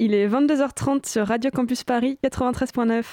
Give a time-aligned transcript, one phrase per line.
[0.00, 3.04] Il est 22h30 sur Radio Campus Paris 93.9.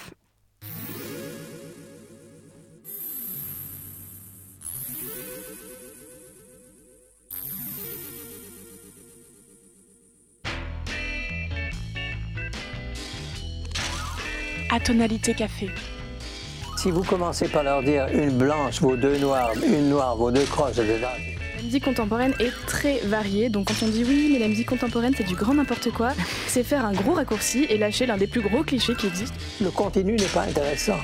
[14.71, 15.69] À tonalité café.
[16.77, 20.45] Si vous commencez par leur dire une blanche vaut deux noires, une noire vaut deux
[20.45, 21.30] crosses, etc.
[21.61, 25.13] La musique contemporaine est très variée, donc quand on dit oui, mais la musique contemporaine
[25.15, 26.09] c'est du grand n'importe quoi,
[26.47, 29.37] c'est faire un gros raccourci et lâcher l'un des plus gros clichés qui existent.
[29.61, 30.97] Le continu n'est pas intéressant.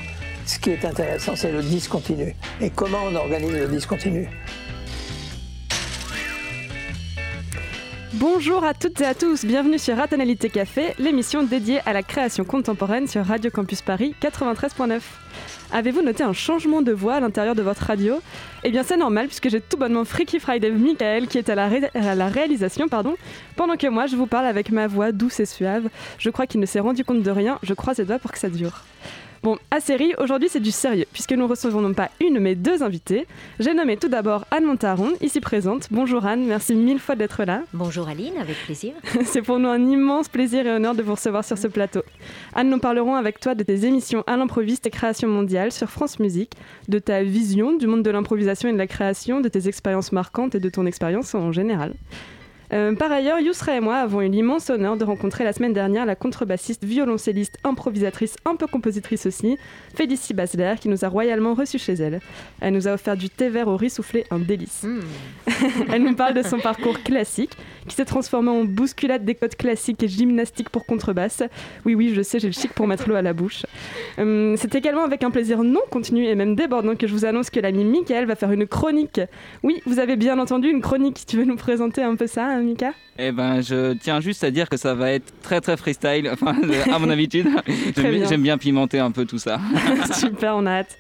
[0.48, 2.36] Ce qui est intéressant, c'est le discontinu.
[2.60, 4.28] Et comment on organise le discontinu?
[8.14, 12.46] Bonjour à toutes et à tous, bienvenue sur Ratonalité Café, l'émission dédiée à la création
[12.46, 15.02] contemporaine sur Radio Campus Paris 93.9.
[15.74, 18.22] Avez-vous noté un changement de voix à l'intérieur de votre radio?
[18.64, 21.70] Eh bien c'est normal puisque j'ai tout bonnement Freaky Friday Michael qui est à la,
[21.94, 23.16] à la réalisation pardon,
[23.58, 25.90] pendant que moi je vous parle avec ma voix douce et suave.
[26.20, 28.40] Je crois qu'il ne s'est rendu compte de rien, je croise les doigts pour que
[28.40, 28.84] ça dure.
[29.44, 32.82] Bon, à série, aujourd'hui c'est du sérieux, puisque nous recevons non pas une mais deux
[32.84, 33.28] invités.
[33.60, 35.88] J'ai nommé tout d'abord Anne Montaron, ici présente.
[35.92, 37.62] Bonjour Anne, merci mille fois d'être là.
[37.74, 38.94] Bonjour Aline, avec plaisir.
[39.26, 42.02] c'est pour nous un immense plaisir et honneur de vous recevoir sur ce plateau.
[42.56, 46.20] Anne, nous parlerons avec toi de tes émissions à l'improviste et création mondiale sur France
[46.20, 46.54] Musique,
[46.88, 50.56] de ta vision du monde de l'improvisation et de la création, de tes expériences marquantes
[50.56, 51.94] et de ton expérience en général.
[52.74, 56.06] Euh, par ailleurs, Yousra et moi avons eu l'immense honneur de rencontrer la semaine dernière
[56.06, 59.58] la contrebassiste, violoncelliste, improvisatrice, un peu compositrice aussi,
[59.96, 62.20] Félicie Basler, qui nous a royalement reçus chez elle.
[62.60, 64.84] Elle nous a offert du thé vert au riz soufflé, un délice.
[64.84, 65.00] Mm.
[65.94, 67.52] elle nous parle de son parcours classique,
[67.88, 71.44] qui s'est transformé en bousculade des codes classiques et gymnastique pour contrebasse.
[71.86, 73.66] Oui, oui, je sais, j'ai le chic pour mettre l'eau à la bouche.
[74.20, 77.50] Euh, c'est également avec un plaisir non contenu et même débordant que je vous annonce
[77.50, 79.22] que l'ami Michael va faire une chronique.
[79.64, 81.24] Oui, vous avez bien entendu, une chronique.
[81.26, 84.70] Tu veux nous présenter un peu ça Mika Eh ben, je tiens juste à dire
[84.70, 86.56] que ça va être très très freestyle, enfin,
[86.92, 87.48] à mon habitude.
[87.96, 89.60] J'aime bien pimenter un peu tout ça.
[90.14, 90.98] Super, on a hâte.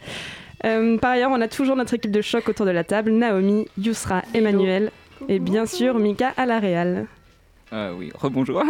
[0.66, 3.68] Euh, par ailleurs, on a toujours notre équipe de choc autour de la table Naomi,
[3.78, 4.92] Yusra, Emmanuel
[5.30, 7.06] et bien sûr Mika à la Réal.
[7.74, 8.64] Euh, oui, rebonjour.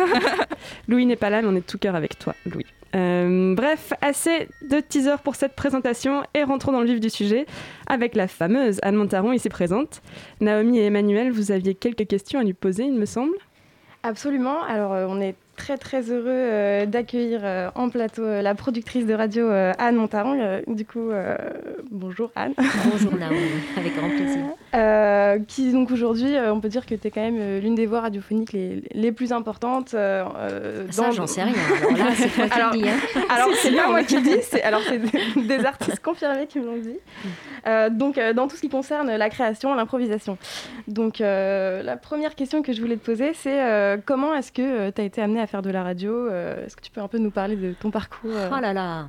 [0.88, 2.66] Louis n'est pas là, mais on est tout cœur avec toi, Louis.
[2.96, 7.46] Euh, bref, assez de teaser pour cette présentation et rentrons dans le vif du sujet
[7.88, 10.02] avec la fameuse Anne Montaron ici présente.
[10.42, 13.36] Naomi et Emmanuel, vous aviez quelques questions à lui poser, il me semble.
[14.04, 14.64] Absolument.
[14.64, 19.06] Alors, euh, on est très très heureux euh, d'accueillir euh, en plateau euh, la productrice
[19.06, 20.62] de radio Anne Montaron.
[20.68, 21.10] du coup,
[21.92, 22.54] bonjour Anne.
[22.92, 23.38] Bonjour Naomi,
[23.78, 25.46] avec grand plaisir.
[25.48, 28.54] qui donc aujourd'hui, on peut dire que tu es quand même l'une des voix radiophoniques
[28.54, 29.90] les, les plus importantes.
[29.90, 31.54] Ça, j'en sais rien.
[31.82, 32.90] Alors là, c'est toi qui alors, le dis.
[32.90, 33.22] Hein.
[33.30, 35.00] Alors, c'est pas moi qui le dis, alors c'est
[35.48, 36.98] des, artistes confirmés qui me l'ont dit.
[37.98, 40.38] donc, dans tout ce qui concerne la création, l'improvisation.
[40.88, 45.04] Donc, la première question que je voulais te poser, c'est comment est-ce que tu as
[45.04, 46.14] été amenée à faire de la radio.
[46.14, 48.74] Euh, est-ce que tu peux un peu nous parler de ton parcours euh Oh là
[48.74, 49.08] là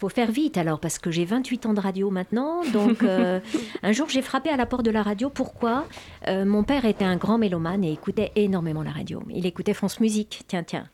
[0.00, 2.62] faut faire vite alors parce que j'ai 28 ans de radio maintenant.
[2.72, 3.40] Donc euh,
[3.82, 5.28] un jour j'ai frappé à la porte de la radio.
[5.28, 5.86] Pourquoi?
[6.28, 9.20] Mon père était un grand mélomane et écoutait énormément la radio.
[9.28, 10.44] Il écoutait France Musique.
[10.46, 10.86] Tiens tiens.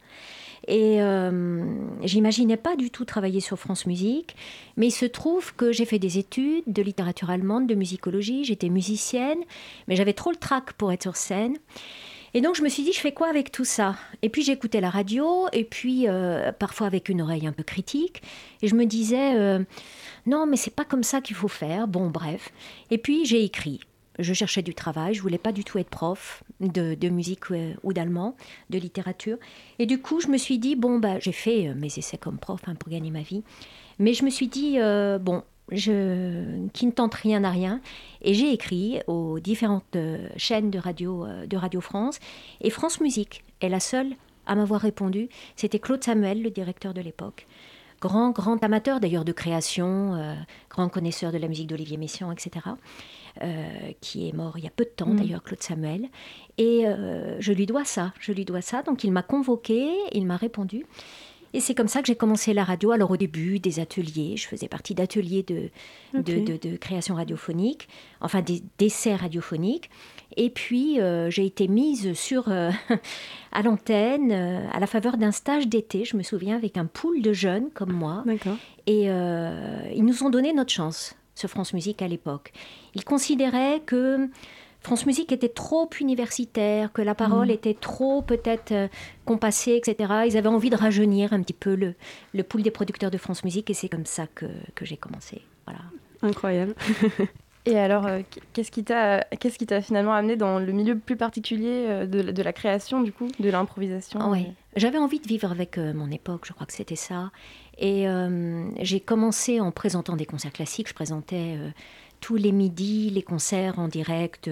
[0.69, 1.00] Et
[2.03, 4.37] j'imaginais pas du tout travailler sur France Musique,
[4.78, 8.71] mais il se trouve que j'ai fait des études de littérature allemande, de musicologie, j'étais
[8.71, 9.41] musicienne,
[9.87, 11.59] mais j'avais trop le trac pour être sur scène.
[12.37, 13.95] Et donc je me suis dit, je fais quoi avec tout ça?
[14.22, 18.22] Et puis j'écoutais la radio, et puis euh, parfois avec une oreille un peu critique,
[18.61, 19.61] et je me disais, euh,
[20.27, 21.87] non, mais c'est pas comme ça qu'il faut faire.
[21.87, 22.50] Bon, bref.
[22.91, 23.81] Et puis j'ai écrit.
[24.19, 27.93] Je cherchais du travail, je voulais pas du tout être prof de, musique ou, ou
[27.93, 28.37] d'allemand,
[28.71, 29.39] de littérature.
[29.81, 32.39] Et du coup, je me suis dit, bon, bah, j'ai fait euh, mes essais comme
[32.39, 33.43] prof hein, pour gagner ma vie.
[33.99, 34.77] Mais je me suis dit,
[35.21, 37.80] bon, je, qui ne tente rien à rien.
[38.22, 42.19] Et j'ai écrit aux différentes euh, chaînes de radio, euh, de radio France.
[42.60, 44.14] Et France Musique est la seule
[44.47, 45.28] à m'avoir répondu.
[45.56, 47.47] C'était Claude Samuel, le directeur de l'époque.
[48.00, 50.34] Grand, grand amateur d'ailleurs de création, euh,
[50.69, 52.66] grand connaisseur de la musique d'Olivier Messiaen, etc.
[54.00, 55.16] qui est mort il y a peu de temps mm.
[55.16, 56.08] d'ailleurs, Claude Samuel.
[56.58, 56.84] Et
[57.38, 58.82] je lui dois ça, je lui dois ça.
[58.82, 60.84] Donc il m'a convoqué, il m'a répondu.
[61.55, 62.91] Et c'est comme ça que j'ai commencé la radio.
[62.91, 64.37] Alors au début, des ateliers.
[64.37, 65.71] Je faisais partie d'ateliers de,
[66.12, 67.89] de, création radiophonique,
[68.21, 68.43] enfin
[68.77, 69.89] d'essais radiophoniques.
[70.37, 72.73] Et puis euh, j'ai été mise sur euh,
[73.53, 76.05] à l'antenne euh, à la faveur d'un stage d'été.
[76.05, 78.25] Je me souviens avec un pool de jeunes comme moi.
[78.89, 82.53] Et ils nous ont donné notre chance sur France Musique à l'époque.
[82.97, 84.29] Ils considéraient que
[84.84, 87.52] France Musique était trop universitaire, que la parole mm.
[87.52, 88.88] était trop peut-être euh,
[89.25, 90.12] compassée, etc.
[90.26, 91.94] Ils avaient envie de rajeunir un petit peu le,
[92.34, 94.44] le pool des producteurs de France Musique et c'est comme ça que,
[94.75, 95.40] que j'ai commencé.
[95.66, 95.81] Voilà.
[96.22, 96.75] Incroyable.
[97.66, 98.20] Et alors, euh,
[98.52, 102.20] qu'est-ce qui t'a qu'est-ce qui t'a finalement amené dans le milieu plus particulier euh, de,
[102.20, 104.48] de, la création, du coup, de l'improvisation Oui.
[104.76, 107.31] j'avais envie de vivre avec mon époque, je crois que c'était ça.
[107.78, 108.06] Et
[108.82, 110.88] j'ai commencé en présentant des concerts classiques.
[110.88, 111.56] Je présentais
[112.25, 114.49] tous les midis les concerts en direct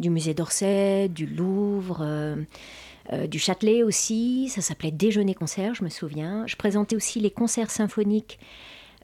[0.00, 2.04] du musée d'Orsay, du Louvre.
[3.28, 6.44] du Châtelet aussi, ça s'appelait Déjeuner concert, je me souviens.
[6.48, 8.40] Je présentais aussi les concerts symphoniques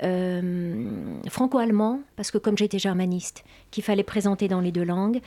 [0.02, 0.84] euh,
[1.28, 5.20] franco-allemand, parce que comme j'étais germaniste, qu'il fallait présenter dans les deux langues,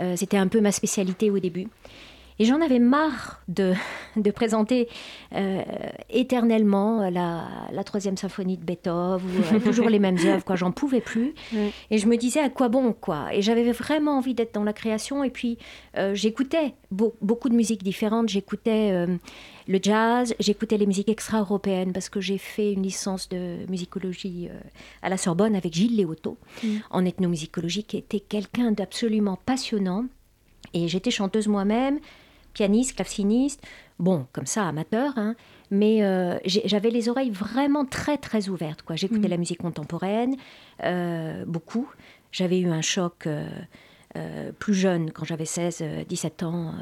[0.00, 1.68] euh, c'était un peu ma spécialité au début.
[2.40, 3.74] Et j'en avais marre de,
[4.16, 4.88] de présenter
[5.34, 5.62] euh,
[6.10, 10.44] éternellement la, la, troisième symphonie de Beethoven ou euh, toujours les mêmes œuvres.
[10.44, 11.34] Quoi, j'en pouvais plus.
[11.90, 13.34] Et je me disais à quoi bon quoi?
[13.34, 15.24] Et j'avais vraiment envie d'être dans la création.
[15.24, 15.58] Et puis
[15.96, 18.28] euh, j'écoutais beaucoup de musiques différentes.
[18.28, 19.06] J'écoutais
[19.66, 24.48] le jazz, j'écoutais les musiques extra-européennes parce que j'ai fait une licence de musicologie
[25.02, 26.68] à la Sorbonne avec Gilles Léoto mm.
[26.90, 30.06] en ethnomusicologie, qui était quelqu'un d'absolument passionnant.
[30.72, 31.98] Et j'étais chanteuse moi-même
[32.58, 33.64] pianiste, claveciniste,
[34.00, 35.36] bon, comme ça, amateur, hein,
[35.70, 38.82] mais euh, j'avais les oreilles vraiment très, très ouvertes.
[38.82, 38.96] Quoi.
[38.96, 39.30] J'écoutais mm.
[39.30, 40.34] la musique contemporaine,
[40.82, 41.88] euh, beaucoup.
[42.32, 46.74] J'avais eu un choc euh, plus jeune, quand j'avais 16, 17 ans,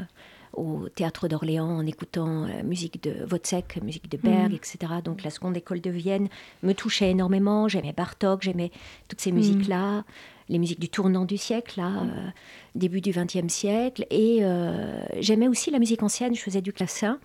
[0.55, 4.55] au théâtre d'Orléans, en écoutant musique de Wozzeck, musique de Berg, mm.
[4.55, 4.79] etc.
[5.05, 6.29] Donc la seconde école de Vienne
[6.63, 7.69] me touchait énormément.
[7.69, 8.71] J'aimais Bartok, j'aimais
[9.09, 9.35] toutes ces mm.
[9.35, 10.05] musiques-là
[10.49, 12.29] les musiques du tournant du siècle, là, euh,
[12.75, 14.07] début du XXe siècle.
[14.11, 17.19] Et euh, j'aimais aussi la musique ancienne, je faisais du classin.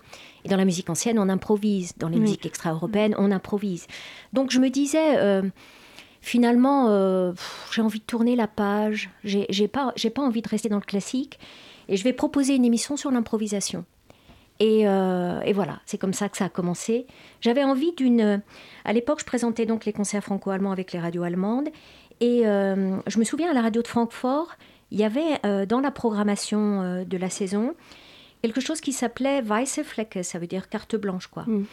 [0.44, 1.92] Et dans la musique ancienne, on improvise.
[1.98, 3.86] Dans les musiques extra-européennes, on improvise.
[4.32, 5.42] Donc je me disais, euh,
[6.20, 6.88] finalement,
[7.72, 11.38] j'ai envie de tourner la page, j'ai pas, pas envie de rester dans le classique.
[11.88, 13.84] Et je vais proposer une émission sur l'improvisation.
[14.58, 17.06] Et, et, voilà, c'est comme ça que ça a commencé.
[17.40, 18.42] J'avais envie d'une...
[18.84, 21.68] À l'époque, je présentais donc les concerts franco-allemands avec les radios allemandes.
[22.22, 24.54] Et euh, je me souviens à la radio de Francfort,
[24.92, 27.74] il y avait euh, dans la programmation euh, de la saison
[28.42, 31.44] quelque chose qui s'appelait Weiße Flecke, ça veut dire carte blanche, quoi.
[31.46, 31.64] Mm.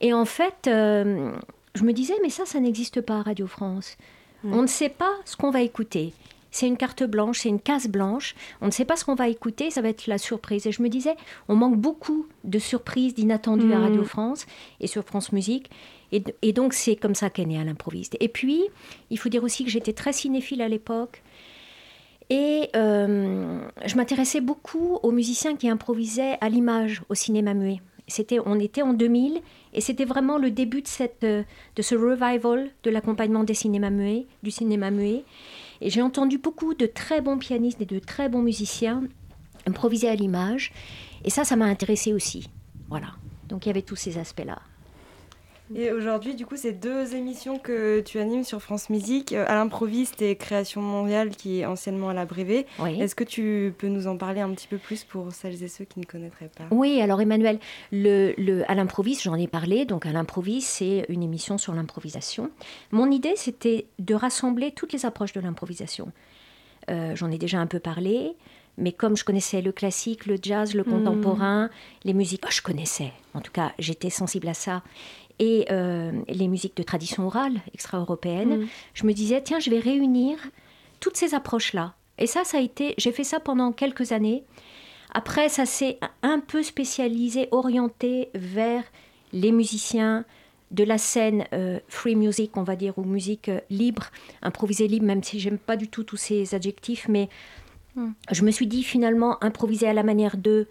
[0.00, 3.96] Et en fait, je me disais, mais ça, ça n'existe pas à Radio France.
[4.42, 4.52] Mm.
[4.52, 6.12] On ne sait pas ce qu'on va écouter.
[6.50, 8.34] C'est une carte blanche, c'est une case blanche.
[8.60, 10.66] On ne sait pas ce qu'on va écouter, ça va être la surprise.
[10.66, 11.14] Et je me disais,
[11.48, 13.82] on manque beaucoup de surprises, d'inattendus à mm.
[13.82, 14.46] Radio France
[14.80, 15.70] et sur France Musique.
[16.12, 18.16] Et, donc, c'est comme ça qu'est né à l'improviste.
[18.20, 18.62] Et puis,
[19.10, 21.22] il faut dire aussi que j'étais très cinéphile à l'époque.
[22.30, 27.80] Et euh, je m'intéressais beaucoup aux musiciens qui improvisaient à l'image au cinéma muet.
[28.08, 29.40] C'était, on était en 2000
[29.74, 34.26] et c'était vraiment le début de, cette, de ce revival de l'accompagnement des cinémas muets,
[34.44, 35.24] du cinéma muet.
[35.80, 39.02] Et j'ai entendu beaucoup de très bons pianistes et de très bons musiciens
[39.66, 40.72] improviser à l'image.
[41.24, 42.48] Et ça, ça m'a intéressé aussi.
[42.88, 43.08] Voilà.
[43.48, 44.60] Donc il y avait tous ces aspects-là.
[45.74, 49.54] Et aujourd'hui, du coup, c'est deux émissions que tu animes sur France Musique, euh, à
[49.54, 52.66] l'improviste et Création mondiale, qui est anciennement à la Brévé.
[52.86, 55.84] Est-ce que tu peux nous en parler un petit peu plus pour celles et ceux
[55.84, 56.64] qui ne connaîtraient pas?
[56.70, 57.58] Oui, alors Emmanuel,
[57.90, 59.84] le, le, à l'improviste, j'en ai parlé.
[59.84, 62.50] Donc à l'improviste, c'est une émission sur l'improvisation.
[62.92, 66.12] Mon idée, c'était de rassembler toutes les approches de l'improvisation.
[66.90, 68.36] Euh, j'en ai déjà un peu parlé.
[68.78, 70.90] Mais comme je connaissais le classique, le jazz, le hmm.
[70.90, 71.70] contemporain,
[72.04, 73.12] les musiques, oh, je connaissais.
[73.32, 74.82] En tout cas, j'étais sensible à ça
[75.38, 78.68] et euh, les musiques de tradition orale extra-européenne, mm.
[78.94, 80.38] je me disais, tiens, je vais réunir
[81.00, 81.94] toutes ces approches-là.
[82.18, 84.44] Et ça, ça a été, j'ai fait ça pendant quelques années.
[85.12, 88.84] Après, ça s'est un peu spécialisé, orienté vers
[89.32, 90.24] les musiciens
[90.70, 94.10] de la scène euh, free music, on va dire, ou musique euh, libre,
[94.42, 97.28] improvisée libre, même si j'aime pas du tout tous ces adjectifs, mais
[97.94, 98.08] mm.
[98.32, 100.66] je me suis dit finalement improviser à la manière de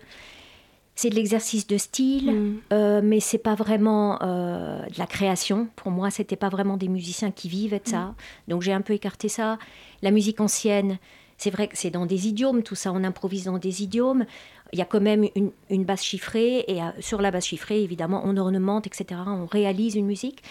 [0.95, 2.61] c'est de l'exercice de style, mm.
[2.73, 5.67] euh, mais c'est pas vraiment euh, de la création.
[5.75, 7.99] Pour moi, c'était pas vraiment des musiciens qui vivent de ça.
[7.99, 8.15] Mm.
[8.47, 9.59] Donc j'ai un peu écarté ça.
[10.01, 10.97] La musique ancienne,
[11.37, 14.25] c'est vrai que c'est dans des idiomes, tout ça, on improvise dans des idiomes.
[14.71, 17.83] Il y a quand même une, une basse chiffrée, et euh, sur la basse chiffrée,
[17.83, 19.19] évidemment, on ornemente, etc.
[19.27, 20.43] On réalise une musique.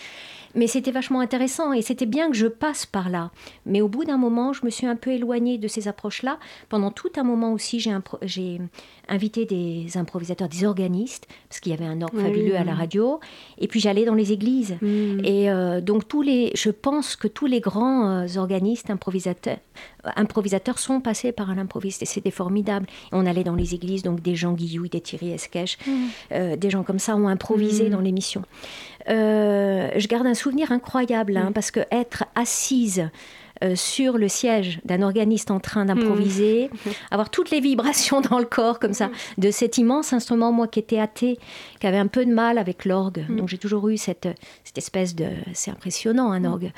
[0.54, 3.30] Mais c'était vachement intéressant et c'était bien que je passe par là.
[3.66, 6.38] Mais au bout d'un moment, je me suis un peu éloignée de ces approches-là.
[6.68, 8.61] Pendant tout un moment aussi, j'ai
[9.08, 13.20] invité des improvisateurs, des organistes, parce qu'il y avait un orgue fabuleux à la radio.
[13.58, 14.76] Et puis j'allais dans les églises.
[14.80, 15.25] Mm.
[15.25, 19.58] Et euh, donc tous les, je pense que tous les grands euh, organistes, improvisateurs,
[20.16, 22.87] improvisateurs sont passés par un improviste et c'était formidable.
[23.12, 25.92] on allait dans les églises, donc des gens Guillaume, des Thierry Esquèche, mm.
[26.32, 27.90] euh, des gens comme ça ont improvisé mm.
[27.90, 28.42] dans l'émission.
[29.06, 33.08] Je garde un souvenir incroyable, hein, parce que être assise
[33.62, 36.90] euh, sur le siège d'un organiste en train d'improviser, hmm.
[37.12, 40.80] avoir toutes les vibrations dans le corps comme ça, de cet immense instrument, moi qui
[40.80, 41.38] étais athée,
[41.78, 43.25] qui avait un peu de mal avec l'orgue.
[43.28, 44.28] Donc j'ai toujours eu cette,
[44.64, 45.28] cette espèce de...
[45.52, 46.73] C'est impressionnant un orgue.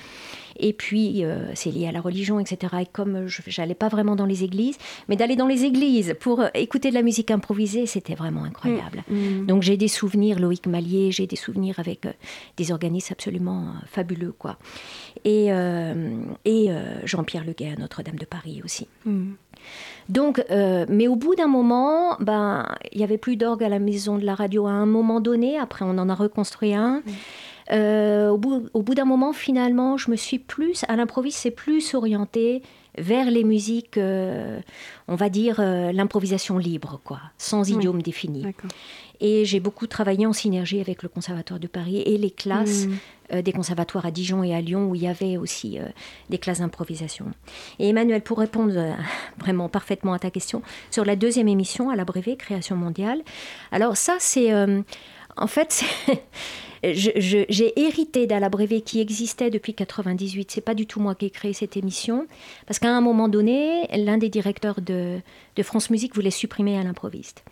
[0.59, 2.75] Et puis, c'est lié à la religion, etc.
[2.83, 4.77] Et comme je n'allais pas vraiment dans les églises,
[5.09, 9.05] mais d'aller dans les églises pour écouter de la musique improvisée, c'était vraiment incroyable.
[9.09, 9.15] Mm.
[9.15, 9.47] Mm.
[9.47, 12.07] Donc j'ai des souvenirs, Loïc Mallier, j'ai des souvenirs avec
[12.57, 14.59] des organismes absolument fabuleux, quoi.
[15.25, 15.49] Et,
[16.45, 16.71] et
[17.05, 18.89] Jean-Pierre Leguet à Notre-Dame de Paris aussi.
[19.05, 19.33] Mm.
[20.09, 23.79] Donc, euh, mais au bout d'un moment, ben, il y avait plus d'orgue à la
[23.79, 25.59] maison de la radio à un moment donné.
[25.59, 27.03] Après, on en a reconstruit un.
[27.73, 31.51] Euh, au bout, au bout d'un moment, finalement, je me suis plus à l'improviste, c'est
[31.51, 32.63] plus orienté
[32.99, 34.61] vers les musiques, euh,
[35.09, 38.47] on va dire l'improvisation libre, quoi, sans idiome défini.
[39.21, 42.97] Et j'ai beaucoup travaillé en synergie avec le Conservatoire de Paris et les classes mm.
[43.33, 45.87] euh, des conservatoires à Dijon et à Lyon où il y avait aussi euh,
[46.29, 47.27] des classes d'improvisation.
[47.79, 48.93] Et Emmanuel, pour répondre euh,
[49.39, 53.23] vraiment parfaitement à ta question, sur la deuxième émission à l'abrévé Création mondiale,
[53.73, 54.51] alors ça c'est...
[55.37, 55.85] en fait,
[56.83, 60.51] j'ai hérité d'à l'abrévé qui existait depuis 98.
[60.51, 62.27] C'est pas du tout moi qui ai créé cette émission,
[62.67, 65.19] parce qu'à un moment donné, l'un des directeurs de,
[65.57, 67.45] de France Musique voulait supprimer à l'improviste.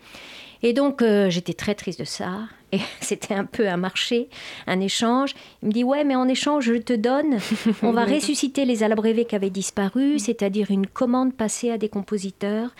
[0.63, 2.39] Et donc, euh, j'étais très triste de ça.
[2.71, 4.29] Et c'était un peu un marché,
[4.67, 5.35] un échange.
[5.61, 7.37] Il me dit Ouais, mais en échange, je te donne,
[7.83, 12.71] on va ressusciter les alabrévés qui avaient disparu, c'est-à-dire une commande passée à des compositeurs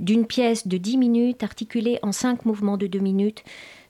[0.00, 3.44] d'une pièce de 10 minutes articulée en 5 mouvements de 2 minutes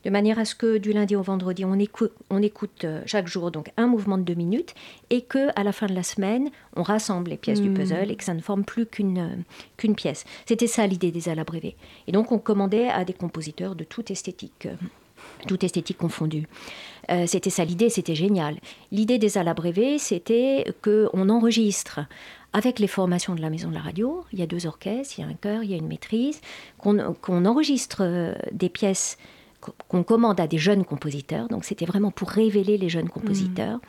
[0.05, 3.27] de manière à ce que du lundi au vendredi, on écoute, on écoute euh, chaque
[3.27, 4.75] jour donc un mouvement de deux minutes
[5.11, 7.75] et que à la fin de la semaine, on rassemble les pièces du hmm.
[7.75, 9.37] puzzle et que ça ne forme plus qu'une euh,
[9.77, 10.25] qu'une pièce.
[10.47, 11.77] C'était ça l'idée des alabrévés.
[12.07, 14.67] Et donc on commandait à des compositeurs de toute esthétique.
[14.67, 14.75] Euh,
[15.49, 16.47] toute esthétique confondue.
[17.27, 18.57] c'était ça l'idée, c'était génial.
[18.93, 22.01] L'idée des alabrévés, c'était qu'on enregistre
[22.53, 25.23] avec les formations de la maison de la radio, il y a deux orchestres, il
[25.23, 26.41] y a un chœur, il y a une maîtrise,
[26.79, 29.19] qu'on enregistre des pièces
[29.61, 31.49] qu'on commande à des jeunes compositeurs.
[31.49, 33.77] Donc c'était vraiment pour révéler les jeunes compositeurs.
[33.77, 33.81] Mm.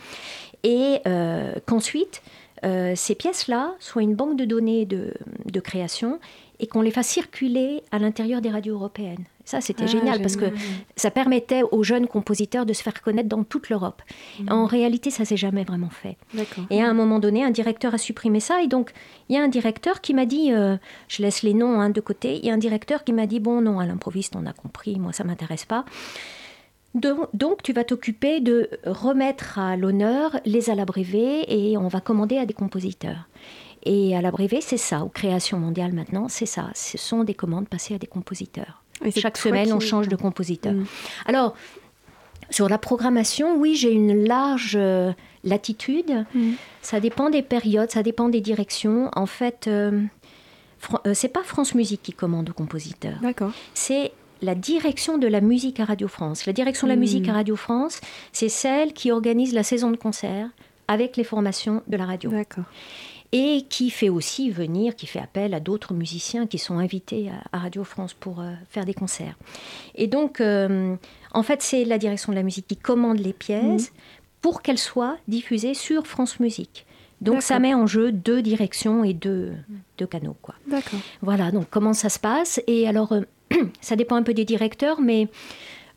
[0.64, 2.22] Et euh, qu'ensuite,
[2.66, 5.14] euh, ces pièces-là soient une banque de données de,
[5.46, 6.20] de création
[6.60, 9.24] et qu'on les fasse circuler à l'intérieur des radios européennes.
[9.50, 10.46] Ça, c'était ah, génial parce que
[10.96, 14.04] ça permettait aux jeunes compositeurs de se faire connaître dans toute l'Europe.
[14.40, 14.52] Mhm.
[14.52, 16.18] En réalité, ça s'est jamais vraiment fait.
[16.70, 18.62] Et à un moment donné, un directeur a supprimé ça.
[18.62, 18.92] Et donc,
[19.28, 20.78] il y a un directeur qui m'a dit, euh,
[21.08, 23.40] je laisse les noms hein, de côté, il y a un directeur qui m'a dit,
[23.40, 25.84] bon, non, à l'improviste, on a compris, moi, ça m'intéresse pas.
[26.94, 32.46] Donc, tu vas t'occuper de remettre à l'honneur les alabrévés et on va commander à
[32.46, 33.28] des compositeurs.
[33.82, 36.70] Et à l'abrévé, c'est ça, aux créations mondiales maintenant, c'est ça.
[36.76, 38.79] Ce sont des commandes passées à des compositeurs.
[39.16, 40.74] Chaque semaine, on change de compositeur.
[40.74, 40.86] Mm.
[41.26, 41.56] Alors,
[42.50, 45.12] sur la programmation, oui, j'ai une large euh,
[45.44, 46.26] latitude.
[46.34, 46.52] Mm.
[46.82, 49.10] Ça dépend des périodes, ça dépend des directions.
[49.16, 50.02] En fait, euh,
[51.06, 53.20] euh, c'est pas France Musique qui commande aux compositeurs.
[53.22, 53.52] D'accord.
[53.74, 56.46] C'est la direction de la musique à Radio France.
[56.46, 57.36] La direction de la musique à mm.
[57.36, 58.02] Radio France,
[58.32, 60.50] c'est celle qui organise la saison de concert
[60.88, 62.32] avec les formations de la radio.
[62.32, 62.66] D'accord
[63.32, 67.60] et qui fait aussi venir, qui fait appel à d'autres musiciens qui sont invités à,
[67.60, 69.36] Radio France pour euh, faire des concerts.
[69.96, 70.96] Et donc, euh,
[71.34, 73.96] en fait, c'est la direction de la musique qui commande les pièces mmh.
[74.42, 76.86] pour qu'elles soient diffusées sur France Musique.
[77.22, 79.52] Donc ça met en jeu deux directions et deux,
[79.98, 80.38] deux canaux.
[80.42, 80.56] Quoi.
[80.68, 81.00] D'accord.
[81.22, 83.24] Voilà, donc comment ça se passe Et alors, euh,
[83.82, 85.28] ça dépend un peu des directeurs, mais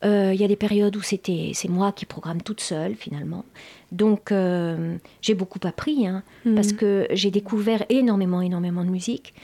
[0.04, 3.44] il y a des périodes où c'était c'est moi qui programme toute seule finalement.
[3.92, 6.54] Donc euh, j'ai beaucoup appris, hein, mhm.
[6.54, 9.34] parce que j'ai découvert énormément, énormément de musique.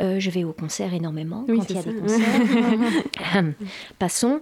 [0.00, 3.44] Euh, je vais au concert énormément quand il y a des concerts.
[3.98, 4.40] Passons.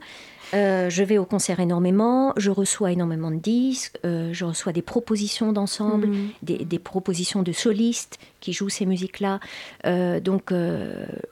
[0.54, 4.82] Euh, je vais au concert énormément, je reçois énormément de disques, euh, je reçois des
[4.82, 6.30] propositions d'ensemble, mm.
[6.42, 9.40] des, propositions de solistes qui jouent ces musiques-là.
[9.86, 10.52] Euh, donc,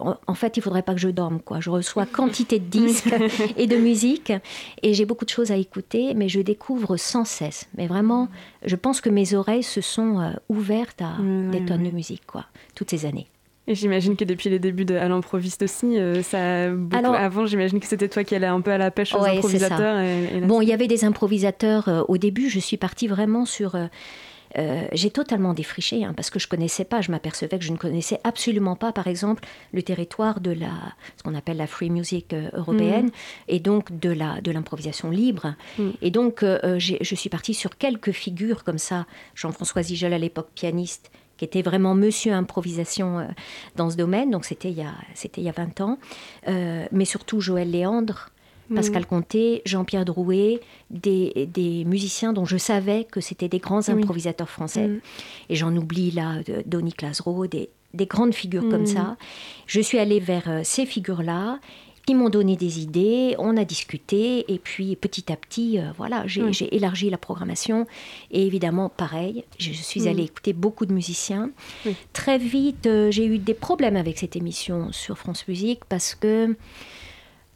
[0.01, 1.41] en, fait, il faudrait pas que je dorme.
[1.41, 1.61] Quoi.
[1.61, 3.15] Je reçois quantité de disques
[3.57, 4.33] et de musique,
[4.83, 7.67] et j'ai beaucoup de choses à écouter, mais je découvre sans cesse.
[7.77, 8.29] Mais vraiment,
[8.65, 11.17] je pense que mes oreilles se sont ouvertes à
[11.51, 13.29] des tonnes de musique, quoi, toutes ces années.
[13.69, 17.13] Et j'imagine que depuis les débuts de à l'improviste aussi, euh, ça beaucoup...
[17.15, 20.05] avant, j'imagine que c'était toi qui allais un peu à la pêche aux improvisateurs.
[20.43, 22.49] bon, il y avait des improvisateurs euh, au début.
[22.49, 23.75] Je suis partie vraiment sur.
[23.75, 27.01] Euh, j'ai totalement défriché hein, parce que je connaissais pas.
[27.01, 30.71] Je m'apercevais que je ne connaissais absolument pas, par exemple, le territoire de la
[31.17, 33.11] ce qu'on appelle la free music européenne mm.
[33.49, 35.57] et donc de la de l'improvisation libre.
[35.77, 35.91] Mm.
[36.03, 39.07] Et donc, je suis partie sur quelques figures comme ça.
[39.35, 43.25] Jean-François Zigel à l'époque pianiste qui était vraiment monsieur improvisation euh,
[43.77, 45.99] dans ce domaine, donc c'était il, y a, c'était il y a 20 ans,
[46.49, 48.31] euh, mais surtout Joël Léandre,
[48.75, 49.07] Pascal mm.
[49.07, 54.89] Comté, Jean-Pierre Drouet, des, des, musiciens dont je savais que c'était des grands improvisateurs français.
[54.89, 55.01] Mm.
[55.51, 58.87] Et j'en oublie là, Donny Clasreau, des, des grandes figures comme mm.
[58.87, 59.17] ça.
[59.67, 61.59] Je suis allée vers euh, ces figures-là
[62.07, 66.25] qui m'ont donné des idées, on a discuté, et puis petit à petit, euh, voilà,
[66.27, 67.87] j'ai élargi la programmation.
[68.31, 71.51] Et évidemment, pareil, je suis allée écouter beaucoup de musiciens.
[72.13, 76.57] Très vite, euh, j'ai eu des problèmes avec cette émission sur France Musique parce que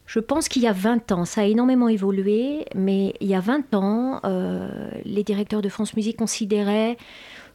[0.05, 3.39] je pense qu'il y a 20 ans, ça a énormément évolué, mais il y a
[3.39, 6.97] 20 ans, euh, les directeurs de France Musique considéraient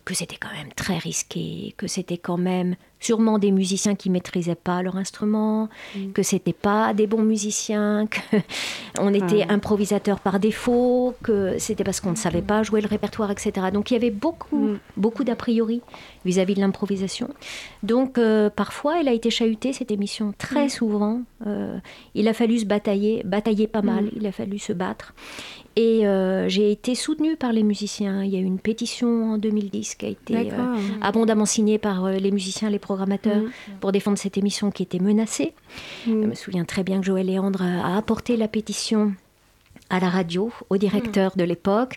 [0.07, 4.55] que c'était quand même très risqué, que c'était quand même sûrement des musiciens qui maîtrisaient
[4.55, 6.13] pas leur instrument, mm.
[6.13, 8.37] que c'était pas des bons musiciens, que
[8.99, 13.31] on était improvisateur par défaut, que c'était parce qu'on ne savait pas jouer le répertoire,
[13.31, 13.69] etc.
[13.73, 14.79] Donc il y avait beaucoup, mm.
[14.97, 15.83] beaucoup d'a priori
[16.25, 17.29] vis-à-vis de l'improvisation.
[17.83, 20.71] Donc euh, parfois, elle a été chahutée cette émission très mm.
[20.71, 21.21] souvent.
[21.47, 21.79] Euh,
[22.15, 24.11] il a fallu se batailler, batailler pas mal.
[24.17, 25.15] Il a fallu se battre.
[25.79, 28.25] Et euh, j'ai été soutenue par les musiciens.
[28.25, 30.51] Il y a eu une pétition en 2010 qui a été
[31.03, 33.51] abondamment signée par les musiciens, les programmateur mm.
[33.81, 35.53] pour défendre cette émission qui était menacée.
[36.07, 36.23] Mm.
[36.23, 39.13] Je me souviens très bien que Joël Léandre a apporté la pétition
[39.91, 41.39] à la radio, au directeur mm.
[41.39, 41.97] de l'époque.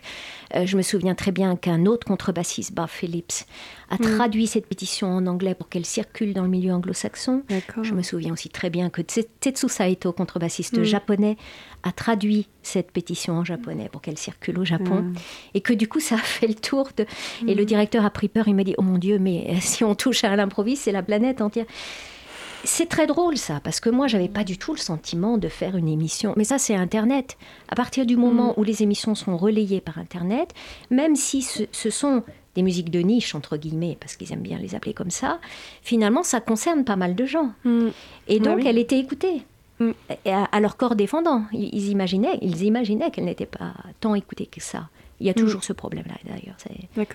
[0.54, 3.44] Euh, je me souviens très bien qu'un autre contrebassiste, Bob Phillips,
[3.90, 7.42] a traduit cette pétition en anglais pour qu'elle circule dans le milieu anglo-saxon.
[7.82, 11.36] Je me souviens aussi très bien que Tetsu Saito, contrebassiste japonais,
[11.82, 15.12] a traduit cette pétition en japonais pour qu'elle circule au Japon.
[15.54, 16.90] Et que du coup, ça a fait le tour.
[16.96, 17.04] De...
[17.48, 18.46] Et le directeur a pris peur.
[18.46, 21.40] Il m'a dit Oh mon Dieu, mais si on touche à l'improviste, c'est la planète
[21.40, 21.66] entière.
[22.64, 25.76] C'est très drôle ça, parce que moi, j'avais pas du tout le sentiment de faire
[25.76, 26.34] une émission.
[26.36, 27.36] Mais ça, c'est Internet.
[27.68, 28.54] À partir du moment mm.
[28.56, 30.52] où les émissions sont relayées par Internet,
[30.90, 32.22] même si ce, sont
[32.54, 35.38] des musiques de niche, entre guillemets, parce qu'ils aiment bien les appeler comme ça,
[35.82, 37.52] finalement, ça concerne pas mal de gens.
[37.64, 37.88] Mm.
[38.28, 39.42] Et bah donc, elle était écoutée.
[39.78, 39.90] Mm.
[40.26, 41.44] À, leur corps défendant.
[41.52, 44.88] Ils, imaginaient, ils imaginaient qu'elle n'était pas tant écoutée que ça.
[45.20, 46.56] Il y a toujours ce problème-là, d'ailleurs,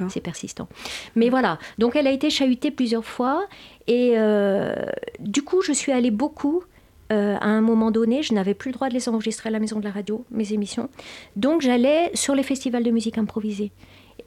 [0.10, 0.68] c'est persistant.
[1.16, 3.48] Mais voilà, donc elle a été chahutée plusieurs fois,
[3.88, 4.76] et euh,
[5.20, 6.64] du coup, je suis allée beaucoup.
[7.12, 9.60] Euh, à un moment donné, je n'avais plus le droit de les enregistrer à la
[9.60, 10.90] maison de la radio, mes émissions.
[11.36, 13.72] Donc j'allais sur les festivals de musique improvisée.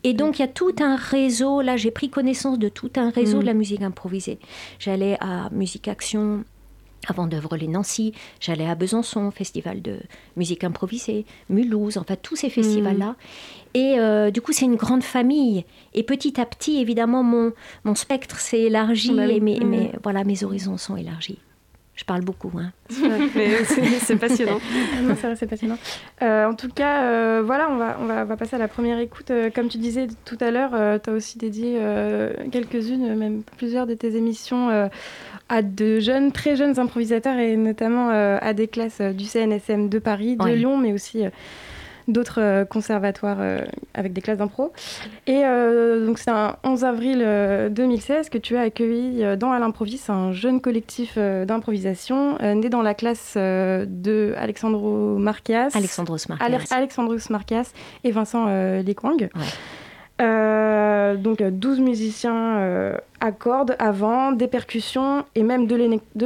[0.04, 3.10] Et donc, il y a tout un réseau, là j'ai pris connaissance de tout un
[3.10, 3.40] réseau mm.
[3.40, 4.38] de la musique improvisée.
[4.78, 6.44] J'allais à Musique Action,
[7.06, 9.98] avant d'œuvre les Nancy, j'allais à Besançon, festival de
[10.36, 13.10] musique improvisée, Mulhouse, enfin tous ces festivals-là.
[13.10, 13.16] Mm.
[13.74, 15.64] Et euh, du coup, c'est une grande famille.
[15.94, 17.52] Et petit à petit, évidemment, mon,
[17.84, 19.98] mon spectre s'est élargi bah et mes, mm.
[20.02, 21.38] voilà, mes horizons sont élargis.
[21.98, 22.70] Je parle beaucoup, hein.
[22.88, 24.60] c'est passionnant.
[25.36, 25.78] c'est passionnant.
[26.22, 28.68] Euh, en tout cas, euh, voilà, on va, on, va, on va, passer à la
[28.68, 29.32] première écoute.
[29.52, 31.80] comme tu disais tout à l'heure, tu as aussi dédié
[32.52, 34.88] quelques-unes, même plusieurs de tes émissions
[35.48, 39.88] à de jeunes, très jeunes improvisateurs et notamment euh, à des classes euh, du CNSM
[39.88, 41.30] de Paris, de Lyon, mais aussi euh,
[42.08, 43.38] d'autres conservatoires
[43.94, 44.72] avec des classes d'impro.
[45.26, 45.42] Et
[46.06, 47.18] donc c'est un 11 avril
[47.70, 52.94] 2016 que tu as accueilli dans À l'improviste un jeune collectif d'improvisation né dans la
[52.94, 56.46] classe de Alexandro Marquias, Alexandros Marquias.
[56.70, 57.72] Alexandros Marquias
[58.04, 59.28] et Vincent Lequang.
[60.20, 65.76] Euh, donc 12 musiciens euh, à cordes avant, des percussions et même de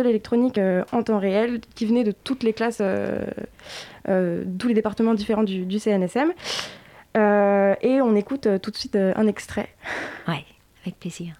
[0.00, 2.83] l'électronique euh, en temps réel qui venaient de toutes les classes,
[4.07, 6.33] tous les départements différents du CNSM.
[7.14, 9.68] et on écoute tout de suite un extrait.
[10.28, 10.44] Ouais,
[10.85, 11.35] avec plaisir.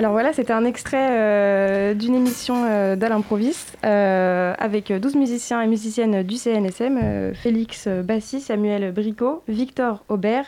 [0.00, 5.66] Alors voilà, c'était un extrait euh, d'une émission euh, d'Alimproviste euh, avec 12 musiciens et
[5.66, 10.46] musiciennes du CNSM, Félix Bassi, Samuel Bricot, Victor Aubert,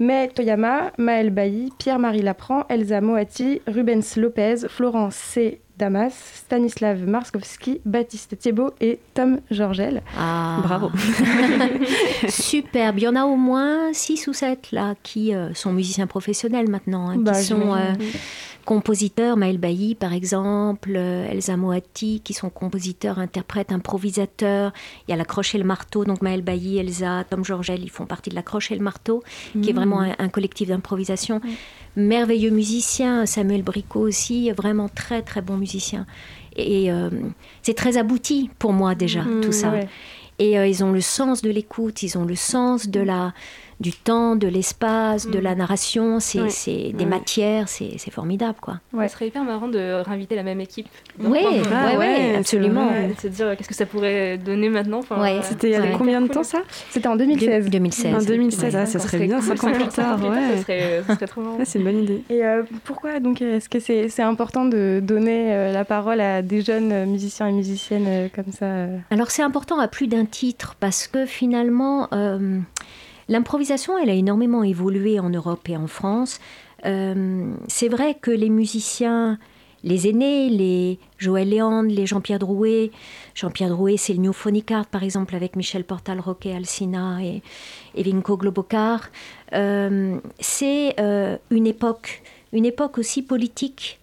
[0.00, 5.60] May Toyama, Maël Bailly, Pierre-Marie Lapran, Elsa Moati, Rubens Lopez, Florence C.
[5.78, 10.02] Damas, Stanislav Marskowski, Baptiste Thiebaud et Tom Georgel.
[10.18, 10.58] Ah.
[10.62, 10.90] Bravo.
[12.28, 12.98] Superbe.
[12.98, 17.08] Il y en a au moins 6 ou 7 là qui sont musiciens professionnels maintenant,
[17.08, 17.74] hein, qui Bah, sont.
[18.64, 24.72] Compositeurs, Maël Bailly par exemple, euh, Elsa Moati, qui sont compositeurs, interprètes, improvisateurs.
[25.06, 27.90] Il y a la croche et le marteau, donc Maël Bailly, Elsa, Tom Georgel, ils
[27.90, 29.22] font partie de la croche et le marteau,
[29.62, 31.40] qui est vraiment un, un collectif d'improvisation.
[31.96, 36.06] Merveilleux musicien, Samuel Bricot aussi, vraiment très très bon musicien.
[36.56, 37.10] Et euh,
[37.62, 39.70] c'est très abouti pour moi déjà, Mmh, tout ça.
[39.70, 39.88] ouais.
[40.38, 43.32] Et euh, ils ont le sens de l'écoute, ils ont le sens de la,
[43.82, 45.42] du temps, de l'espace, de Mm.
[45.42, 46.20] la narration.
[46.20, 46.92] C'est Ouais.
[46.92, 47.10] des Ouais.
[47.10, 48.80] matières, c'est formidable, quoi.
[48.92, 49.08] Ouais.
[49.08, 50.86] Ce serait hyper marrant de réinviter la même équipe.
[51.20, 51.40] Oui,
[51.72, 52.86] Ah ouais, ouais, absolument.
[52.86, 55.00] de se dire euh, qu'est-ce que ça pourrait donner maintenant.
[55.00, 55.34] Enfin, Ouais.
[55.34, 55.94] euh, C'était il y a Ouais.
[55.98, 56.60] combien de temps ça?
[56.90, 57.68] C'était en 2016.
[57.68, 58.14] 2016.
[58.14, 58.80] En 2016, Ouais.
[58.82, 60.16] ah, ça serait bien, cool, 5 ans plus tard.
[60.18, 60.56] plus Ouais.
[60.56, 61.58] Ça serait, ça serait trop marrant.
[61.64, 62.22] C'est une bonne idée.
[62.30, 66.62] Et euh, pourquoi donc est-ce que c'est important de donner euh, la parole à des
[66.62, 68.96] jeunes euh, musiciens et musiciennes euh, comme ça euh?
[69.10, 72.58] Alors c'est important à plus d'un titre parce que finalement, euh,
[73.28, 76.40] l'improvisation, elle a énormément évolué en Europe et en France.
[76.84, 79.38] Euh, c'est vrai que les musiciens,
[79.84, 82.90] les aînés, les Joël Léandre, les Jean-Pierre Drouet,
[83.34, 87.42] Jean-Pierre Drouet, c'est le New Phonic Art par exemple avec Michel Portal-Roquet, Alcina et,
[87.94, 89.10] et Globocar.
[89.52, 93.98] Euh, c'est euh, une époque, une époque aussi politique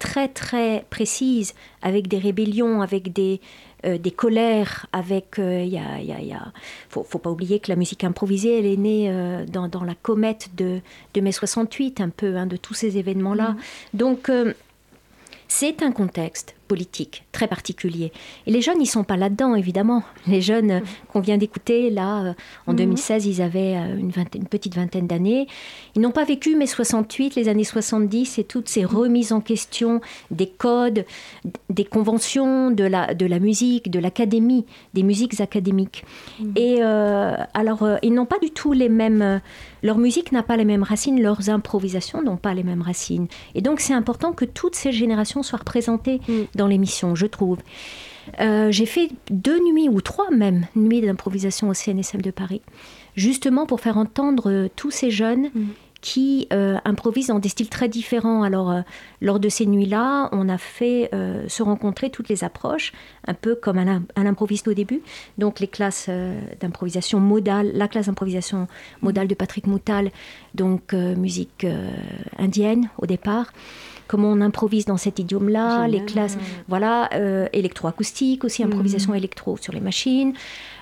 [0.00, 3.40] très très précise, avec des rébellions, avec des,
[3.86, 5.38] euh, des colères, avec...
[5.38, 6.52] euh, Il y a, y a- il y a-
[6.88, 9.94] faut, faut pas oublier que la musique improvisée, elle est née euh, dans, dans la
[9.94, 10.80] comète de,
[11.14, 13.54] de mai 68, un peu, hein, de tous ces événements-là.
[13.94, 14.52] Donc, euh,
[15.48, 18.12] c'est un contexte politique très particulier.
[18.46, 20.02] Et les jeunes, ils sont pas là-dedans, évidemment.
[20.26, 20.80] Les jeunes euh,
[21.12, 22.32] qu'on vient d'écouter, là, euh,
[22.66, 25.46] en 2016, ils avaient euh, une, vingtaine- une petite vingtaine d'années.
[25.94, 30.00] Ils n'ont pas vécu mai 68, les années 70 et toutes ces remises en question
[30.30, 31.04] des codes,
[31.70, 36.04] des conventions de la, de la musique, de l'académie, des musiques académiques.
[36.56, 39.40] Et euh, alors, ils n'ont pas du tout les mêmes...
[39.86, 43.28] euh, leur musique n'a pas les mêmes racines, leurs improvisations n'ont pas les mêmes racines.
[43.54, 46.32] Et donc, c'est important que toutes ces générations soient représentées Mm.
[46.54, 47.58] dans l'émission, je trouve.
[48.38, 52.62] j'ai fait deux nuits ou trois même nuits d'improvisation au CNSM de Paris,
[53.14, 55.66] justement pour faire entendre tous ces jeunes mm
[56.06, 58.44] qui euh, improvisent dans des styles très différents.
[58.44, 58.82] Alors, euh,
[59.20, 62.92] lors de ces nuits-là, on a fait euh, se rencontrer toutes les approches,
[63.26, 65.02] un peu comme à l'improviste au début.
[65.36, 66.08] Donc, les classes
[66.60, 68.68] d'improvisation modale, la classe d'improvisation
[69.02, 70.12] modale de Patrick Moutal,
[70.54, 71.66] donc musique
[72.38, 73.50] indienne au départ
[74.06, 76.38] comment on improvise dans cet idiome-là, les classes,
[76.68, 77.10] voilà,
[77.52, 79.18] électroacoustique aussi, improvisation mhm.
[79.18, 80.34] électro sur les machines,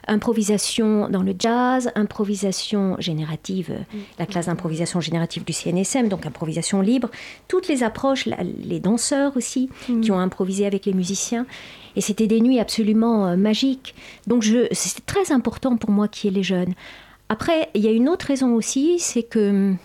[0.08, 3.98] improvisation dans le jazz, improvisation générative, mm.
[4.18, 7.10] la classe d'improvisation générative du CNSM, donc improvisation libre,
[7.48, 10.00] toutes les approches, les danseurs aussi, mm.
[10.00, 11.46] qui ont improvisé avec les musiciens.
[11.96, 13.94] Et c'était des nuits absolument euh, magiques.
[14.26, 16.74] Donc c'est très important pour moi qui est les jeunes.
[17.28, 19.76] Après, il y a une autre raison aussi, c'est que hum,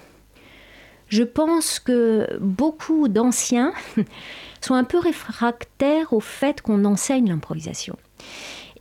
[1.09, 3.73] je pense que beaucoup d'anciens
[4.61, 7.97] sont un peu réfractaires au fait qu'on enseigne l'improvisation.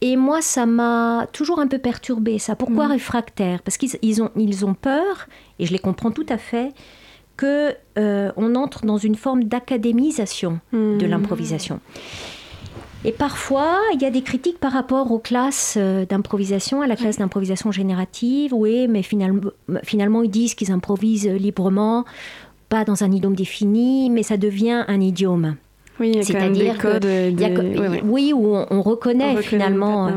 [0.01, 2.39] Et moi, ça m'a toujours un peu perturbé.
[2.39, 2.93] Ça, pourquoi mm.
[2.93, 3.63] réfractaire?
[3.63, 5.27] Parce qu'ils ont, ils ont peur,
[5.59, 6.73] et je les comprends tout à fait,
[7.37, 11.09] que euh, on entre dans une forme d'académisation de mm.
[11.09, 11.81] l'improvisation.
[13.05, 16.97] Et parfois, il y a des critiques par rapport aux classes euh, d'improvisation, à la
[16.97, 18.53] classe d'improvisation générative.
[18.53, 19.51] Oui, mais finalement,
[19.85, 22.05] finalement ils disent qu'ils improvisent librement,
[22.69, 25.57] pas dans un idiome défini, mais ça devient un idiome.
[26.01, 26.77] Oui, c'est-à-dire
[28.05, 30.11] oui, où on, reconnaît finalement.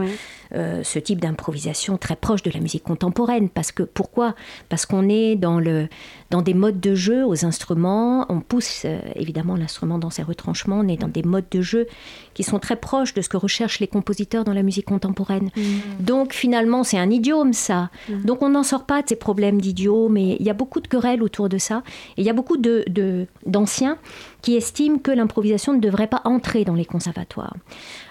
[0.53, 3.47] Euh, ce type d'improvisation très proche de la musique contemporaine.
[3.47, 4.35] Parce que pourquoi?
[4.67, 5.87] Parce qu'on est dans, le,
[6.29, 10.79] dans des modes de jeu aux instruments, on pousse euh, évidemment l'instrument dans ses retranchements,
[10.79, 11.87] on est dans des modes de jeu
[12.33, 15.51] qui sont très proches de ce que recherchent les compositeurs dans la musique contemporaine.
[15.55, 15.61] Mm.
[16.03, 17.89] Donc finalement, c'est un idiome ça.
[18.09, 18.25] Mm.
[18.25, 20.87] Donc on n'en sort pas de ces problèmes d'idiome et il y a beaucoup de
[20.87, 21.81] querelles autour de ça.
[22.17, 23.97] Et il y a beaucoup d'anciens de, d'anciens
[24.41, 27.55] qui estiment que l'improvisation ne devrait pas entrer dans les conservatoires.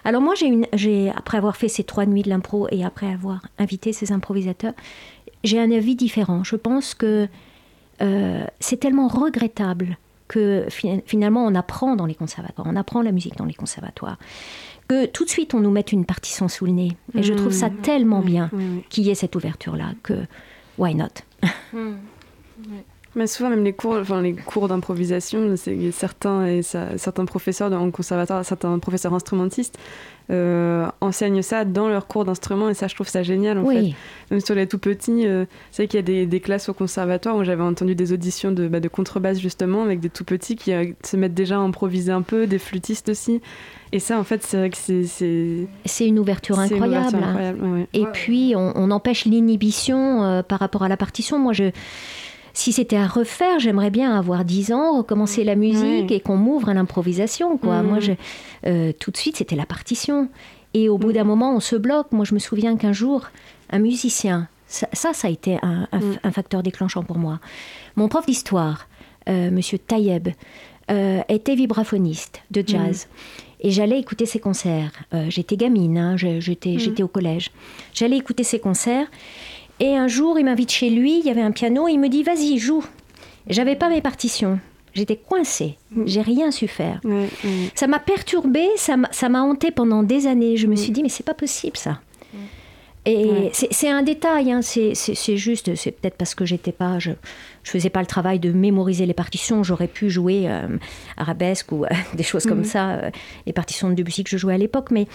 [0.04, 0.34] Alors moi,
[0.72, 4.74] j'ai après avoir fait ces trois nuits de l'impro et après avoir invité ces improvisateurs,
[5.44, 6.44] j'ai un avis différent.
[6.44, 7.28] Je pense que
[8.02, 10.66] euh, c'est tellement regrettable que
[11.06, 14.16] finalement on apprend dans les conservatoires, on apprend la musique dans les conservatoires,
[14.86, 16.96] que tout de suite on nous mette une partition sous le nez.
[17.16, 17.76] Et je trouve ça mmh.
[17.78, 18.48] tellement bien
[18.90, 20.14] qu'il y ait cette ouverture-là que
[20.78, 21.06] why not?
[21.72, 21.94] Mmh.
[23.16, 25.54] Mais souvent, même les cours, enfin, les cours d'improvisation,
[25.92, 29.78] certains, et certains professeurs en conservatoire, certains professeurs instrumentistes
[30.30, 33.94] euh, enseignent ça dans leurs cours d'instrument et ça, je trouve ça génial en fait.
[34.30, 36.74] Même sur les tout petits, euh, c'est vrai qu'il y a des, des, classes au
[36.74, 40.54] conservatoire où j'avais entendu des auditions de, bah, de contrebasse justement avec des tout petits
[40.54, 43.40] qui euh, se mettent déjà à improviser un peu, des flûtistes aussi.
[43.90, 45.66] Et ça, en fait, c'est vrai que c'est.
[45.84, 47.18] C'est une ouverture incroyable.
[47.20, 47.86] Hein.
[47.92, 51.40] Et puis, on, on empêche l'inhibition par rapport à la partition.
[51.40, 51.72] Moi, je
[52.52, 56.68] si c'était à refaire, j'aimerais bien avoir 10 ans, recommencer la musique et qu'on m'ouvre
[56.68, 57.56] à l'improvisation.
[57.58, 57.82] Quoi.
[57.82, 57.86] Mm.
[57.86, 57.98] Moi,
[58.66, 60.28] euh, tout de suite, c'était la partition.
[60.74, 61.14] Et au bout mm.
[61.14, 62.12] d'un moment, on se bloque.
[62.12, 63.26] Moi, je me souviens qu'un jour,
[63.70, 66.30] un musicien, ça, ça, a été un, mm.
[66.32, 67.40] facteur déclenchant pour moi.
[67.96, 68.88] Mon prof d'histoire,
[69.28, 70.28] euh, Monsieur Tayeb,
[70.90, 73.06] euh, était vibraphoniste de jazz.
[73.62, 74.90] Et j'allais écouter ses concerts.
[75.28, 77.50] j'étais gamine, hein, j'étais au collège.
[77.92, 79.06] J'allais écouter ses concerts.
[79.80, 82.22] Et un jour, il m'invite chez lui, il y avait un piano, il me dit
[82.22, 82.84] Vas-y, joue.
[83.48, 84.60] J'avais pas mes partitions.
[84.92, 87.00] J'étais coincée, j'ai rien su faire.
[87.74, 90.56] Ça m'a perturbée, ça m'a hantée pendant des années.
[90.56, 92.00] Je me suis dit, mais c'est pas possible ça.
[93.06, 94.60] Et c'est un détail, hein.
[94.62, 97.12] c'est juste, c'est peut-être parce que j'étais pas, je,
[97.62, 99.62] je faisais pas le travail de mémoriser les partitions.
[99.62, 100.66] J'aurais pu jouer euh,
[101.16, 103.10] arabesque ou euh, des choses comme ça, euh,
[103.46, 104.90] les partitions de Debussy que je jouais à l'époque.
[104.90, 105.06] Mais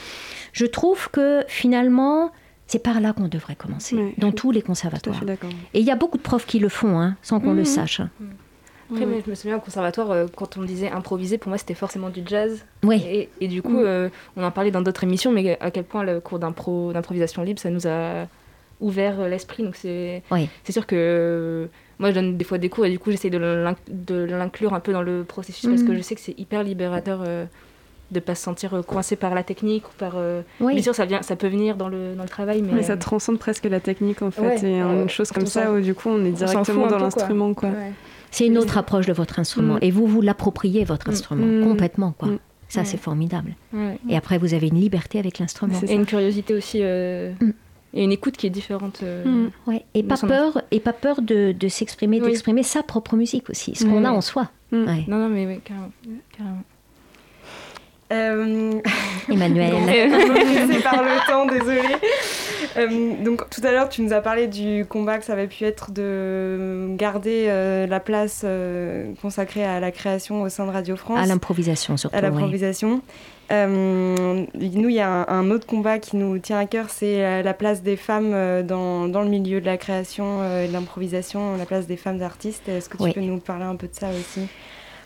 [0.52, 2.32] je trouve que finalement,
[2.68, 5.22] c'est par là qu'on devrait commencer, dans tous les conservatoires.
[5.74, 7.66] Et il y a beaucoup de profs qui le font, hein, sans qu'on le mhm.
[7.66, 8.02] sache.
[8.02, 8.30] Mhm.
[8.92, 12.10] Après, je me souviens au conservatoire, euh, quand on disait improviser, pour moi, c'était forcément
[12.10, 12.66] du jazz.
[12.84, 13.30] Oui.
[13.42, 13.86] Et, du coup, mhm.
[13.86, 17.60] euh, on en parlait dans d'autres émissions, mais à quel point le cours d'improvisation libre,
[17.60, 18.28] ça nous a
[18.80, 19.64] ouvert euh, l'esprit.
[19.64, 20.22] Donc, c'est
[20.70, 24.74] sûr que moi, je donne des fois des cours et du coup, j'essaie de l'inclure
[24.74, 27.24] un peu dans le processus parce que je sais que c'est hyper libérateur
[28.12, 31.06] de pas se sentir euh, coincé par la technique ou par euh, bien sûr ça
[31.06, 32.84] vient ça peut venir dans le, dans le travail mais...
[32.84, 34.64] ça transcende presque la technique en fait.
[34.64, 37.70] Et une chose comme ça où du coup on est directement dans l'instrument quoi,
[38.32, 39.76] c'est une autre approche de votre instrument.
[39.76, 39.80] Mm.
[39.82, 41.14] et vous vous l'appropriez votre mm.
[41.14, 41.68] instrument.
[41.68, 42.30] Complètement quoi.
[42.68, 43.56] Ça c'est formidable.
[44.10, 45.80] Et après vous avez une liberté avec l'instrument.
[45.88, 47.34] Et une curiosité aussi euh,
[47.94, 49.04] et une écoute qui est différente
[49.68, 49.86] ouais.
[49.94, 53.86] et pas peur et pas peur de, de s'exprimer d'exprimer sa propre musique aussi ce
[53.86, 54.50] qu'on a en soi.
[54.72, 56.64] Non non mais carrément
[59.30, 59.74] Emmanuel.
[59.88, 63.24] C'est par le temps, désolé.
[63.24, 65.92] donc tout à l'heure, tu nous as parlé du combat que ça avait pu être
[65.92, 67.48] de garder
[67.90, 68.46] la place
[69.22, 71.20] consacrée à la création au sein de Radio France.
[71.20, 72.16] À l'improvisation surtout.
[72.16, 73.02] À l'improvisation.
[73.52, 77.54] Euh, nous, il y a un, autre combat qui nous tient à cœur, c'est la
[77.54, 81.56] place des femmes euh, dans, dans, le milieu de la création euh, et de l'improvisation,
[81.58, 82.68] la place des femmes artistes.
[82.68, 84.48] Est-ce que tu peux nous parler un peu de ça aussi?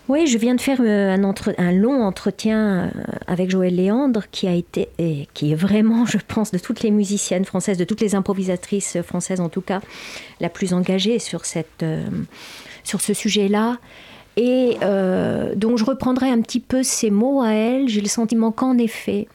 [0.10, 2.92] Oui, je viens de faire un, entre, un long entretien
[3.28, 6.92] avec Joëlle Léandre, qui a été, et qui est vraiment, je pense, de toutes les
[6.92, 9.82] musiciennes françaises, de toutes les improvisatrices françaises en tout cas,
[10.42, 13.78] la plus engagée sur, sur ce sujet-là.
[14.36, 17.88] Et euh, donc je reprendrai un petit peu ces mots à elle.
[17.90, 19.28] J'ai le sentiment qu'en effet,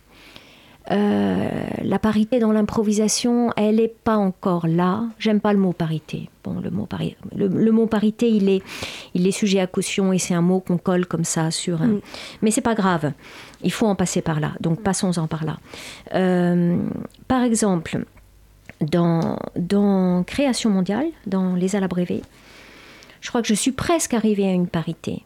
[0.91, 1.49] euh,
[1.83, 5.05] la parité dans l'improvisation, elle n'est pas encore là.
[5.19, 6.29] J'aime pas le mot parité.
[6.43, 6.87] Bon, le mot,
[7.35, 8.63] le, mot parité, il est,
[9.15, 11.87] il est sujet à caution et c'est un mot qu'on colle comme ça sur un.
[11.87, 12.01] Mm.
[12.43, 13.13] Mais c'est pas grave.
[13.63, 14.53] Il faut en passer par là.
[14.61, 15.57] Donc passons-en par là.
[16.15, 16.77] Euh,
[17.29, 18.05] par exemple,
[18.83, 22.23] dans, dans Création mondiale, dans Les Alabrévés,
[23.23, 25.23] je crois que je suis presque arrivée à une parité.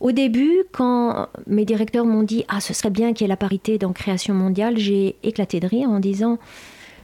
[0.00, 3.36] Au début, quand mes directeurs m'ont dit Ah, ce serait bien qu'il y ait la
[3.36, 6.38] parité dans Création mondiale, j'ai éclaté de rire en disant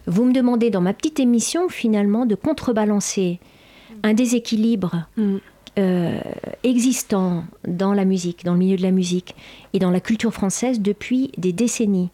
[0.07, 3.41] Vous me demandez dans ma petite émission, finalement, de contrebalancer
[4.03, 5.37] un déséquilibre mm.
[5.79, 6.21] euh,
[6.63, 9.35] existant dans la musique, dans le milieu de la musique
[9.73, 12.11] et dans la culture française depuis des décennies.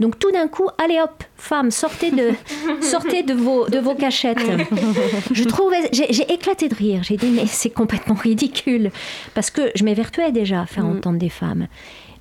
[0.00, 2.30] Donc tout d'un coup, allez hop, femmes, sortez de,
[2.80, 4.38] sortez de vos, de vos cachettes.
[5.32, 7.02] Je trouvais, j'ai éclaté de rire.
[7.02, 8.90] J'ai dit mais c'est complètement ridicule
[9.34, 10.96] parce que je m'évertuais déjà à faire mm.
[10.96, 11.68] entendre des femmes.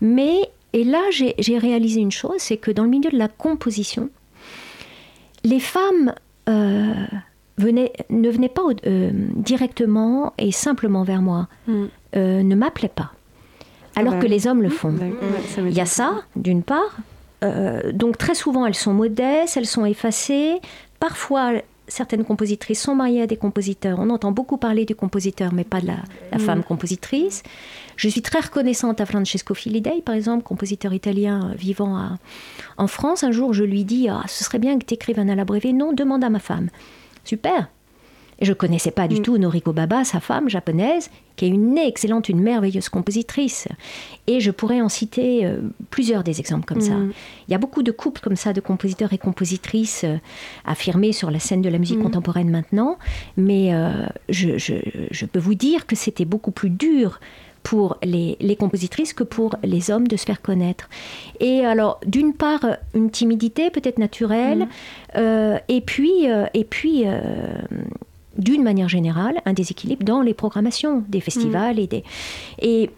[0.01, 0.38] Mais
[0.73, 4.10] et là j'ai réalisé une chose, c'est que dans le milieu de la composition,
[5.43, 6.13] les femmes
[6.49, 6.93] euh,
[7.58, 11.86] venaient, ne venaient pas euh, directement et simplement vers moi, mm.
[12.15, 13.12] euh, ne m'appelaient pas
[13.95, 14.93] alors que les hommes le font.
[15.58, 16.97] Il y a ça, d'une part,
[17.43, 20.60] euh, donc très souvent, elles sont modestes, elles sont effacées.
[20.99, 21.54] Parfois,
[21.88, 23.99] certaines compositrices sont mariées à des compositeurs.
[23.99, 25.97] On entend beaucoup parler du compositeur, mais pas de la,
[26.34, 26.39] mm.
[26.39, 27.43] femme compositrice.
[27.95, 32.17] Je suis très reconnaissante à Francesco Filidei, par exemple, compositeur italien vivant
[32.77, 33.23] en France.
[33.23, 35.45] Un jour, je lui dis ah, Ce serait bien que tu écrives un à la
[35.73, 36.69] Non, demande à ma femme.
[37.23, 37.67] Super,
[38.41, 39.21] et je connaissais pas du mm.
[39.21, 43.67] tout Noriko Baba, sa femme japonaise, qui est une excellente, une merveilleuse compositrice.
[44.25, 46.95] Et je pourrais en citer euh, plusieurs des exemples comme ça.
[46.95, 47.13] Mm.
[47.47, 50.17] Il y a beaucoup de couples comme ça de compositeurs et compositrices euh,
[50.65, 52.04] affirmés sur la scène de la musique mm.
[52.04, 52.97] contemporaine maintenant.
[53.38, 57.19] Mais euh, je, je, peux vous dire que c'était beaucoup plus dur
[57.62, 60.89] pour les, les, compositrices que pour les hommes de se faire connaître.
[61.39, 64.67] Et alors, d'une part, une timidité peut-être naturelle,
[65.15, 66.25] et puis,
[66.56, 67.06] et puis
[68.38, 72.04] d'une manière générale, un déséquilibre dans les programmations des festivals et des...
[72.60, 72.89] Et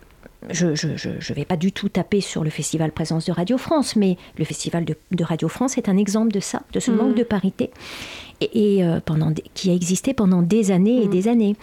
[0.49, 4.17] je ne vais pas du tout taper sur le festival Présence de Radio France, mais
[4.37, 6.95] le festival de, Radio France est un exemple de ça, de ce mm.
[6.95, 7.71] manque de parité,
[8.41, 11.11] et, euh, pendant, qui a existé pendant des années et mm.
[11.11, 11.55] des années.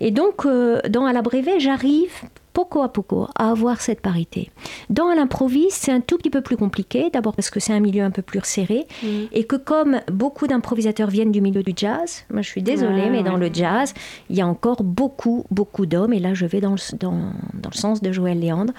[0.00, 2.12] Et donc, euh, dans À la Brevet, j'arrive
[2.58, 4.50] poco à poco à avoir cette parité.
[4.90, 8.02] Dans l'improviste, c'est un tout petit peu plus compliqué, d'abord parce que c'est un milieu
[8.02, 9.06] un peu plus serré, mm.
[9.30, 13.22] et que comme beaucoup d'improvisateurs viennent du milieu du jazz, moi je suis désolée, mais
[13.22, 13.94] dans le jazz,
[14.28, 17.70] il y a encore beaucoup, beaucoup d'hommes, et là je vais dans le, dans, dans
[17.70, 18.72] le sens de Joël Léandre,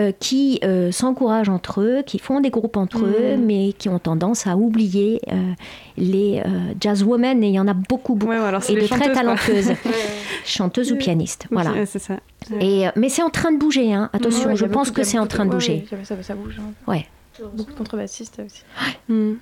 [0.00, 3.40] euh, qui euh, s'encouragent entre eux, qui font des groupes entre eux, mm.
[3.40, 5.52] mais qui ont tendance à oublier euh,
[5.96, 6.42] les
[6.80, 9.70] jazzwomen, et il y en a beaucoup, beaucoup, et de très talentueuses,
[10.44, 11.46] chanteuses ou pianistes.
[11.52, 11.86] Voilà.
[11.86, 12.18] ça.
[12.60, 14.10] Et, mais c'est en train de bouger, hein.
[14.12, 15.86] attention, je pense que c'est en train de bouger.
[16.02, 16.58] Ça, ça, bouge.
[16.58, 16.72] Hein.
[16.88, 17.06] Ouais.
[17.54, 18.64] Beaucoup de contrebassistes aussi.
[19.08, 19.34] Mm.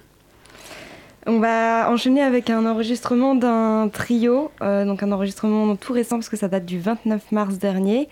[1.28, 6.36] On va enchaîner avec un enregistrement d'un trio, donc un enregistrement tout récent parce que
[6.36, 8.10] ça date du 29 mars dernier.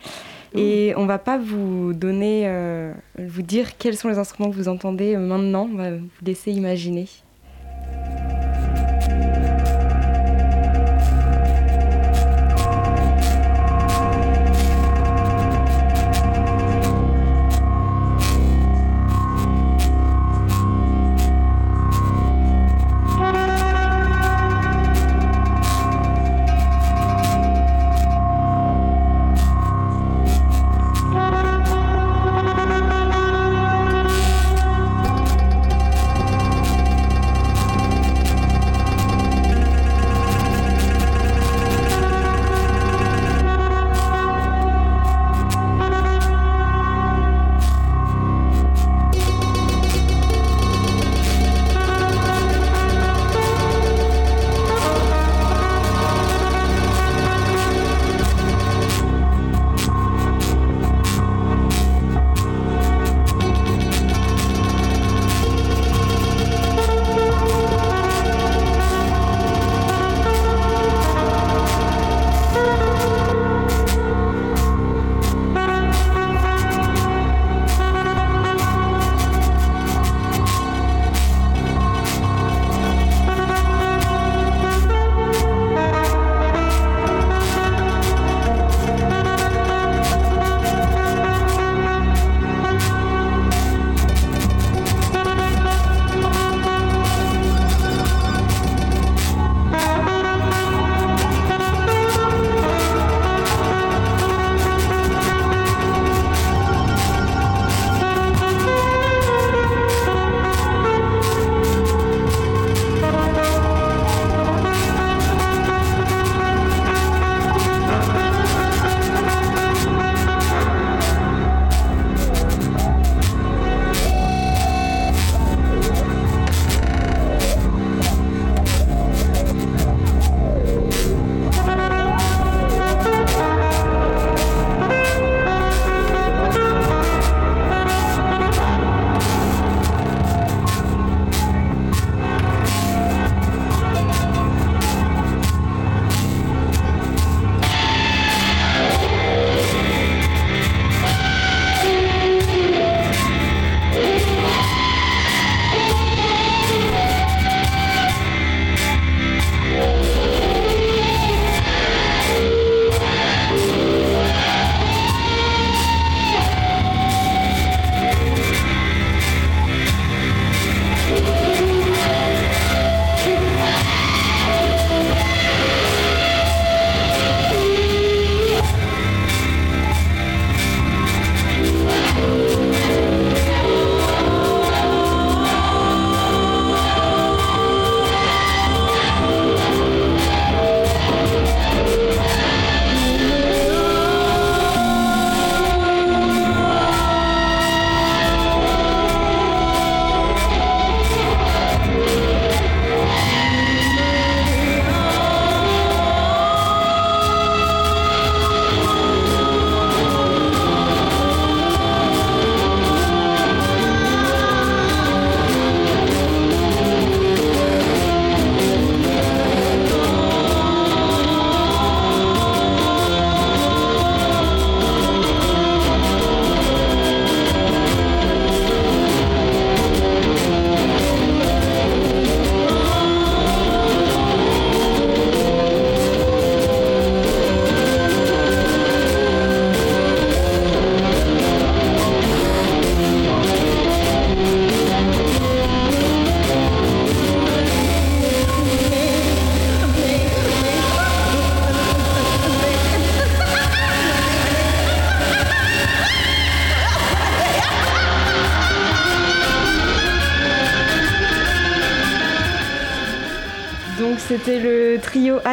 [0.55, 4.69] Et on va pas vous donner, euh, vous dire quels sont les instruments que vous
[4.69, 5.69] entendez maintenant.
[5.73, 7.07] On va vous laisser imaginer.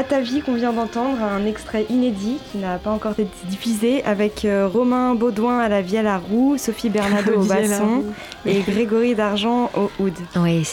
[0.07, 4.45] Trio Atavi qu'on vient d'entendre, un extrait inédit qui n'a pas encore été diffusé avec
[4.45, 8.03] euh, Romain Baudouin à la vielle à roue, Sophie Bernardo au basson
[8.45, 10.13] et Grégory Dargent au oud.
[10.37, 10.67] Oui,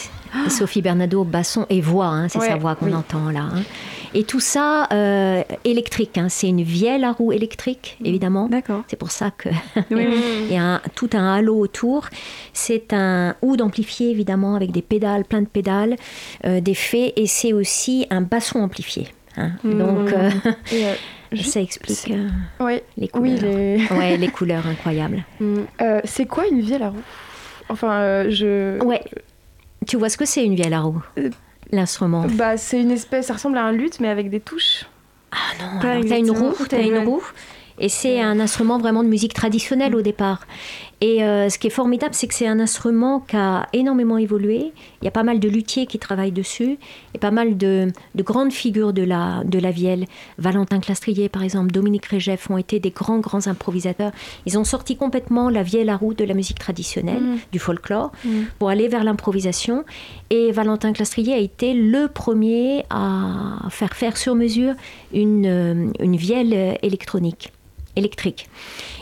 [0.49, 3.49] Sophie Bernardo au basson et voix, hein, c'est sa voix qu'on entend là.
[3.53, 3.61] Hein.
[4.13, 6.17] Et tout ça euh, électrique.
[6.17, 6.29] Hein.
[6.29, 8.05] C'est une vielle à roue électrique, mm.
[8.05, 8.47] évidemment.
[8.47, 8.83] D'accord.
[8.87, 9.51] C'est pour ça qu'il
[10.49, 12.07] y a tout un halo autour.
[12.53, 15.97] C'est un oud amplifié, évidemment, avec des pédales, plein de pédales,
[16.45, 17.11] euh, des faits.
[17.17, 19.09] Et c'est aussi un basson amplifié.
[19.37, 19.51] Hein.
[19.63, 19.77] Mm.
[19.77, 20.29] Donc, euh,
[21.41, 22.11] ça explique
[22.97, 23.41] les couleurs.
[23.41, 25.23] Oui, Ouais, les couleurs incroyables.
[25.39, 25.61] Mm.
[26.03, 27.03] c'est quoi une vielle à roue?
[27.69, 28.81] Enfin, je.
[28.83, 29.03] Ouais.
[29.87, 31.01] Tu vois ce que c'est une vielle à roue?
[31.71, 34.85] L'instrument Bah, c'est une espèce, ça ressemble à un luth, mais avec des touches.
[35.31, 37.23] Ah non, t'as une roue, t'as une roue.
[37.77, 40.47] Et c'est un instrument vraiment de musique traditionnelle au départ.
[41.01, 44.71] Et euh, ce qui est formidable, c'est que c'est un instrument qui a énormément évolué.
[45.01, 46.77] Il y a pas mal de luthiers qui travaillent dessus,
[47.13, 50.05] et pas mal de, grandes figures de la, de la vielle.
[50.37, 54.11] Valentin Clastrier, par exemple, Dominique Régeff ont été des grands, grands improvisateurs.
[54.45, 57.39] Ils ont sorti complètement la vielle à roue de la musique traditionnelle, mm.
[57.51, 58.29] du folklore, mm.
[58.57, 59.83] pour aller vers l'improvisation.
[60.29, 64.73] Et Valentin Clastrier a été le premier à faire faire sur mesure
[65.13, 67.51] une, euh, une vielle électronique
[67.95, 68.49] électrique.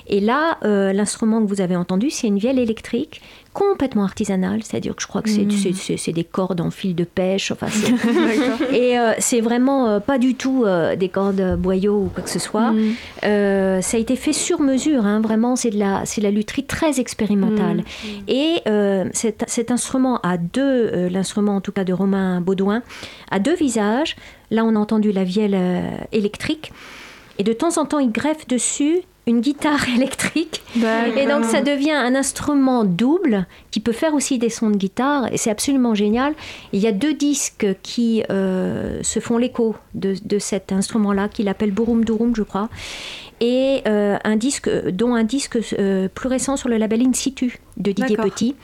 [0.08, 3.22] Et là, euh, l'instrument que vous avez entendu, c'est une vielle électrique
[3.54, 6.12] complètement artisanale, c'est-à-dire que je crois que c'est mmh.
[6.12, 7.68] des cordes en fil de pêche, enfin,
[8.74, 10.66] et euh, c'est vraiment euh, pas du tout
[10.98, 12.72] des cordes boyaux ou quoi que ce soit.
[12.72, 13.82] Mmh.
[13.82, 17.00] ça a été fait sur mesure, hein, vraiment, c'est de la, c'est la lutherie très
[17.00, 17.78] expérimentale.
[17.78, 18.08] Mmh.
[18.28, 18.62] Et
[19.14, 22.82] cet, cet, instrument a deux, l'instrument en tout cas de Romain Baudouin,
[23.30, 24.16] a deux visages.
[24.50, 25.58] Là, on a entendu la vielle
[26.12, 26.72] électrique.
[27.40, 30.62] Et de temps en temps, il greffe dessus une guitare électrique.
[30.76, 35.32] Et donc ça devient un instrument double qui peut faire aussi des sons de guitare.
[35.32, 36.34] Et c'est absolument génial.
[36.74, 41.48] Il y a deux disques qui euh, se font l'écho de, de, cet instrument-là, qu'il
[41.48, 42.70] appelle Burum Durum, je crois
[43.44, 47.60] et euh, un disque, dont un disque euh, plus récent sur le label In Situ
[47.76, 48.56] de Didier Petit.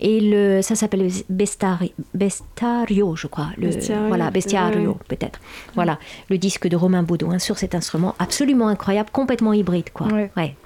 [0.00, 3.48] Et le, ça s'appelle Bestario, je crois.
[3.58, 3.68] Le,
[4.08, 5.38] Voilà, Bestiario, peut-être.
[5.74, 5.98] Voilà,
[6.30, 10.06] le disque de Romain Baudouin sur cet instrument absolument incroyable, complètement hybride, quoi.
[10.06, 10.56] Ouais.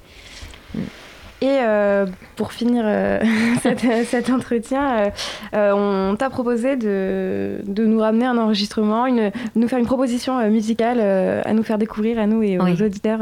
[1.42, 2.06] Et euh,
[2.36, 3.20] pour finir euh,
[4.06, 5.12] cet, entretien,
[5.54, 10.48] euh, on t'a proposé de, de, nous ramener un enregistrement, une, nous faire une proposition
[10.48, 13.20] musicale à nous faire découvrir à nous et aux auditeurs.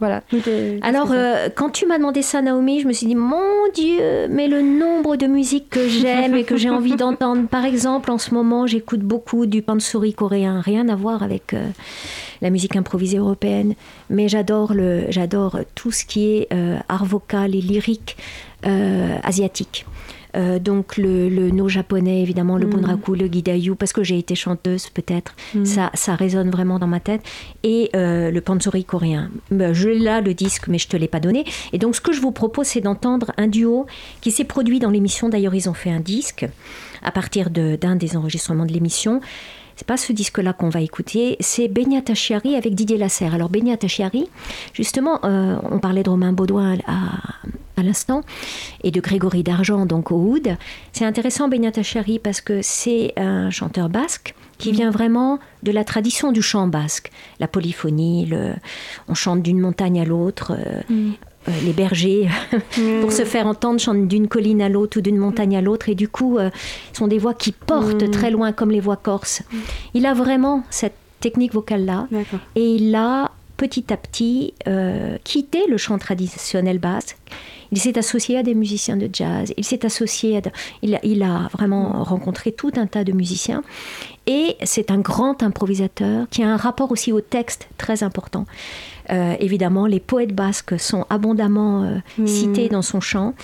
[0.00, 0.22] Voilà.
[0.82, 1.12] Alors,
[1.54, 5.16] quand tu m'as demandé ça, Naomi, je me suis dit, mon Dieu, mais le nombre
[5.16, 7.46] de musiques que j'aime et que j'ai envie d'entendre.
[7.48, 11.54] Par exemple, en ce moment, j'écoute beaucoup du pansori coréen, rien à voir avec
[12.40, 13.74] la musique improvisée européenne,
[14.08, 18.16] mais j'adore le, j'adore tout ce qui est euh, art vocal et lyrique
[18.66, 19.86] euh, asiatique.
[20.36, 22.70] Euh, donc le, le no japonais évidemment le mm.
[22.70, 25.34] bunraku le gidayu parce que j'ai été chanteuse peut-être.
[25.54, 25.64] Mm.
[25.64, 27.22] ça ça résonne vraiment dans ma tête.
[27.62, 29.30] Et le pansori coréen.
[29.50, 31.44] Ben, je l'ai là le disque mais je te l'ai pas donné.
[31.72, 33.86] Et donc ce que je vous propose c'est d'entendre un duo
[34.20, 35.28] qui s'est produit dans l'émission.
[35.28, 36.46] D'ailleurs ils ont fait un disque
[37.02, 39.20] à partir d'un des enregistrements de l'émission
[39.80, 43.34] c'est pas ce disque-là qu'on va écouter, c'est Benia Tachiari avec Didier Lasserre.
[43.34, 44.28] Alors Benia Tachiari,
[44.74, 48.20] justement, euh, on parlait de Romain Baudouin à, l'instant
[48.84, 50.54] et de Grégory D'Argent, donc au Oud.
[50.92, 55.82] C'est intéressant Benia Tachiari parce que c'est un chanteur basque qui vient vraiment de la
[55.82, 58.52] tradition du chant basque, la polyphonie, le,
[59.08, 61.12] on chante d'une montagne à l'autre, euh, mm.
[61.50, 62.28] Euh, les bergers,
[63.00, 65.88] pour se faire entendre, chantent d'une colline à l'autre ou d'une montagne à l'autre.
[65.88, 66.50] Et du coup, ce euh,
[66.92, 68.10] sont des voix qui portent mm.
[68.10, 69.42] très loin, comme les voix corses.
[69.94, 72.08] Il a vraiment cette technique vocale-là.
[72.56, 77.16] Et il a petit à petit euh, quitté le chant traditionnel basque.
[77.72, 80.40] Il s'est associé à des musiciens de jazz, il s'est associé à...
[80.82, 83.62] il, il, a vraiment rencontré tout un tas de musiciens.
[84.26, 88.44] Et c'est un grand improvisateur qui a un rapport aussi au texte très important.
[89.10, 92.26] Euh, évidemment, les poètes basques sont abondamment euh, hmm.
[92.26, 93.34] cités dans son chant.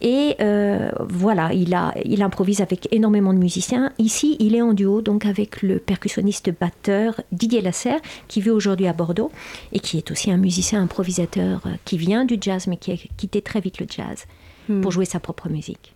[0.00, 3.92] Et euh, voilà, il, a, il improvise avec énormément de musiciens.
[3.98, 8.88] Ici, il est en duo donc avec le percussionniste batteur Didier Lasserre, qui vit aujourd'hui
[8.88, 9.30] à Bordeaux
[9.72, 13.42] et qui est aussi un musicien improvisateur qui vient du jazz, mais qui a quitté
[13.42, 14.24] très vite le jazz
[14.66, 14.90] pour hmm.
[14.90, 15.94] jouer sa propre musique.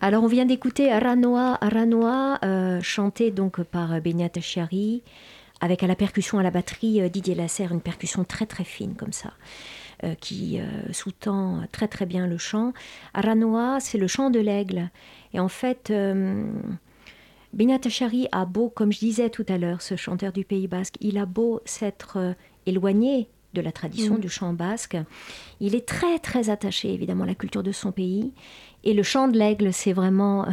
[0.00, 5.02] Alors on vient d'écouter Aranoa, Aranoa, euh, chanté donc par Benyat Chiari,
[5.60, 8.94] avec à la percussion, à la batterie euh, Didier Lasserre, une percussion très très fine
[8.94, 9.34] comme ça,
[10.04, 10.58] euh, qui
[10.92, 12.72] sous-tend très très bien le chant.
[13.14, 14.90] Aranoa, c'est le chant de l'aigle.
[15.32, 15.92] Et en fait,
[17.52, 20.96] Benyat Chiari a beau, comme je disais tout à l'heure, ce chanteur du Pays Basque,
[21.00, 22.34] il a beau s'être
[22.66, 24.20] éloigné de la tradition mm.
[24.20, 24.96] du chant basque.
[25.60, 28.32] Il est très très attaché évidemment à la culture de son pays
[28.86, 30.50] et le chant de l'aigle, c'est vraiment euh,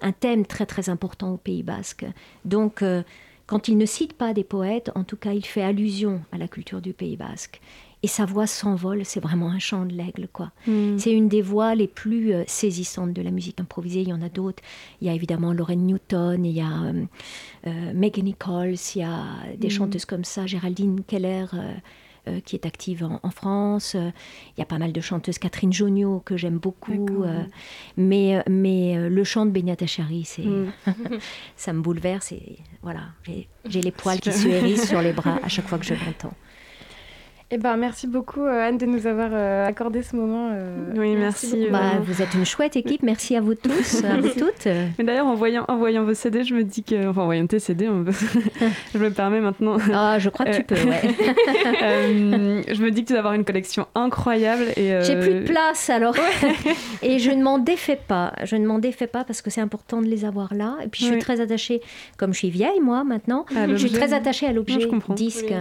[0.00, 2.06] un thème très très important au Pays basque.
[2.44, 3.02] Donc, euh,
[3.46, 6.46] quand il ne cite pas des poètes, en tout cas, il fait allusion à la
[6.46, 7.60] culture du Pays basque.
[8.04, 10.52] Et sa voix s'envole, c'est vraiment un chant de l'aigle, quoi.
[10.66, 10.98] Hmm.
[10.98, 14.02] C'est une des voix les plus euh, saisissantes de la musique improvisée.
[14.02, 14.62] Il y en a d'autres.
[15.00, 16.92] Il y a évidemment Lorraine Newton, il y a
[17.94, 19.24] Megan Nichols, il y a
[19.56, 19.70] des hmm.
[19.70, 21.46] chanteuses comme ça, Géraldine Keller.
[22.26, 23.96] Euh, qui est active en, France.
[23.96, 24.10] Euh,
[24.56, 27.22] il y a pas mal de chanteuses, Catherine Jonio, que j'aime beaucoup.
[27.22, 27.42] Euh,
[27.98, 30.72] mais, mais le chant de Benyata Chari, c'est, mm.
[31.56, 32.32] ça me bouleverse.
[32.32, 33.02] Et voilà,
[33.66, 36.32] j'ai les poils qui se hérissent sur les bras à chaque fois que je l'entends.
[37.50, 40.48] Eh ben, merci beaucoup euh, Anne de nous avoir euh, accordé ce moment.
[40.52, 41.68] Euh, oui, merci.
[41.70, 44.66] Bah, vous êtes une chouette équipe, merci à vous tous, à vous toutes.
[44.98, 47.46] Mais d'ailleurs, en voyant, en voyant vos CD, je me dis que, enfin, en voyant
[47.46, 47.86] tes CD,
[48.94, 49.76] je me permets maintenant.
[49.92, 51.02] Ah, je crois que tu peux, ouais.
[52.72, 54.98] je me dis que tu dois avoir une collection incroyable et.
[55.02, 56.16] J'ai plus de place alors,
[57.02, 58.32] et je ne m'en défais pas.
[58.44, 60.76] Je ne m'en défais pas parce que c'est important de les avoir là.
[60.82, 61.82] Et puis je suis très attachée,
[62.16, 65.52] comme je suis vieille moi maintenant, je suis très attachée à l'objet disque.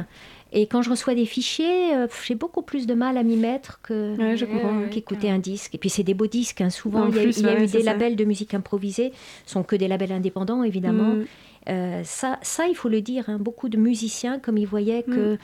[0.56, 3.82] Et quand je reçois des fichiers, euh, j'ai beaucoup plus de mal à m'y mettre
[3.82, 5.74] que qu'écouter un disque.
[5.74, 6.62] Et puis c'est des beaux disques.
[6.62, 6.70] Hein.
[6.70, 9.12] Souvent, il y a, eu des labels de musique improvisée,
[9.48, 11.16] sont que des labels indépendants évidemment.
[11.16, 11.26] Mm.
[11.70, 13.38] Euh, ça, ça, il faut le dire, hein.
[13.40, 15.38] beaucoup de musiciens, comme ils voyaient que mm.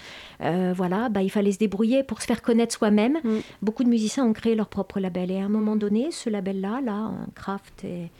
[0.43, 3.39] euh, voilà, bah, il fallait se débrouiller pour se faire connaître soi-même, mm.
[3.61, 5.31] beaucoup de musiciens ont créé leur propre label.
[5.31, 8.11] Et à un moment donné, ce label-là, là, en craft et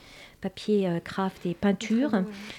[0.41, 2.11] papier craft et peinture,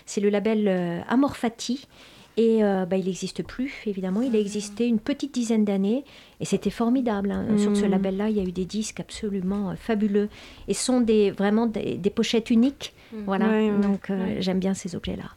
[0.04, 1.88] c'est le label Amorfati
[2.36, 4.22] et euh, bah, il n'existe plus, évidemment.
[4.22, 6.04] Il a existé une petite dizaine d'années
[6.40, 7.30] et c'était formidable.
[7.30, 7.58] Hein.
[7.58, 7.90] Sur ce mm.
[7.90, 10.28] label-là, il y a eu des disques absolument euh, fabuleux
[10.68, 12.94] et ce sont des, vraiment des, pochettes uniques.
[13.12, 13.16] Mm.
[13.26, 15.30] Voilà, donc euh, j'aime bien ces objets-là.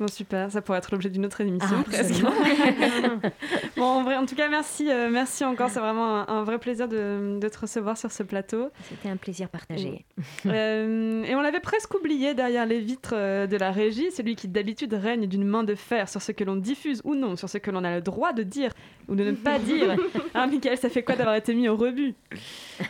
[0.00, 2.22] Bon, super, ça pourrait être l'objet d'une autre émission ah, presque.
[3.76, 5.68] bon, en, vrai, en tout cas, merci, euh, merci encore.
[5.68, 8.70] C'est vraiment un, vrai plaisir de, de, te recevoir sur ce plateau.
[8.88, 10.06] C'était un plaisir partagé.
[10.46, 14.48] Euh, et on l'avait presque oublié derrière les vitres euh, de la régie, celui qui
[14.48, 17.58] d'habitude règne d'une main de fer sur ce que l'on diffuse ou non, sur ce
[17.58, 18.72] que l'on a le droit de dire
[19.06, 19.96] ou de ne pas dire.
[20.32, 22.14] Ah, Michael, ça fait quoi d'avoir été mis au rebut?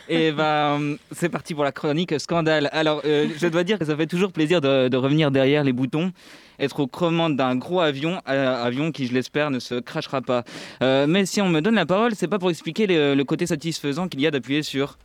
[0.07, 2.69] Et eh ben, c'est parti pour la chronique scandale.
[2.71, 6.13] Alors, je dois dire que ça fait toujours plaisir de, de revenir derrière les boutons
[6.61, 10.43] être aux commandes d'un gros avion, euh, avion qui, je l'espère, ne se crachera pas.
[10.81, 14.07] Euh, mais si on me donne la parole, c'est pas pour expliquer le côté satisfaisant
[14.07, 14.97] qu'il y a d'appuyer sur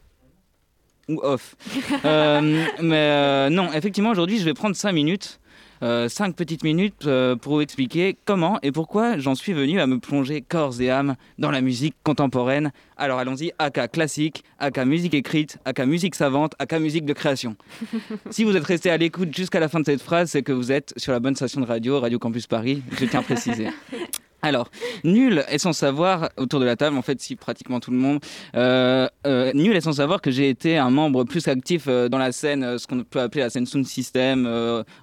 [1.08, 1.56] ou off.
[2.04, 5.40] Euh, mais non, effectivement, aujourd'hui, je vais prendre 5 minutes
[5.82, 9.86] euh, cinq petites minutes euh, pour vous expliquer comment et pourquoi j'en suis venu à
[9.86, 12.72] me plonger corps et âme dans la musique contemporaine.
[12.96, 17.56] Alors allons-y, aka classique, aka musique écrite, aka musique savante, aka musique de création.
[18.30, 20.72] si vous êtes resté à l'écoute jusqu'à la fin de cette phrase, c'est que vous
[20.72, 23.68] êtes sur la bonne station de radio, Radio Campus Paris, je tiens à préciser.
[24.46, 24.70] Alors,
[25.02, 28.20] nul est sans savoir, autour de la table, en fait, si pratiquement tout le monde,
[28.54, 32.18] euh, euh, nul est sans savoir que j'ai été un membre plus actif euh, dans
[32.18, 34.46] la scène, ce qu'on peut appeler la scène sound system,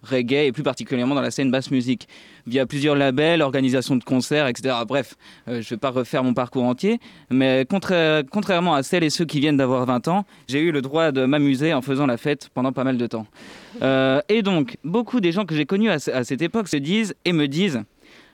[0.02, 2.08] reggae, et plus particulièrement dans la scène basse musique,
[2.48, 4.76] via plusieurs labels, organisations de concerts, etc.
[4.88, 5.16] Bref,
[5.48, 9.42] je ne vais pas refaire mon parcours entier, mais contrairement à celles et ceux qui
[9.42, 12.72] viennent d'avoir 20 ans, j'ai eu le droit de m'amuser en faisant la fête pendant
[12.72, 13.26] pas mal de temps.
[14.30, 17.50] et donc, beaucoup des gens que j'ai connus à cette époque se disent et me
[17.50, 17.84] disent,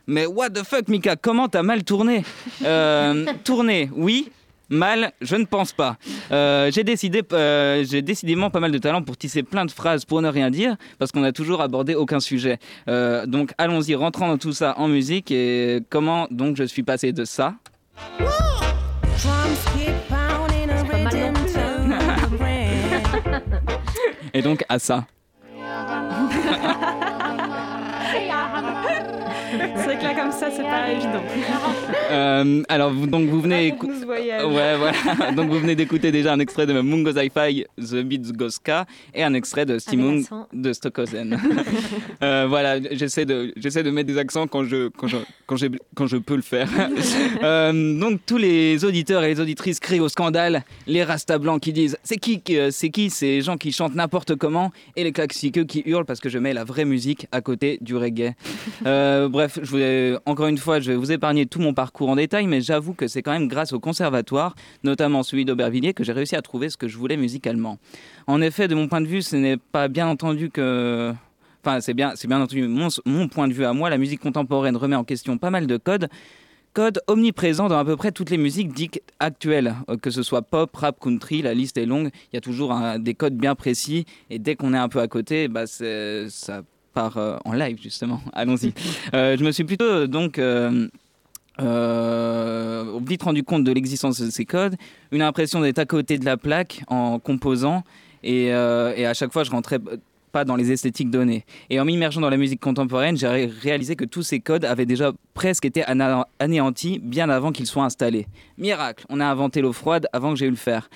[0.10, 2.24] mais what the fuck, Mika, comment t'as mal tourné
[2.66, 4.32] euh, Tourné, oui.
[4.72, 5.98] Mal, je ne pense pas.
[6.32, 10.06] Euh, j'ai décidé, euh, j'ai décidément pas mal de talent pour tisser plein de phrases
[10.06, 12.60] pour ne rien dire, parce qu'on n'a toujours abordé aucun sujet.
[12.88, 17.26] donc allons-y, rentrons dans tout ça en musique et comment donc je suis passé de
[17.26, 17.56] ça.
[24.34, 25.06] et donc à ça.
[30.40, 31.24] ça, c'est pas évident.
[32.12, 33.72] Euh, alors, vous, donc, vous venez.
[33.72, 35.32] ouais, voilà.
[35.36, 39.36] donc, vous venez d'écouter déjà un extrait de Mungo Sci-Fi, The Beats Goska, et un
[39.36, 41.40] extrait de Stimung de Stockhausen.
[42.24, 45.58] euh, voilà, j'essaie de, j'essaie de mettre des accents quand je, quand je, quand
[45.94, 46.68] quand je peux le faire.
[47.44, 51.74] euh, donc, tous les auditeurs et les auditrices crient au scandale, les rastas blancs qui
[51.74, 55.84] disent c'est qui, c'est qui ces gens qui chantent n'importe comment, et les claxiqueux qui
[55.86, 58.34] hurlent parce que je mets la vraie musique à côté du reggae.
[58.88, 62.16] Euh, bref, je voulais, encore une fois, je vais vous épargner tout mon parcours en
[62.16, 66.14] détail, mais j'avoue que c'est quand même grâce au conservatoire, notamment celui d'Aubervilliers, que j'ai
[66.14, 67.80] réussi à trouver ce que je voulais musicalement.
[68.28, 71.14] En effet, de mon point de vue, ce n'est pas bien entendu que...
[71.66, 73.90] Enfin, c'est bien, bien entendu mon, mon point de vue à moi.
[73.90, 76.10] La musique contemporaine remet en question pas mal de codes
[76.74, 80.44] codes omniprésents dans à peu près toutes les musiques dites actuelles, euh, que ce soit
[80.44, 84.06] pop, rap, country, la liste est longue, il y a toujours des codes bien précis,
[84.30, 86.62] et dès qu'on est un peu à côté, bah ça
[86.98, 88.22] euh, en live justement.
[88.34, 88.74] Allons-y.
[89.14, 90.88] Euh, je me suis plutôt donc euh,
[91.58, 94.76] vite rendu compte de l'existence de ces codes,
[95.12, 97.84] une impression d'être à côté de la plaque en composant
[98.24, 99.80] et, et à chaque fois je rentrais
[100.32, 101.44] pas dans les esthétiques données.
[101.72, 105.12] Et en m'immergeant dans la musique contemporaine, j'ai réalisé que tous ces codes avaient déjà
[105.34, 105.84] presque été
[106.40, 108.28] anéantis bien avant qu'ils soient installés.
[108.60, 110.90] Miracle, on a inventé l'eau froide avant que j'ai eu le faire.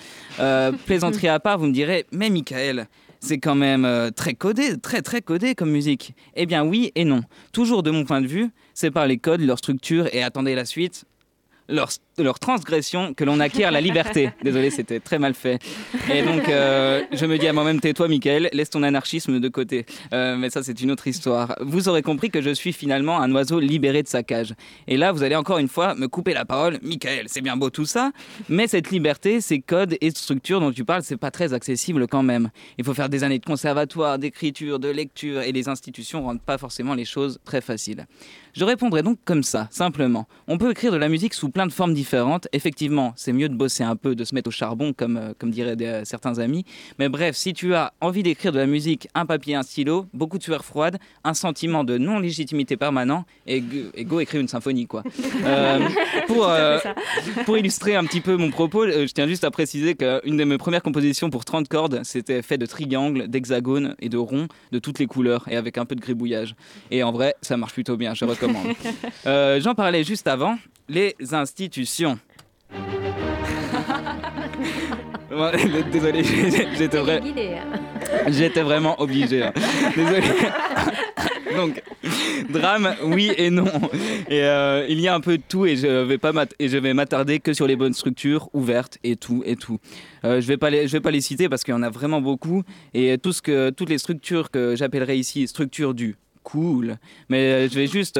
[0.86, 2.86] plaisanterie à part, vous me direz, mais Michael,
[3.24, 6.14] c'est quand même euh, très codé, très très codé comme musique.
[6.34, 7.22] Eh bien oui et non.
[7.52, 10.64] Toujours de mon point de vue, c'est par les codes, leur structure et attendez la
[10.64, 11.06] suite,
[12.22, 14.30] leur transgression que l'on acquiert la liberté.
[14.42, 15.58] Désolé, c'était très mal fait.
[16.12, 19.86] Et donc, euh, je me dis à moi-même, tais-toi, Michael, laisse ton anarchisme de côté.
[20.12, 21.56] Euh, mais ça, c'est une autre histoire.
[21.60, 24.54] Vous aurez compris que je suis finalement un oiseau libéré de sa cage.
[24.86, 26.78] Et là, vous allez encore une fois me couper la parole.
[26.82, 28.12] Michael, c'est bien beau tout ça,
[28.48, 32.22] mais cette liberté, ces codes et structures dont tu parles, c'est pas très accessible quand
[32.22, 32.50] même.
[32.78, 36.58] Il faut faire des années de conservatoire, d'écriture, de lecture, et les institutions rendent pas
[36.58, 38.06] forcément les choses très faciles.
[38.52, 40.28] Je répondrai donc comme ça, simplement.
[40.46, 42.03] On peut écrire de la musique sous plein de formes différentes.
[42.52, 45.50] Effectivement, c'est mieux de bosser un peu, de se mettre au charbon, comme, euh, comme
[45.50, 46.64] diraient euh, certains amis.
[46.98, 50.38] Mais bref, si tu as envie d'écrire de la musique, un papier, un stylo, beaucoup
[50.38, 55.02] de sueur froide, un sentiment de non-légitimité permanent, et, go écrire une symphonie, quoi.
[55.44, 55.80] Euh,
[56.26, 56.48] pour,
[57.44, 60.58] pour illustrer un petit peu mon propos, je tiens juste à préciser qu'une de mes
[60.58, 64.98] premières compositions pour 30 cordes, c'était fait de triangles, d'hexagones et de ronds de toutes
[64.98, 66.54] les couleurs, et avec un peu de gribouillage.
[66.90, 68.68] Et en vrai, ça marche plutôt bien, je recommande.
[69.26, 70.58] Euh, j'en parlais juste avant,
[70.88, 72.18] les institutions.
[75.92, 76.22] Désolé,
[76.78, 77.20] j'étais vrai...
[78.28, 79.42] J'étais vraiment obligé.
[79.42, 79.52] Hein.
[79.96, 80.22] Désolé.
[81.56, 81.82] Donc,
[82.50, 83.66] drame, oui et non.
[84.28, 86.78] Et euh, il y a un peu de tout et je vais pas et je
[86.78, 89.78] vais m'attarder que sur les bonnes structures ouvertes et tout et tout.
[90.24, 91.90] Euh, je vais pas les, je vais pas les citer parce qu'il y en a
[91.90, 92.62] vraiment beaucoup
[92.92, 96.96] et tout ce que toutes les structures que j'appellerai ici structures du cool.
[97.28, 98.18] Mais je vais juste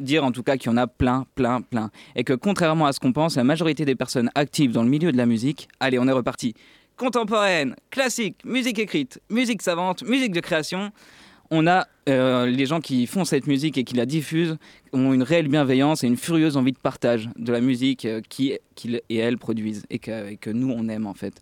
[0.00, 1.90] dire en tout cas qu'il y en a plein, plein, plein.
[2.16, 5.12] Et que contrairement à ce qu'on pense, la majorité des personnes actives dans le milieu
[5.12, 6.54] de la musique, allez, on est reparti.
[6.96, 10.92] Contemporaine, classique, musique écrite, musique savante, musique de création,
[11.50, 14.56] on a euh, les gens qui font cette musique et qui la diffusent
[14.92, 19.00] ont une réelle bienveillance et une furieuse envie de partage de la musique euh, qu'ils
[19.08, 21.40] et elles produisent et que, et que nous on aime en fait.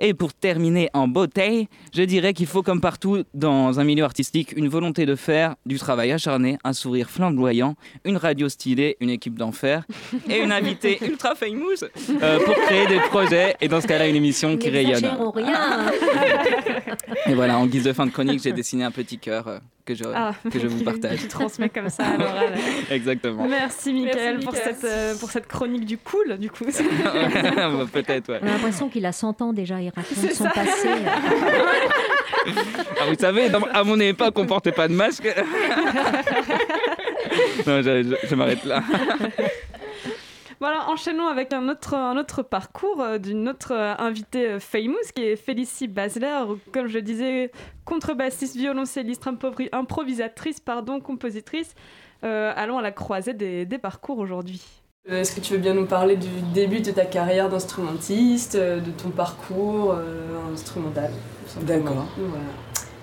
[0.00, 4.52] Et pour terminer en beauté, je dirais qu'il faut, comme partout dans un milieu artistique,
[4.56, 7.74] une volonté de faire, du travail acharné, un sourire flamboyant,
[8.04, 9.84] une radio stylée, une équipe d'enfer
[10.30, 11.82] et une invitée ultra famous
[12.22, 15.08] euh, pour créer des projets et dans ce cas-là une émission qui rayonne.
[15.34, 15.90] rien.
[17.26, 19.48] et voilà, en guise de fin de chronique, j'ai dessiné un petit cœur.
[19.48, 21.18] Euh, que je, ah, que je vous partage.
[21.22, 22.54] Tu transmets comme ça à l'oral.
[22.90, 23.48] Exactement.
[23.48, 26.64] Merci Mickaël pour, cette, euh, pour cette chronique du cool, du coup.
[26.64, 28.40] Peut-être, ouais.
[28.42, 30.88] On a l'impression qu'il a 100 ans déjà, il raconte son passé.
[33.00, 35.24] ah, vous savez, à mon époque, on portait pas de masque.
[37.66, 38.82] non, je, je m'arrête là.
[40.60, 44.96] Voilà, enchaînons avec un autre, un autre parcours euh, d'une autre euh, invitée euh, famous
[45.14, 47.52] qui est Félicie Basler, comme je disais,
[47.84, 49.28] contrebassiste, violoncelliste,
[49.72, 51.74] improvisatrice, pardon, compositrice.
[52.22, 54.77] allons à la croisée des, des parcours aujourd'hui.
[55.10, 59.08] Est-ce que tu veux bien nous parler du début de ta carrière d'instrumentiste, de ton
[59.08, 59.96] parcours
[60.52, 61.10] instrumental
[61.62, 62.06] D'accord.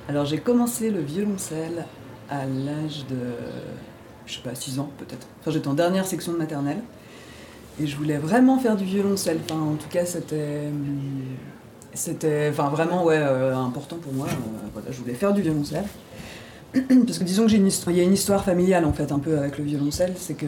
[0.08, 1.86] Alors j'ai commencé le violoncelle
[2.30, 3.18] à l'âge de,
[4.28, 5.26] je sais pas, 6 ans peut-être.
[5.42, 6.82] Enfin j'étais en dernière section de maternelle.
[7.80, 9.40] Et je voulais vraiment faire du violoncelle.
[9.44, 10.70] Enfin, en tout cas, c'était.
[11.94, 14.28] C'était enfin, vraiment ouais, euh, important pour moi.
[14.28, 15.86] Euh, voilà, je voulais faire du violoncelle.
[16.74, 19.12] Parce que disons que j'ai une histoire, il y a une histoire familiale en fait
[19.14, 20.46] un peu avec le violoncelle, c'est que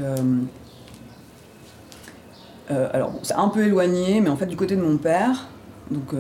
[2.72, 5.48] euh, alors c'est un peu éloigné, mais en fait du côté de mon père,
[5.90, 6.14] donc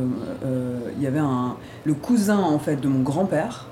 [0.97, 3.67] il y avait un le cousin en fait de mon grand-père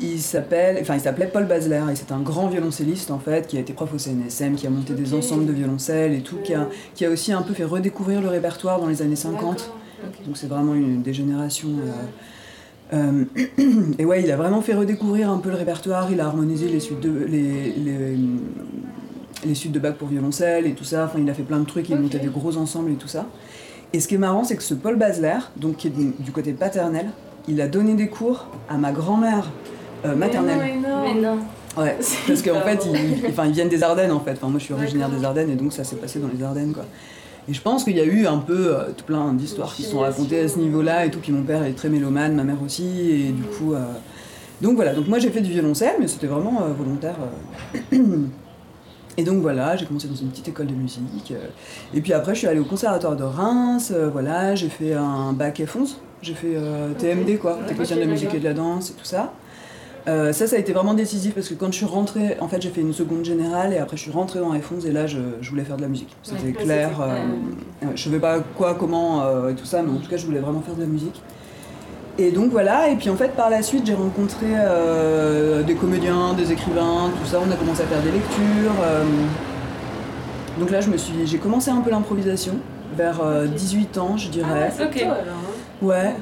[0.00, 3.56] il s'appelle, enfin il s'appelait Paul Basler et c'est un grand violoncelliste en fait qui
[3.56, 6.54] a été prof au CNSM, qui a monté des ensembles de violoncelle et tout, qui
[6.54, 9.72] a, qui a aussi un peu fait redécouvrir le répertoire dans les années 50.
[10.26, 11.70] Donc c'est vraiment une des générations.
[12.92, 13.24] Euh, euh,
[13.98, 16.10] et ouais, il a vraiment fait redécouvrir un peu le répertoire.
[16.12, 18.16] Il a harmonisé les suites de les, les,
[19.54, 21.04] suites de Bach pour violoncelle et tout ça.
[21.04, 21.88] Enfin, il a fait plein de trucs.
[21.88, 23.26] Il montait des gros ensembles et tout ça.
[23.92, 26.52] Et ce qui est marrant, c'est que ce Paul Basler, donc qui est du côté
[26.52, 27.06] paternel,
[27.48, 29.50] il a donné des cours à ma grand-mère
[30.04, 30.58] euh, maternelle.
[30.82, 31.38] Mais non,
[31.76, 34.32] Ouais, parce qu'en fait, ils, enfin, ils viennent des Ardennes en fait.
[34.32, 36.72] Enfin, moi, je suis originaire des Ardennes et donc ça s'est passé dans les Ardennes
[36.72, 36.84] quoi.
[37.48, 40.00] Et je pense qu'il y a eu un peu euh, tout plein d'histoires qui sont
[40.00, 41.20] racontées à ce niveau-là et tout.
[41.20, 43.72] Puis mon père est très mélomane, ma mère aussi, et du coup.
[43.72, 43.80] Euh,
[44.60, 47.14] donc voilà, donc moi j'ai fait du violoncelle, mais c'était vraiment volontaire.
[49.18, 51.34] Et donc voilà, j'ai commencé dans une petite école de musique.
[51.92, 53.92] et puis après, je suis allée au conservatoire de Reims.
[54.12, 55.96] voilà, j'ai fait un bac F11.
[56.22, 56.56] J'ai fait
[56.98, 59.32] TMD, quoi, technicien de la musique et de la danse et tout ça.
[60.08, 62.62] Euh, ça, ça a été vraiment décisif parce que quand je suis rentrée, en fait,
[62.62, 65.18] j'ai fait une seconde générale et après je suis rentrée dans F11 et là, je,
[65.42, 66.14] voulais faire de la musique.
[66.22, 67.00] C'était clair.
[67.00, 70.24] Euh, je savais pas quoi, comment euh, et tout ça, mais en tout cas, je
[70.24, 71.20] voulais vraiment faire de la musique.
[72.18, 74.46] Et donc voilà, et puis en fait, par la suite, j'ai rencontré
[75.64, 77.40] des comédiens, des écrivains, tout ça.
[77.46, 78.74] On a commencé à faire des lectures.
[80.58, 82.54] donc là, je me suis, j'ai commencé un peu l'improvisation
[82.96, 84.72] vers 18 ans, je dirais.
[84.80, 85.06] Ah, ok.
[85.80, 86.16] Ouais.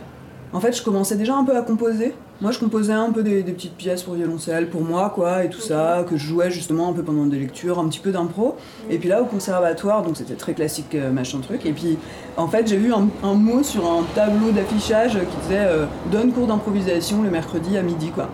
[0.52, 2.14] En fait, je commençais déjà un peu à composer.
[2.42, 5.60] Moi, je composais un peu des, petites pièces pour violoncelle, pour moi, quoi, et tout
[5.60, 8.56] ça, que je jouais justement un peu pendant des lectures, un petit peu d'impro.
[8.90, 11.64] Et puis là, au conservatoire, donc c'était très classique, euh, machin truc.
[11.64, 11.96] Et puis,
[12.36, 16.46] en fait, j'ai vu un, mot sur un tableau d'affichage qui disait euh, Donne cours
[16.46, 18.28] d'improvisation le mercredi à midi, quoi.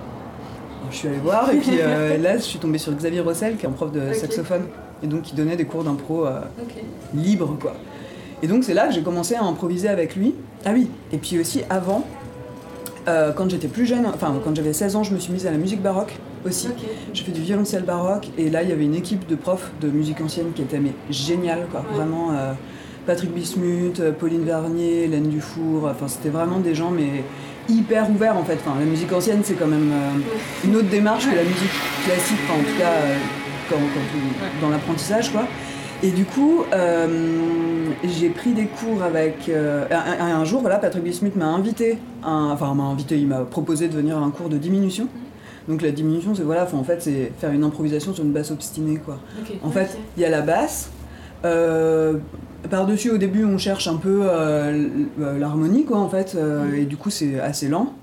[0.90, 3.66] je suis allée voir, et puis euh, là, je suis tombée sur Xavier Rossel, qui
[3.66, 4.62] est un prof de saxophone,
[5.04, 6.26] et donc qui donnait des cours d'impro
[7.14, 7.74] libres, quoi.
[8.42, 10.34] Et donc, c'est là que j'ai commencé à improviser avec lui.
[10.64, 12.04] Ah oui, et puis aussi avant,
[13.08, 15.50] euh, quand j'étais plus jeune, enfin quand j'avais 16 ans, je me suis mise à
[15.50, 16.14] la musique baroque
[16.46, 16.68] aussi.
[17.12, 19.88] J'ai fait du violoncelle baroque et là il y avait une équipe de profs de
[19.88, 21.84] musique ancienne qui était mais géniale quoi.
[21.92, 22.52] Vraiment euh,
[23.06, 27.24] Patrick Bismuth, euh, Pauline Vernier, Hélène Dufour, enfin c'était vraiment des gens mais
[27.68, 28.58] hyper ouverts en fait.
[28.64, 29.92] Enfin, la musique ancienne c'est quand même
[30.64, 31.72] une autre démarche que la musique
[32.04, 32.92] classique, en tout cas
[33.68, 33.78] quand,
[34.60, 35.42] dans l'apprentissage quoi.
[36.04, 39.48] Et du coup, euh, j'ai pris des cours avec.
[39.48, 43.94] Euh, un, jour, voilà, Patrick Bismuth m'a invité, enfin m'a invité, il m'a proposé de
[43.94, 45.06] venir à un cours de diminution.
[45.68, 48.96] Donc la diminution, c'est voilà, en fait, c'est faire une improvisation sur une basse obstinée,
[48.96, 49.20] quoi.
[49.62, 50.90] En fait, il y a la basse.
[51.44, 52.18] Euh,
[52.68, 54.26] par-dessus, au début, on cherche un peu
[55.38, 56.74] l'harmonie, quoi, en fait, mm.
[56.74, 57.94] et du coup, c'est assez lent.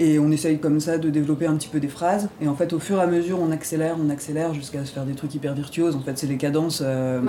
[0.00, 2.30] Et on essaye comme ça de développer un petit peu des phrases.
[2.40, 5.04] Et en fait, au fur et à mesure, on accélère, on accélère jusqu'à se faire
[5.04, 5.94] des trucs hyper virtuoses.
[5.94, 7.20] En fait, c'est les cadences, euh,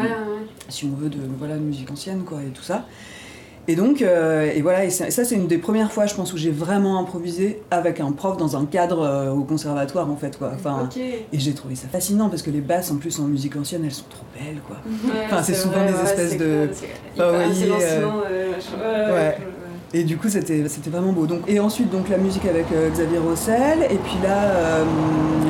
[0.70, 2.86] si on veut, de voilà, musique ancienne, quoi, et tout ça.
[3.68, 6.38] Et donc, euh, et voilà, et ça c'est une des premières fois, je pense, où
[6.38, 10.52] j'ai vraiment improvisé avec un prof dans un cadre euh, au conservatoire, en fait, quoi.
[10.56, 10.88] Enfin,
[11.34, 13.92] Et j'ai trouvé ça fascinant parce que les basses, en plus, en musique ancienne, elles
[13.92, 14.78] sont trop belles, quoi.
[15.26, 16.70] enfin, c'est souvent des espèces de.
[19.14, 19.38] ouais.
[19.94, 21.26] Et du coup, c'était vraiment beau.
[21.26, 23.80] Donc, et ensuite, donc, la musique avec Xavier Rossel.
[23.90, 24.84] Et puis là,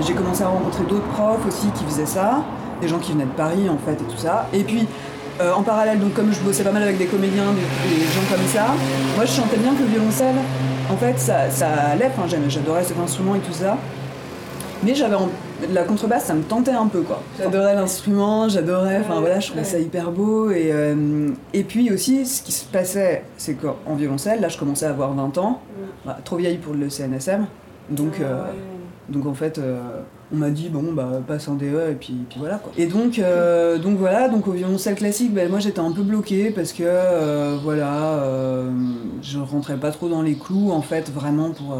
[0.05, 2.43] j'ai commencé à rencontrer d'autres profs aussi qui faisaient ça.
[2.81, 4.47] Des gens qui venaient de Paris, en fait, et tout ça.
[4.51, 4.87] Et puis,
[5.41, 8.45] euh, en parallèle, donc comme je bossais pas mal avec des comédiens, des, gens comme
[8.47, 8.67] ça,
[9.15, 10.35] moi je chantais bien que le violoncelle,
[10.91, 12.11] en fait, ça, ça allait,
[12.47, 13.77] j'adorais cet instrument et tout ça.
[14.83, 15.15] Mais j'avais
[15.73, 17.21] la contrebasse, ça me tentait un peu quoi.
[17.37, 20.51] J'adorais l'instrument, j'adorais, enfin voilà, je trouvais ça hyper beau.
[20.51, 24.85] Et, euh, et puis aussi, ce qui se passait, c'est qu'en violoncelle, là je commençais
[24.85, 25.61] à avoir 20 ans,
[26.05, 27.45] bah, trop vieille pour le CNSM,
[27.89, 28.43] donc, euh,
[29.09, 29.59] donc en fait,
[30.33, 32.71] on m'a dit bon bah passe en DE et puis, puis voilà quoi.
[32.77, 36.51] Et donc euh, donc voilà donc au violoncelle classique ben, moi j'étais un peu bloquée
[36.51, 38.71] parce que euh, voilà euh,
[39.21, 41.77] je rentrais pas trop dans les clous en fait vraiment pour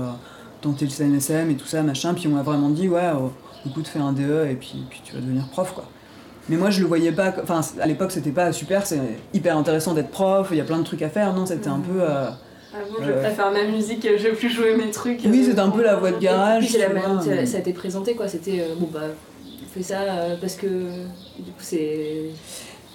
[0.62, 3.10] tenter le CNSM et tout ça machin puis on m'a vraiment dit ouais
[3.66, 5.86] écoute fais un DE et puis puis tu vas devenir prof quoi.
[6.50, 9.00] Mais moi je le voyais pas enfin à l'époque c'était pas super c'est
[9.34, 11.80] hyper intéressant d'être prof il y a plein de trucs à faire non c'était un
[11.80, 12.02] peu
[12.74, 15.20] ah bon, je préfère ma musique, je veux plus jouer mes trucs.
[15.26, 16.70] Oui, c'est un peu la voie de garage.
[16.70, 18.28] c'est la manière ça a été présenté, quoi.
[18.28, 19.02] C'était, euh, bon, bah,
[19.46, 22.30] on fait ça euh, parce que, du coup, c'est...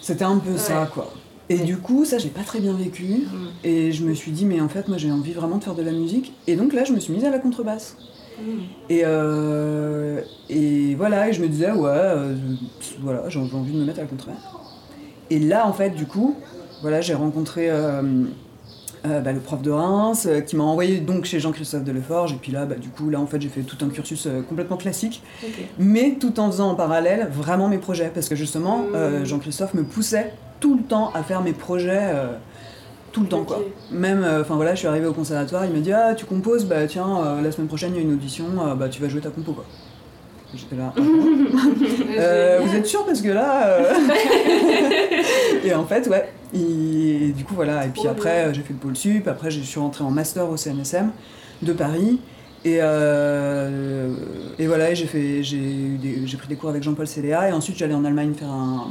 [0.00, 1.12] C'était un peu ça, quoi.
[1.48, 3.04] Et du coup, ça, j'ai pas très bien vécu.
[3.04, 3.48] Mm.
[3.64, 5.82] Et je me suis dit, mais en fait, moi, j'ai envie vraiment de faire de
[5.82, 6.32] la musique.
[6.46, 7.96] Et donc là, je me suis mise à la contrebasse.
[8.40, 8.60] Mm.
[8.90, 12.12] Et, euh, et voilà, et je me disais, ouais,
[13.00, 14.42] voilà, j'ai envie de me mettre à la contrebasse.
[15.30, 16.36] Et là, en fait, du coup,
[16.82, 17.70] voilà, j'ai rencontré
[19.06, 22.32] euh, bah, le prof de Reims, euh, qui m'a envoyé donc chez Jean-Christophe Deleforge.
[22.32, 24.42] Et puis là, bah, du coup, là, en fait, j'ai fait tout un cursus euh,
[24.42, 25.22] complètement classique,
[25.78, 28.10] mais tout en faisant en parallèle vraiment mes projets.
[28.12, 29.24] Parce que justement, mmh.
[29.24, 32.12] Jean-Christophe me poussait tout le temps à faire mes projets.
[33.16, 33.62] Tout le temps quoi.
[33.90, 36.86] Même, enfin voilà, je suis arrivée au conservatoire, il m'a dit ah tu composes, bah
[36.86, 38.44] tiens la semaine prochaine il y a une audition,
[38.78, 39.64] bah tu vas jouer ta compo quoi.
[40.54, 40.92] J'étais là.
[40.96, 41.00] Ah
[42.62, 43.78] vous êtes sûr parce que là.
[45.64, 47.86] et en fait ouais, et, du coup, voilà.
[47.86, 49.28] Et puis après, j'ai fait le pôle sup.
[49.28, 51.10] Après, je suis rentrée en master au CNSM
[51.62, 52.20] de Paris.
[52.64, 54.14] Et, euh,
[54.58, 57.48] et voilà, j'ai fait, j'ai pris des cours avec Jean-Paul Céléa.
[57.48, 58.90] Et ensuite, j'allais en Allemagne faire un,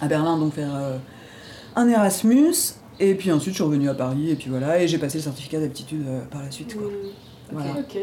[0.00, 0.96] à Berlin, donc faire euh,
[1.76, 2.74] un Erasmus.
[3.00, 4.30] Et puis ensuite, je suis revenue à Paris.
[4.30, 6.76] Et puis voilà, et j'ai passé le certificat d'aptitude euh, par la suite.
[6.76, 6.86] Quoi.
[7.52, 7.56] Mmh.
[7.56, 8.00] Ok, ok.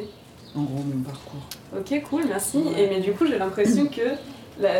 [0.55, 1.41] En gros, mon parcours.
[1.77, 2.57] Ok, cool, merci.
[2.77, 4.17] Et mais du coup, j'ai l'impression que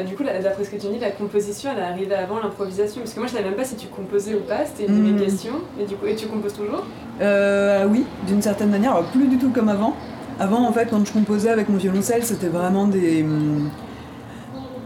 [0.07, 3.01] du coup, d'après ce que tu dis, la composition, elle est arrivée avant l'improvisation.
[3.01, 5.11] Parce que moi, je savais même pas si tu composais ou pas, c'était une de
[5.11, 5.23] mes hmm.
[5.23, 5.55] questions.
[5.79, 6.83] Et, du coup, et tu composes toujours?
[7.21, 8.93] Euh, Oui, d'une certaine manière.
[8.93, 9.95] Alors, plus du tout comme avant.
[10.39, 13.23] Avant, en fait, quand je composais avec mon violoncelle, c'était vraiment des.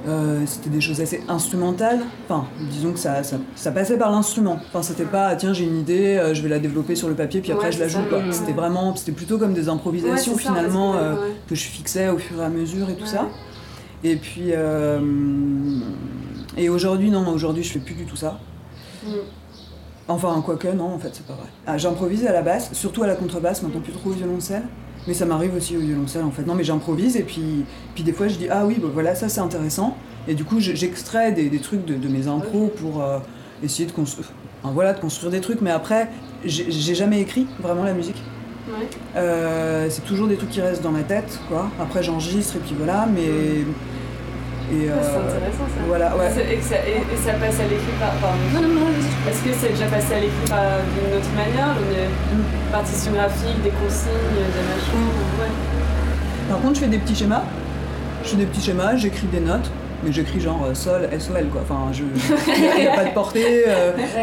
[0.08, 2.00] Euh, c'était des choses assez instrumentales.
[2.26, 4.60] Enfin, disons que ça, ça, passait par l'instrument.
[4.68, 7.42] Enfin, c'était pas, tiens, j'ai une idée, euh, je vais la développer sur le papier,
[7.42, 8.00] puis après je la joue.
[8.32, 10.96] C'était vraiment, c'était plutôt comme des improvisations finalement
[11.48, 13.28] que je fixais au fur et à mesure et tout ça.
[14.04, 14.52] Et puis.
[14.54, 15.00] Euh,
[16.58, 18.40] et aujourd'hui, non, aujourd'hui, je fais plus du tout ça.
[19.06, 19.10] Mm.
[20.08, 21.48] Enfin, quoique, non, en fait, c'est pas vrai.
[21.66, 24.64] Ah, j'improvise à la basse, surtout à la contrebasse, maintenant plus trop au violoncelle.
[25.08, 26.46] Mais ça m'arrive aussi au violoncelle, en fait.
[26.46, 29.30] Non, mais j'improvise, et puis, puis des fois, je dis, ah oui, bah, voilà, ça
[29.30, 29.98] c'est intéressant.
[30.28, 33.18] Et du coup, j'extrais des, des, trucs de, mes impros pour euh,
[33.64, 34.28] essayer de construire.
[34.64, 36.10] voilà, de construire des trucs, mais après,
[36.46, 38.22] j'ai jamais écrit vraiment la musique.
[39.16, 41.70] Euh, c'est toujours des trucs qui restent dans ma tête, quoi.
[41.80, 43.66] Après, j'enregistre et puis voilà, mais.
[44.72, 45.82] Et euh, c'est intéressant ça.
[45.86, 46.28] Voilà, ouais.
[46.28, 48.14] Et, ça, et, ça, passe à l'écrit par.
[48.54, 48.88] non, non, non,
[49.30, 51.76] Est-ce que c'est déjà passé à l'écrit d'une autre manière
[52.32, 52.72] Une mm.
[52.72, 55.42] partition graphique, des consignes, des machins mm.
[55.42, 55.52] ouais.
[56.50, 57.44] Par contre, je fais des petits schémas.
[58.24, 59.70] Je fais des petits schémas, j'écris des notes
[60.04, 61.62] mais j'écris genre euh, sol, SOL quoi.
[61.62, 63.66] Enfin, je, il n'y a pas de portée,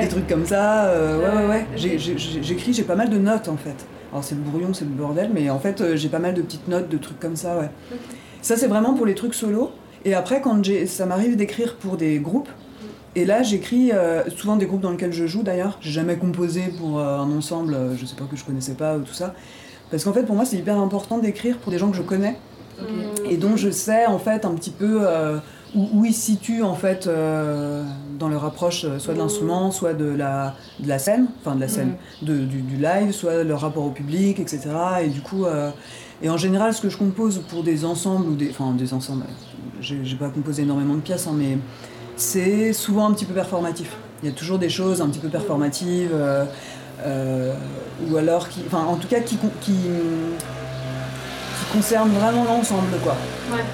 [0.00, 0.92] des trucs comme ça.
[0.92, 1.66] ouais, ouais, ouais.
[1.76, 3.86] J'écris, j'ai pas mal de notes en fait.
[4.10, 6.40] Alors c'est le brouillon, c'est le bordel, mais en fait euh, j'ai pas mal de
[6.40, 7.70] petites notes, de trucs comme ça, ouais.
[8.40, 9.70] Ça c'est vraiment pour les trucs solo.
[10.04, 12.48] Et après quand ça m'arrive d'écrire pour des groupes,
[13.14, 15.78] et là j'écris euh, souvent des groupes dans lesquels je joue d'ailleurs.
[15.80, 19.00] J'ai jamais composé pour euh, un ensemble, je sais pas que je connaissais pas ou
[19.00, 19.34] tout ça.
[19.90, 22.36] Parce qu'en fait pour moi c'est hyper important d'écrire pour des gens que je connais.
[23.28, 25.04] Et dont je sais en fait un petit peu
[25.74, 27.84] où, ils se situent en fait euh,
[28.18, 31.60] dans leur approche euh, soit de l'instrument, soit de la, de la scène, enfin de
[31.60, 34.60] la scène, de, du, du, live, soit leur rapport au public, etc.
[35.02, 35.70] Et du coup, euh,
[36.22, 39.24] et en général, ce que je compose pour des ensembles ou des, enfin des ensembles,
[39.80, 41.58] j'ai pas composé énormément de pièces, hein, mais
[42.16, 43.96] c'est souvent un petit peu performatif.
[44.22, 46.10] Il y a toujours des choses un petit peu performatives,
[48.10, 49.76] ou alors qui, enfin en tout cas qui, qui
[51.72, 53.14] concerne vraiment l'ensemble, quoi.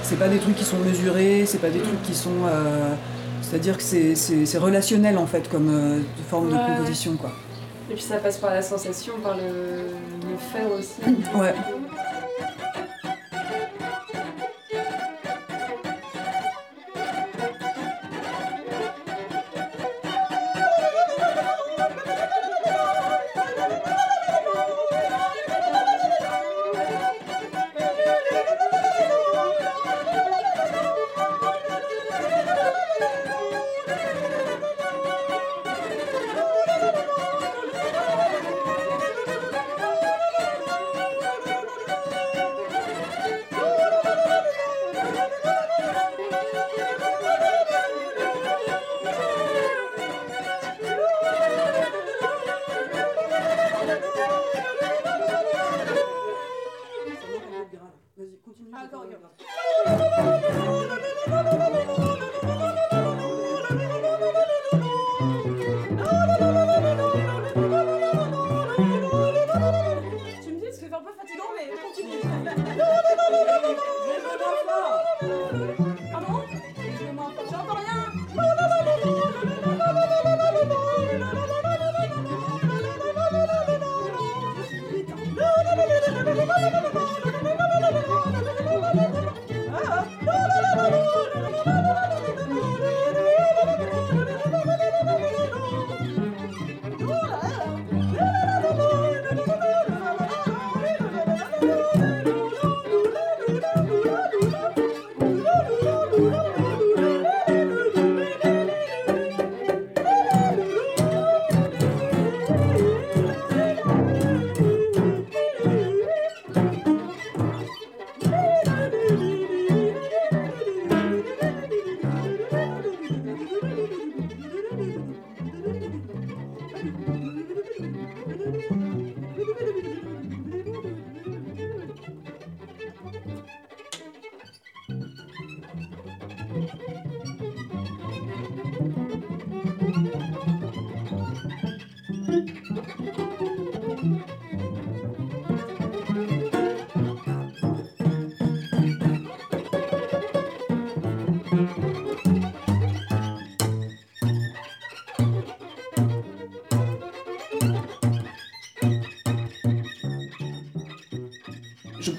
[0.02, 2.44] C'est pas des trucs qui sont mesurés, c'est pas des trucs qui sont.
[2.46, 2.94] Euh,
[3.40, 7.32] c'est-à-dire que c'est relationnel, en fait, comme euh, forme de composition, quoi.
[7.90, 11.02] Et puis ça passe par la sensation, par le, le faire aussi.
[11.38, 11.54] Ouais.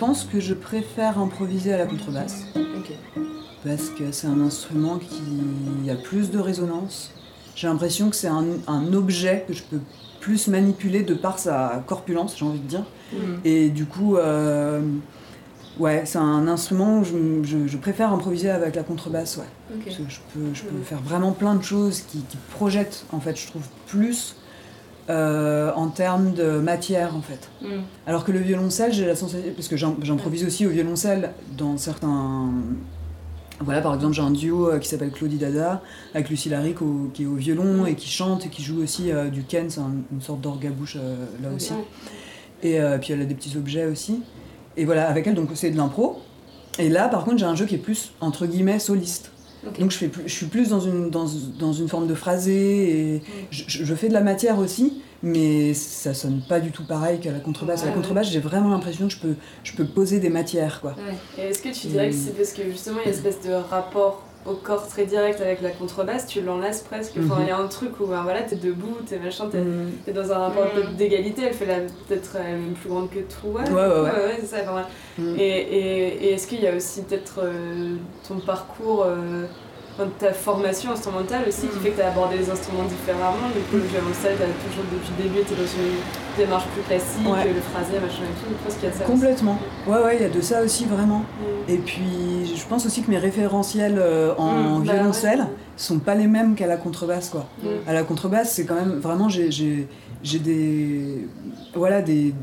[0.05, 2.45] Pense que je préfère improviser à la contrebasse.
[3.63, 7.11] Parce que c'est un instrument qui a plus de résonance.
[7.55, 9.79] J'ai l'impression que c'est un, objet que je peux
[10.19, 12.85] plus manipuler de par sa corpulence, j'ai envie de dire.
[13.13, 13.17] Mm.
[13.45, 14.81] Et du coup, euh,
[15.79, 17.03] ouais, c'est un instrument où
[17.43, 19.79] je, préfère improviser avec la contrebasse, ouais.
[19.83, 23.19] Parce que je peux, je peux faire vraiment plein de choses qui, qui projettent, en
[23.19, 24.35] fait, je trouve, plus
[25.09, 27.49] euh, en termes de matière en fait.
[27.61, 27.81] Mm.
[28.07, 32.49] Alors que le violoncelle, j'ai la sensation, parce que j'improvise aussi au violoncelle dans certains...
[33.61, 35.81] Voilà, par exemple, j'ai un duo euh, qui s'appelle Claudie Dada
[36.13, 36.77] avec Lucie Laric
[37.13, 37.87] qui est au violon mm.
[37.87, 40.71] et qui chante et qui joue aussi euh, du ken, c'est une sorte d'orgue à
[40.71, 40.97] bouche
[41.41, 41.73] là aussi.
[42.63, 44.23] Et puis elle a des petits objets aussi.
[44.75, 46.21] Et voilà, avec elle, donc c'est de l'impro.
[46.79, 49.31] Et là, par contre, j'ai un jeu qui est plus, entre guillemets, soliste.
[49.79, 51.25] Donc je, fais je suis plus dans une, dans,
[51.59, 56.41] dans une forme de phrasé et je, fais de la matière aussi, mais ça sonne
[56.47, 57.83] pas du tout pareil qu'à la contrebasse.
[57.83, 60.81] à la contrebasse, j'ai vraiment l'impression que je peux, je peux poser des matières.
[60.81, 60.95] Quoi.
[61.37, 63.47] Et est-ce que tu dirais que c'est parce que justement il y a une espèce
[63.47, 67.13] de rapport au corps très direct avec la contrebasse, tu l'enlaces presque.
[67.17, 69.63] Enfin, il y a un truc où ben, voilà, t'es debout, t'es machin, t'es
[70.07, 70.95] es dans un rapport mhm.
[70.95, 71.65] d'égalité, elle fait
[72.07, 73.61] peut-être même plus grande que toi.
[73.61, 74.25] Ouais, ouais, ouais.
[74.25, 74.87] ouais c'est ça.
[75.37, 77.95] Et, et, et est-ce qu'il y a aussi peut-être euh,
[78.27, 79.45] ton parcours euh,
[80.19, 81.81] ta formation instrumentale aussi qui mm.
[81.81, 83.47] fait que tu as abordé les instruments différemment.
[83.53, 85.95] Du coup, le violoncelle, tu as toujours depuis le début été dans une
[86.37, 88.51] démarche plus classique, le phrasé, machin et tout.
[88.51, 89.05] Je pense qu'il y a ça.
[89.05, 89.57] Complètement.
[89.87, 91.19] Ouais, ouais, il y a de ça aussi vraiment.
[91.19, 91.71] Mm.
[91.71, 96.15] Et puis, je pense aussi que mes référentiels euh, en mm, bah violoncelle sont pas
[96.15, 97.47] les mêmes qu'à la contrebasse, quoi.
[97.87, 99.87] À la contrebasse, c'est quand même vraiment, j'ai
[100.23, 101.27] des.
[101.73, 102.33] Voilà, des.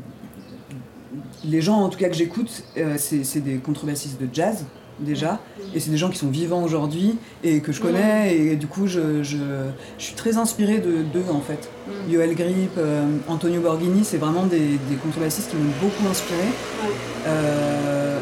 [1.45, 4.65] Les gens en tout cas que j'écoute, euh, c'est des contrebassistes de jazz
[4.99, 5.39] déjà,
[5.73, 8.87] et c'est des gens qui sont vivants aujourd'hui et que je connais, et du coup
[8.87, 9.37] je, je,
[9.97, 11.69] je suis très inspirée d'eux de, en fait.
[11.87, 12.11] Mm.
[12.11, 16.45] Yoel Grip, euh, Antonio Borghini, c'est vraiment des, des, contrebassistes qui m'ont beaucoup inspiré.
[17.27, 18.19] Euh,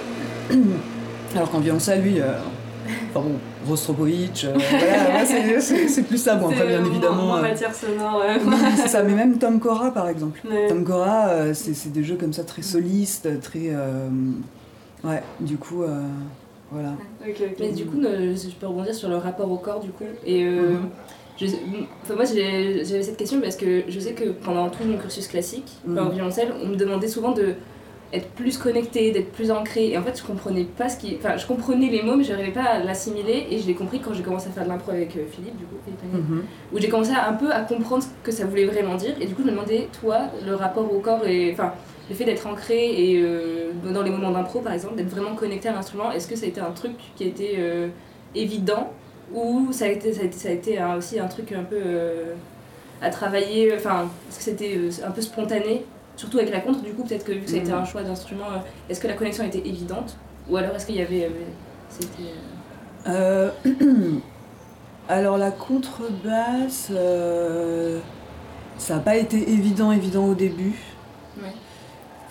[1.35, 2.33] alors qu'en violoncelle, lui, euh,
[3.09, 3.35] enfin bon,
[3.67, 5.25] Rostropovich, voilà,
[5.59, 7.31] c'est plus ça, bon, après bien évidemment.
[7.31, 8.23] En matière sonore,
[8.77, 10.41] c'est ça, mais même Tom Cora par exemple.
[10.67, 13.71] Tom Cora, c'est des jeux comme ça très solistes, très.
[15.03, 15.83] ouais, du coup.
[16.71, 16.93] Voilà.
[17.59, 20.05] Mais du coup, je peux rebondir sur le rapport au corps, du coup.
[20.25, 20.77] Et euh,
[21.41, 22.15] mhm.
[22.15, 25.97] moi j'avais cette question parce que je sais que pendant tout mon cursus classique, mm.
[25.97, 27.55] en violoncelle, on me demandait souvent de
[28.13, 29.89] être plus connecté, d'être plus ancré.
[29.91, 31.17] Et en fait, je comprenais pas ce qui.
[31.17, 33.47] Enfin, je comprenais les mots, mais je n'arrivais pas à l'assimiler.
[33.49, 35.65] Et je l'ai compris quand j'ai commencé à faire de l'impro avec euh, Philippe, du
[35.65, 35.75] coup,
[36.13, 36.43] mhm.
[36.73, 39.15] où j'ai commencé un peu à comprendre ce que ça voulait vraiment dire.
[39.19, 41.51] Et du coup, je me demandais, toi, le rapport au corps et.
[41.53, 41.73] Enfin,
[42.11, 45.69] le fait d'être ancré et euh, dans les moments d'impro, par exemple, d'être vraiment connecté
[45.69, 47.87] à l'instrument, est-ce que ça a été un truc qui a été euh,
[48.35, 48.91] évident
[49.33, 51.81] ou ça a été, ça a été, ça a été aussi un truc un peu
[53.01, 55.85] à travailler Enfin, est-ce que c'était un peu spontané?
[56.17, 58.03] Surtout avec la contre, du coup, peut-être que vu que ça a été un choix
[58.03, 58.59] d'instrument, euh,
[58.89, 60.17] est-ce que la connexion était évidente
[60.49, 61.31] Ou alors est-ce qu'il y avait.
[63.07, 63.49] Euh, euh,
[65.09, 66.91] alors la contrebasse,
[68.77, 70.75] ça n'a pas été évident, évident au début.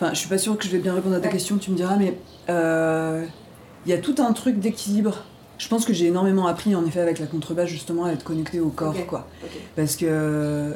[0.00, 1.76] Enfin, je suis pas sûre que je vais bien répondre à ta question, tu me
[1.76, 2.16] diras, mais
[2.48, 5.24] il y a tout un truc d'équilibre.
[5.58, 8.60] Je pense que j'ai énormément appris en effet avec la contrebasse justement à être connecté
[8.60, 9.28] au corps, quoi.
[9.76, 10.72] Parce que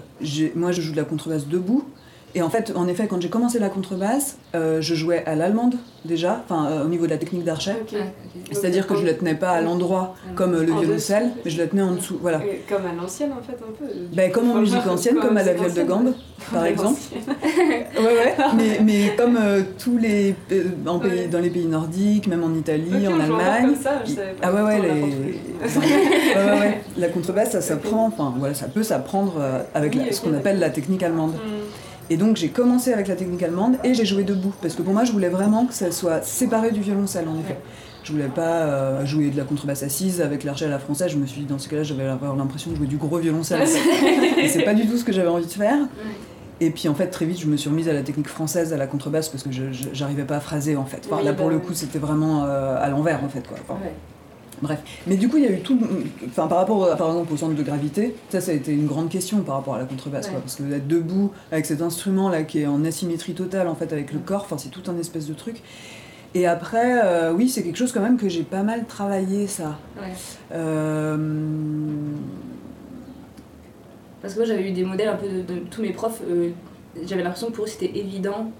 [0.54, 1.88] moi je joue de la contrebasse debout,
[2.36, 5.76] et en fait, en effet, quand j'ai commencé la contrebasse, euh, je jouais à l'allemande
[6.04, 7.76] déjà, enfin euh, au niveau de la technique d'archet.
[8.50, 11.68] C'est-à-dire que je la tenais pas à l'endroit comme euh, le violoncelle, mais je la
[11.68, 12.18] tenais en dessous.
[12.20, 12.40] Voilà.
[12.68, 13.84] comme à l'ancienne en fait un peu.
[14.12, 16.12] Ben, comme en musique ancienne, comme à la viole de gambe,
[16.52, 17.00] par exemple.
[17.98, 18.34] ouais, ouais.
[18.56, 19.38] Mais, mais comme
[19.78, 20.34] tous les
[20.84, 21.00] dans
[21.40, 23.66] les pays nordiques, même en Italie, en Allemagne.
[23.66, 24.48] Comme ça, je savais pas.
[24.48, 24.88] Ah ouais ouais, les...
[24.88, 25.00] ouais,
[26.36, 28.06] ouais, ouais, La contrebasse, ça s'apprend.
[28.06, 29.34] Enfin voilà, ça peut s'apprendre
[29.72, 31.32] avec ce qu'on appelle la technique allemande.
[31.32, 31.73] Mm.
[32.10, 34.92] Et donc j'ai commencé avec la technique allemande et j'ai joué debout parce que pour
[34.92, 37.58] moi je voulais vraiment que ça soit séparé du violoncelle en effet.
[38.02, 41.10] Je voulais pas euh, jouer de la contrebasse assise avec l'archet à la française.
[41.10, 43.66] Je me suis dit dans ce cas-là j'avais l'impression de jouer du gros violoncelle.
[44.38, 45.78] et c'est pas du tout ce que j'avais envie de faire.
[46.60, 48.76] Et puis en fait très vite je me suis remise à la technique française à
[48.76, 51.08] la contrebasse parce que je j'arrivais pas à phraser en fait.
[51.10, 53.56] là pour bah le coup c'était vraiment euh, à l'envers en fait quoi.
[54.64, 54.80] Bref.
[55.06, 55.78] Mais du coup, il y a eu tout.
[56.26, 59.10] Enfin, par rapport, par exemple, au centre de gravité, ça, ça a été une grande
[59.10, 60.28] question par rapport à la contrebasse.
[60.28, 64.12] parce que d'être debout avec cet instrument-là qui est en asymétrie totale, en fait, avec
[64.12, 65.62] le corps, enfin, c'est tout un espèce de truc.
[66.34, 69.78] Et après, euh, oui, c'est quelque chose quand même que j'ai pas mal travaillé, ça.
[70.52, 71.16] Euh,
[74.20, 76.22] parce que moi, j'avais eu des modèles un peu de, tous mes profs.
[76.28, 76.50] Euh,
[77.04, 78.50] j'avais l'impression que pour eux, c'était évident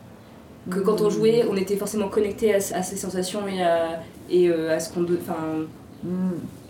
[0.71, 4.01] que quand on jouait, on était forcément connecté à, ces sensations et à,
[4.31, 5.03] et, à ce qu'on.
[5.03, 5.67] Enfin,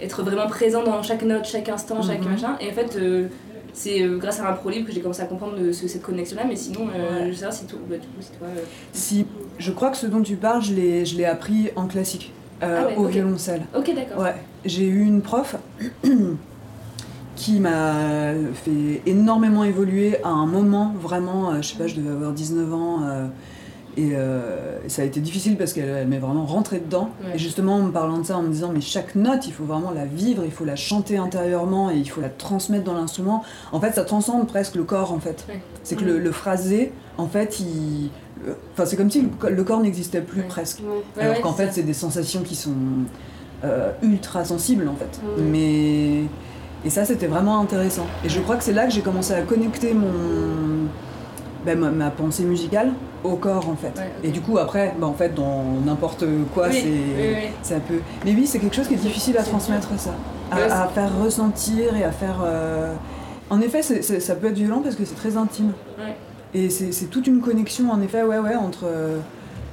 [0.01, 2.31] être vraiment présent dans chaque note, chaque instant, chaque mhm.
[2.31, 2.57] machin.
[2.61, 3.29] Et en fait, euh,
[3.73, 6.45] c'est euh, grâce à un pro libre que j'ai commencé à comprendre cette connexion-là.
[6.49, 7.97] Mais sinon, euh, je sais pas si, tout, bah,
[8.39, 8.49] toi.
[8.93, 9.27] Si,
[9.59, 10.75] je crois que ce dont tu parles, je
[11.17, 13.63] l'ai appris en classique, ah au violoncelle.
[13.77, 14.23] Ok, d'accord.
[14.23, 14.35] Ouais,
[14.65, 15.57] j'ai eu une prof.
[17.37, 22.31] qui m'a fait énormément évoluer à un moment, vraiment, je sais pas, je devais avoir
[22.31, 23.01] 19 ans,
[23.97, 27.11] et euh, ça a été difficile parce qu'elle m'est vraiment rentrée dedans.
[27.33, 29.65] Et justement, en me parlant de ça, en me disant, mais chaque note, il faut
[29.65, 33.45] vraiment la vivre, il faut la chanter intérieurement et il faut la transmettre dans l'instrument.
[33.73, 35.47] En fait, ça transcende presque le corps, en fait.
[35.85, 38.11] C'est que le, le, phrasé, en fait, il.
[38.73, 40.83] Enfin, c'est comme si le, corps n'existait plus presque.
[41.19, 42.75] Alors qu'en fait, c'est des sensations qui sont
[43.65, 45.21] euh, ultra sensibles, en fait.
[45.39, 46.25] Mais.
[46.85, 48.07] Et ça, c'était vraiment intéressant.
[48.25, 50.89] Et je crois que c'est là que j'ai commencé à connecter mon.
[51.65, 52.91] Ben, ma pensée musicale
[53.25, 53.93] au corps en fait.
[54.23, 58.01] Et du coup après, bah, en fait dans n'importe quoi c'est un peu.
[58.25, 60.15] Mais oui c'est quelque chose qui est difficile à transmettre ça,
[60.53, 62.37] à, faire ressentir et à faire.
[62.45, 62.95] Euh,
[63.51, 65.73] en effet ça peut être violent parce que c'est très intime.
[66.53, 68.87] Et c'est toute une connexion en effet ouais ouais entre.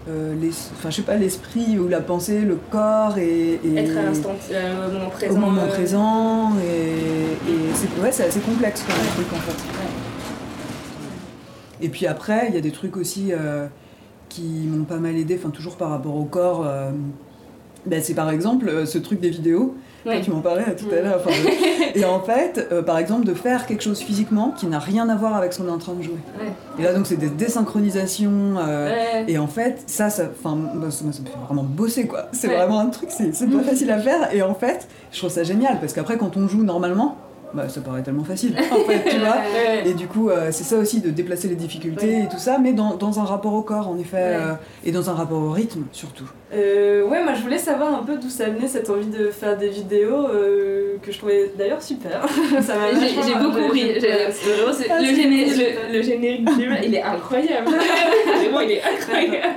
[0.10, 3.60] Euh, les, enfin, je sais pas, l'esprit ou la pensée, le corps et.
[3.78, 5.36] Être à l'instant, euh, au moment présent.
[5.36, 10.01] Au moment présent, et, et c'est assez complexe comme truc en fait.
[11.82, 13.68] Et puis après, il y a des trucs aussi euh,
[14.30, 16.66] qui m'ont pas mal aidé, enfin toujours par rapport au corps.
[16.66, 16.92] Euh,
[17.86, 19.76] ben, c'est par exemple euh, ce truc des vidéos.
[20.24, 21.22] tu m'en parlais tout à l'heure.
[21.96, 25.36] et en fait, par exemple, de faire quelque chose physiquement qui n'a rien à voir
[25.36, 26.20] avec ce qu'on est en train de jouer.
[26.80, 28.56] Et là, donc, c'est des désynchronisations.
[29.28, 32.28] Et en fait, ça, ça, bah, ça, me fait vraiment bosser, quoi.
[32.34, 34.34] C'est vraiment un truc, c'est pas facile à faire.
[34.34, 37.18] Et en fait, je trouve ça génial parce qu'après, quand on joue normalement,
[37.54, 39.38] bah, ça paraît tellement facile, en fait, tu vois.
[39.86, 42.74] Et du coup, euh, c'est ça aussi, de déplacer les difficultés et tout ça, mais
[42.74, 44.54] dans, dans, un rapport au corps, en effet, euh,
[44.84, 46.30] et dans un rapport au rythme, surtout.
[46.54, 49.58] Euh, ouais, moi je voulais savoir un peu d'où ça venait cette envie de faire
[49.58, 52.26] des vidéos euh, que je trouvais d'ailleurs super.
[52.28, 53.94] J'ai beaucoup ri.
[53.94, 57.72] Le, générique du il est incroyable.
[58.36, 59.56] Vraiment, il est incroyable.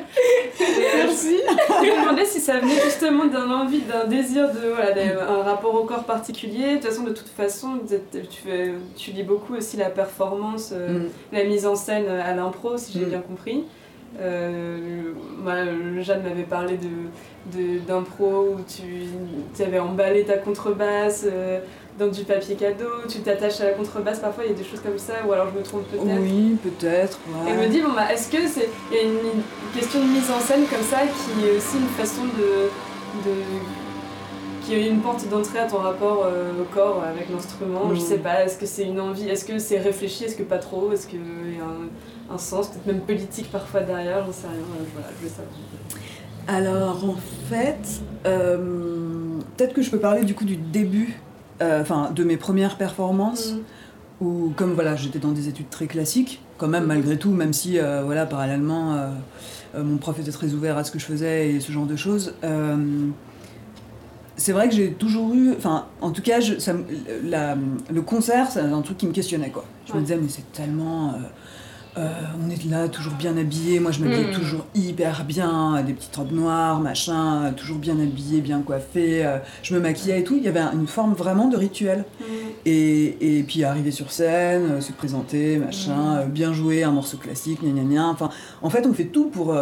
[0.96, 1.40] Merci.
[1.82, 4.92] je me demandais si ça venait justement d'un envie, d'un désir de voilà,
[5.28, 6.76] un rapport au corps particulier.
[6.76, 11.00] De toute façon, de toute façon, tu, fais, tu lis beaucoup aussi la performance, euh,
[11.00, 11.08] mm.
[11.32, 13.08] la mise en scène à l'impro, si j'ai mm.
[13.08, 13.64] bien compris.
[14.20, 15.12] Euh,
[16.02, 21.60] Jeanne m'avait parlé de, d'impro où tu avais emballé ta contrebasse, euh,
[21.98, 24.80] dans du papier cadeau, tu t'attaches à la contrebasse, parfois il y a des choses
[24.80, 26.20] comme ça, ou alors je me trompe peut-être.
[26.20, 27.18] Oui, peut-être.
[27.46, 28.68] Et je me dis, bon, bah, est-ce que c'est.
[28.92, 29.42] Y a une,
[29.74, 33.28] question de mise en scène comme ça qui est aussi une façon de.
[33.28, 33.36] de
[34.64, 37.94] qui est une porte d'entrée à ton rapport euh, au corps avec l'instrument.
[37.94, 40.56] Je sais pas, est-ce que c'est une envie, est-ce que c'est réfléchi, est-ce que pas
[40.56, 41.88] trop, est-ce qu'il y a un,
[42.38, 44.64] sens, peut-être même politique parfois derrière, j'en sais rien,
[44.94, 45.48] voilà, je veux savoir.
[46.46, 47.16] Alors en
[47.48, 51.20] fait, euh, peut-être que je peux parler du coup du début
[51.62, 54.24] euh, enfin de mes premières performances, mm.
[54.24, 57.78] où comme voilà, j'étais dans des études très classiques, quand même malgré tout, même si
[57.78, 61.60] euh, voilà, parallèlement, euh, mon prof était très ouvert à ce que je faisais et
[61.60, 62.34] ce genre de choses.
[64.36, 66.54] c'est vrai que j'ai toujours eu, enfin, en tout cas, je,
[67.22, 69.64] le concert, c'est un truc qui me questionnait, quoi.
[69.86, 71.14] Je me disais, mais c'est tellement
[71.96, 72.08] euh,
[72.44, 73.78] on est là, toujours bien habillé.
[73.78, 74.34] Moi, je m'habillais mm.
[74.34, 79.24] toujours hyper bien, des petites robes noires, machin, toujours bien habillé, bien coiffé.
[79.24, 80.34] Euh, je me maquillais et tout.
[80.36, 82.04] Il y avait une forme vraiment de rituel.
[82.20, 82.24] Mm.
[82.66, 86.30] Et, puis, arriver sur scène, euh, se présenter, machin, mm.
[86.30, 88.08] bien jouer un morceau classique, gna gna gna.
[88.08, 88.30] Enfin,
[88.62, 89.54] en fait, on fait tout pour,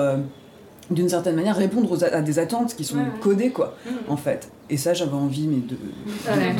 [0.90, 3.76] d'une certaine manière, répondre à des attentes qui sont codées, quoi,
[4.09, 4.50] en fait.
[4.70, 5.76] Et ça, j'avais envie, mais de,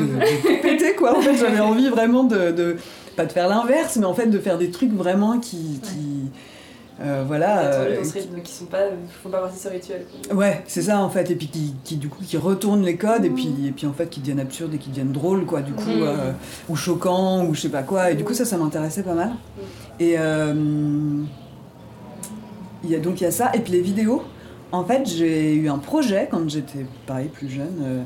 [0.05, 1.17] de, péter, quoi.
[1.17, 2.77] En fait, j'avais envie vraiment de
[3.15, 5.79] pas de faire l'inverse, mais en fait de faire des trucs vraiment qui.
[5.81, 6.31] qui
[7.01, 7.59] euh, voilà.
[7.59, 8.01] Euh,
[8.43, 8.83] qui, sont pas,
[9.23, 10.05] font pas partie de ce rituel.
[10.31, 13.25] Ouais, c'est ça en fait, et puis qui, qui, du coup qui retournent les codes,
[13.25, 15.73] et puis et puis en fait qui deviennent absurdes et qui deviennent drôles quoi, du
[15.73, 16.03] coup mm.
[16.03, 16.31] euh,
[16.69, 19.29] ou choquants ou je sais pas quoi, et du coup ça ça m'intéressait pas mal.
[19.29, 20.01] Mm.
[20.01, 20.17] Et
[22.83, 24.21] il y a donc il y a ça, et puis les vidéos.
[24.71, 28.05] En fait, j'ai eu un projet quand j'étais pareil plus jeune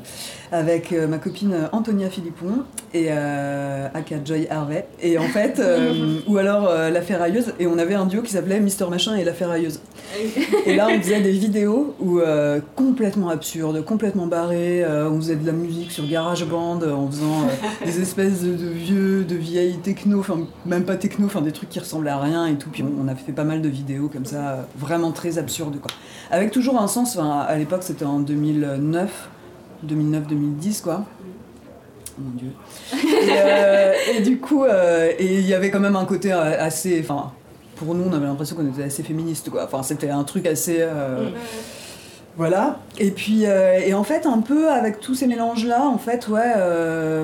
[0.52, 2.64] avec ma copine Antonia Philippon
[2.94, 4.86] et euh, aka Joy Harvey.
[5.02, 7.52] Et en fait euh, ou alors euh, la ferrailleuse.
[7.58, 9.80] Et on avait un duo qui s'appelait Mister Machin et la ferrailleuse.
[10.66, 15.46] Et là on faisait des vidéos où euh, complètement absurdes complètement barrées on faisait de
[15.46, 17.48] la musique sur GarageBand en faisant
[17.84, 21.78] des espèces de, vieux de vieilles techno enfin même pas techno enfin des trucs qui
[21.78, 22.70] ressemblaient à rien et tout.
[22.70, 25.90] Puis on, a fait pas mal de vidéos comme ça vraiment très absurdes quoi.
[26.30, 29.28] Avec toujours un sens enfin à l'époque c'était en 2009
[29.86, 31.04] 2009-2010 quoi
[32.18, 32.52] mon dieu.
[33.30, 36.98] Euh, et, du coup, euh, il y avait quand même un côté euh, assez.
[37.00, 37.32] Enfin,
[37.76, 39.64] pour nous, on avait l'impression qu'on était assez féministe, quoi.
[39.64, 40.84] Enfin, c'était un truc assez.
[42.36, 42.78] Voilà.
[42.98, 46.54] Et puis, et en fait, un peu avec tous ces mélanges-là, en fait, ouais,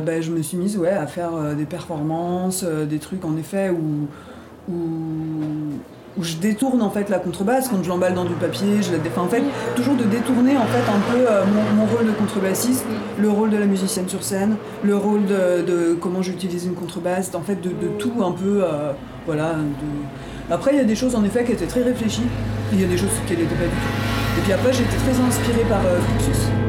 [0.05, 4.09] ben, je me suis mise ouais, à faire des performances, des trucs en effet où,
[4.71, 4.75] où,
[6.19, 8.99] où je détourne en fait la contrebasse quand je l'emballe dans du papier, je la
[8.99, 9.43] défends en fait
[9.74, 11.45] toujours de détourner en fait un peu euh,
[11.77, 12.85] mon, rôle de contrebassiste,
[13.19, 17.43] le rôle de la musicienne sur scène, le rôle de, comment j'utilise une contrebasse, en
[17.43, 18.93] fait de, tout un peu euh,
[19.27, 19.57] voilà.
[20.51, 22.27] Après il y a des choses en effet qui étaient très réfléchies,
[22.73, 24.39] il y a des choses qui n'étaient pas du tout.
[24.39, 26.64] Et puis après j'étais très inspirée par euh, Fluxus.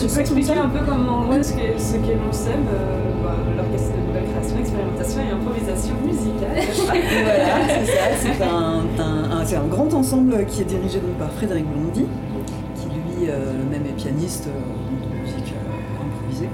[0.00, 3.92] Tu peux expliquer un peu comment ouais, ce qu'est ce qu'est l'ONSEM, euh, bah, l'orchestre
[3.94, 6.56] de nouvelle création, expérimentation et improvisation musicale.
[7.24, 8.02] voilà, c'est ça.
[8.18, 12.06] C'est un, un, un, un, grand ensemble qui est dirigé donc, par Frédéric Blondy,
[12.76, 15.52] qui lui euh, même est pianiste euh, de musique
[16.00, 16.48] improvisée,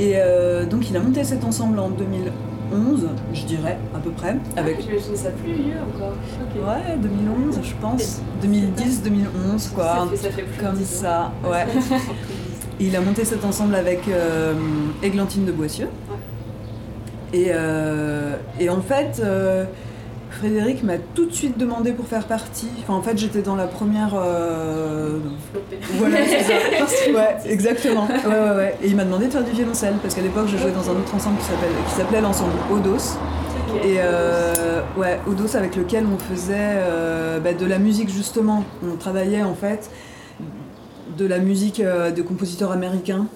[0.00, 4.36] Et euh, donc il a monté cet ensemble en 2011, je dirais, à peu près.
[4.56, 4.78] Avec...
[4.80, 6.14] Ah, J'imagine ça plus vieux encore.
[6.50, 6.58] Okay.
[6.58, 8.20] Ouais, 2011, je pense.
[8.42, 9.84] 2010, 2011, quoi.
[9.84, 11.66] Ça fait, ça fait plus Comme ça, ouais.
[12.80, 14.54] il a monté cet ensemble avec euh,
[15.02, 15.88] Églantine de Boissieu.
[17.32, 19.64] Et, euh, et, en fait, euh,
[20.30, 22.70] Frédéric m'a tout de suite demandé pour faire partie.
[22.82, 24.14] Enfin, en fait, j'étais dans la première.
[25.94, 26.54] Voilà, c'est ça.
[27.14, 28.06] ouais, exactement.
[28.06, 28.74] Ouais, ouais, ouais.
[28.82, 30.94] Et il m'a demandé de faire du violoncelle parce qu'à l'époque, je jouais dans un
[30.94, 33.16] autre ensemble qui s'appelait l'ensemble Odos.
[33.84, 38.64] Et euh, ouais, Odos avec lequel on faisait euh, bah, de la musique justement.
[38.82, 39.90] On travaillait en fait
[41.16, 43.26] de la musique euh, de compositeurs américains.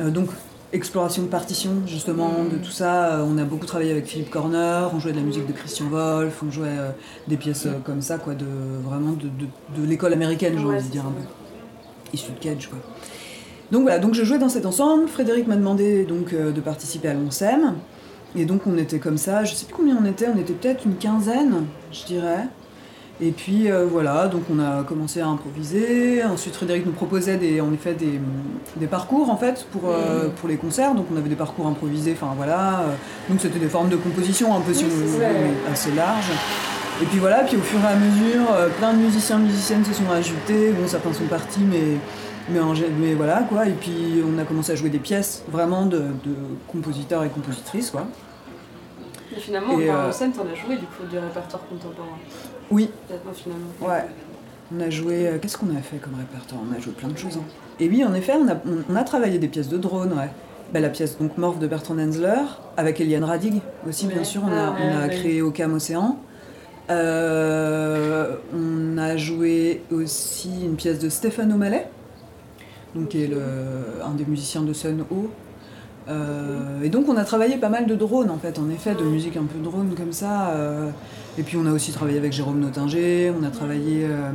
[0.00, 0.28] donc
[0.72, 3.24] exploration de partitions justement, de tout ça.
[3.28, 6.42] on a beaucoup travaillé avec Philippe Corner, on jouait de la musique de Christian Wolff,
[6.46, 6.76] on jouait
[7.26, 8.46] des pièces comme ça, quoi, de,
[8.84, 11.22] vraiment de, de, de l'école américaine, j'ai envie de dire un peu.
[12.12, 12.78] Issu de Cage, quoi.
[13.72, 15.08] Donc voilà, donc je jouais dans cet ensemble.
[15.08, 17.74] Frédéric m'a demandé donc de participer à l'ONSEM.
[18.36, 20.86] Et donc on était comme ça, je sais plus combien on était, on était peut-être
[20.86, 22.46] une quinzaine, je dirais.
[23.22, 26.24] Et puis euh, voilà, donc on a commencé à improviser.
[26.24, 28.18] Ensuite Frédéric nous proposait des, en effet des,
[28.76, 30.94] des parcours en fait pour, euh, pour les concerts.
[30.94, 32.84] Donc on avait des parcours improvisés, enfin voilà.
[33.28, 35.24] Donc c'était des formes de composition un peu si on veut,
[35.70, 36.32] assez larges.
[37.02, 39.92] Et puis voilà, puis au fur et à mesure, euh, plein de musiciens, musiciennes se
[39.92, 40.72] sont ajoutés.
[40.72, 41.98] Bon, certains sont partis, mais
[42.48, 45.86] mais, en, mais, voilà quoi, et puis on a commencé à jouer des pièces vraiment
[45.86, 46.34] de, de
[46.66, 48.06] compositeurs et compositrices quoi.
[49.36, 50.12] Et finalement, et en euh...
[50.12, 52.18] scène, t'en as joué du coup du répertoire contemporain
[52.70, 52.90] Oui.
[53.34, 53.66] finalement.
[53.80, 54.04] Ouais.
[54.74, 55.26] On a joué.
[55.26, 56.60] Euh, Qu'est-ce qu'on a fait comme répertoire?
[56.68, 57.36] On a joué plein de choses.
[57.36, 57.44] Hein.
[57.80, 60.30] Et oui, en effet, on a, on, on a travaillé des pièces de drone, ouais.
[60.72, 62.42] Ben, la pièce donc Morph de Bertrand Hensler,
[62.76, 64.14] avec Eliane Radig aussi, ouais.
[64.14, 64.42] bien sûr.
[64.44, 65.14] On a, ah, on a ouais.
[65.14, 66.18] créé Ocam Océan.
[66.90, 71.88] Euh, on a joué aussi une pièce de Stéphane O'Malley
[72.94, 73.40] donc qui est le,
[74.04, 75.30] un des musiciens de Sun O.
[76.08, 79.04] Euh, et donc on a travaillé pas mal de drones en fait, en effet, de
[79.04, 80.50] musique un peu drone comme ça.
[80.50, 80.90] Euh,
[81.38, 84.30] et puis on a aussi travaillé avec Jérôme Nottinger, on a travaillé euh,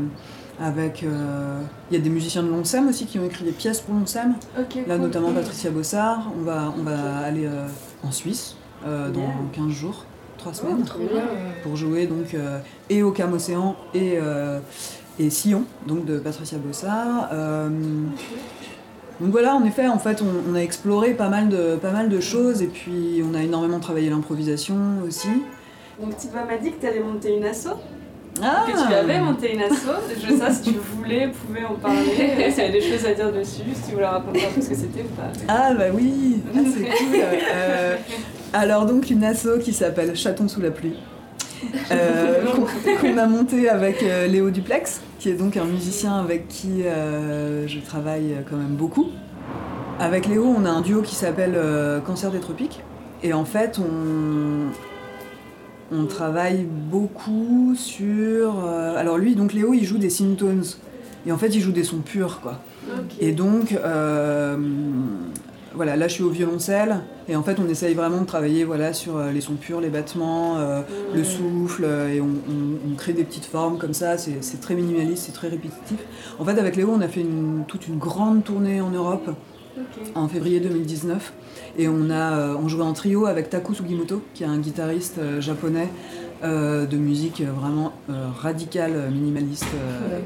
[0.59, 1.03] avec...
[1.03, 4.35] Il y a des musiciens de l'ONSEM aussi qui ont écrit des pièces pour l'ONSEM.
[4.59, 5.05] Okay, Là cool.
[5.05, 6.31] notamment Patricia Bossard.
[6.39, 7.47] On va, on va aller
[8.03, 9.33] en Suisse dans yeah.
[9.53, 10.05] 15 jours,
[10.37, 11.03] 3 semaines, oh,
[11.63, 12.35] pour jouer donc
[12.89, 14.17] et au Cam Océan et
[15.19, 17.29] et Sillon, donc de Patricia Bossard.
[17.31, 17.69] Euh,
[19.21, 22.09] donc voilà, en effet, en fait, on, on, a exploré pas mal, de, pas mal
[22.09, 24.75] de choses et puis on a énormément travaillé l'improvisation
[25.07, 25.29] aussi.
[25.99, 27.69] Donc Tiva m'a dit que tu allais monter une asso
[28.43, 28.65] ah.
[28.67, 29.91] Que tu avais monté une asso.
[30.13, 32.01] Je sais si tu voulais, pouvais en parler.
[32.51, 34.69] S'il y a des choses à dire dessus, si tu voulais raconter un peu ce
[34.69, 35.31] que c'était ou pas.
[35.47, 37.15] Ah bah oui, ah, c'est cool.
[37.15, 37.95] Euh,
[38.51, 40.97] alors donc une asso qui s'appelle Chaton sous la pluie.
[41.91, 46.47] Euh, qu'on qu a monté avec euh, Léo Duplex, qui est donc un musicien avec
[46.47, 49.09] qui euh, je travaille quand même beaucoup.
[49.99, 51.57] Avec Léo, on a un duo qui s'appelle
[52.05, 52.81] Cancer des Tropiques.
[53.23, 54.71] Et en fait, on,
[55.91, 58.65] on travaille beaucoup sur.
[58.65, 60.63] Euh, alors lui, donc Léo, il joue des syntones.
[61.27, 62.59] Et en fait, il joue des sons purs, quoi.
[62.87, 63.29] Okay.
[63.29, 63.75] Et donc,
[65.75, 68.93] voilà, là je suis au violoncelle et en fait on essaye vraiment de travailler voilà,
[68.93, 71.15] sur euh, les sons purs, les battements, euh, mmh.
[71.15, 75.25] le souffle et on, on, on, crée des petites formes comme ça, c'est très minimaliste,
[75.25, 75.99] c'est très répétitif.
[76.39, 79.29] En fait avec Léo on a fait une, toute une grande tournée en Europe
[79.77, 80.11] okay.
[80.15, 81.33] en février 2019
[81.77, 85.17] et on a euh, on jouait en trio avec Taku Sugimoto qui est un guitariste
[85.19, 85.89] euh, japonais
[86.43, 89.63] euh, de musique vraiment radicale, minimaliste.
[89.63, 90.23] Ouais.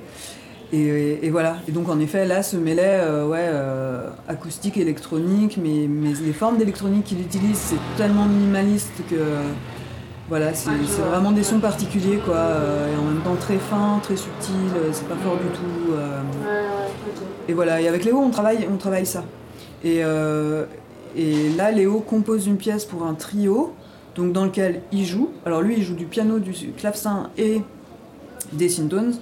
[0.71, 1.57] Et, et, et, voilà.
[1.67, 6.33] Et donc en effet, là se mêlait euh, ouais, euh, acoustique, électronique, mais, mais les
[6.33, 9.15] formes d'électronique qu'il utilise, c'est tellement minimaliste que
[10.27, 10.69] voilà, c'est
[11.09, 12.37] vraiment des sons particuliers, quoi.
[12.93, 14.53] Et en même temps très fin, très subtil,
[14.91, 16.78] c'est pas fort du tout.
[17.49, 17.81] Et voilà.
[17.81, 19.23] Et avec Léo, on travaille, on travaille ça.
[19.83, 20.65] Et, euh,
[21.17, 23.73] et là, Léo compose une pièce pour un trio,
[24.15, 25.31] donc dans lequel il joue.
[25.45, 27.61] Alors lui, il joue du piano, du clavecin et
[28.53, 29.15] des syntones.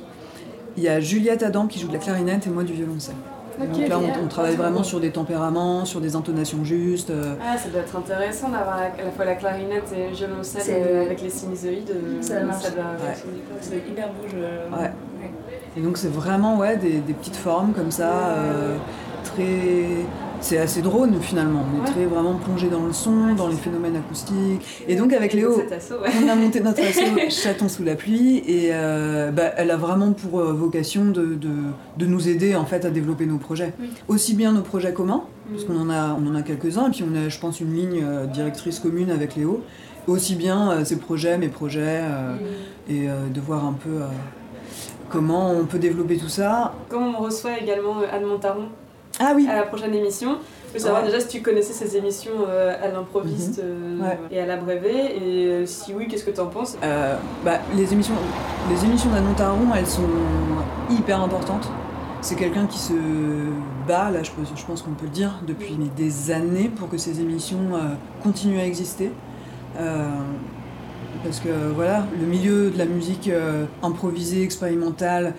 [0.75, 3.15] Il y a Juliette Adam qui joue de la clarinette et moi du violoncelle.
[3.59, 7.09] Okay, Donc là, on, on travaille vraiment sur des tempéraments, sur des intonations justes.
[7.09, 7.33] Euh.
[7.41, 11.05] Ah, ça doit être intéressant d'avoir à la fois la clarinette et le violoncelle euh,
[11.05, 11.91] avec les sinusoïdes.
[12.21, 13.15] Ça, ça doit ouais.
[13.61, 14.27] C'est hyper beau.
[14.29, 14.37] Je...
[14.37, 14.83] Ouais.
[14.83, 15.31] ouais.
[15.77, 18.77] Et donc c'est vraiment ouais, des, des, petites formes comme ça, euh,
[19.23, 20.07] très,
[20.41, 21.63] c'est assez drone finalement.
[21.71, 24.83] On est très vraiment plongé dans le son, dans les phénomènes acoustiques.
[24.87, 25.61] Et donc avec Léo,
[26.23, 30.13] on a monté notre assaut Chaton sous la pluie et euh, bah, elle a vraiment
[30.13, 33.73] pour euh, vocation de, de, nous aider en fait à développer nos projets.
[34.07, 37.03] Aussi bien nos projets communs, parce qu'on en a, on en a quelques-uns, et puis
[37.03, 39.63] on a je pense une ligne directrice commune avec Léo.
[40.07, 42.01] Aussi bien ses projets, mes projets,
[42.89, 43.99] et de voir un peu
[45.09, 46.73] comment on peut développer tout ça.
[46.89, 48.67] Comment on reçoit également Anne Montaron
[49.19, 49.47] ah oui.
[49.49, 50.37] à la prochaine émission.
[50.69, 54.01] Je veux savoir déjà si tu connaissais ces émissions euh, à l'improviste mhm.
[54.03, 56.77] euh, et à la brevet, et euh, si oui, qu'est-ce que tu en penses
[57.43, 58.13] bah, les émissions,
[58.69, 60.01] les émissions d'Anne Taron, elles sont
[60.89, 61.69] hyper importantes.
[62.21, 62.93] C'est quelqu'un qui se
[63.87, 67.21] bat, là je, je pense qu'on peut le dire, depuis des années pour que ces
[67.21, 67.69] émissions
[68.21, 69.11] continuent à exister.
[71.23, 73.29] Parce que voilà, le milieu de la musique
[73.83, 75.33] improvisée, expérimentale,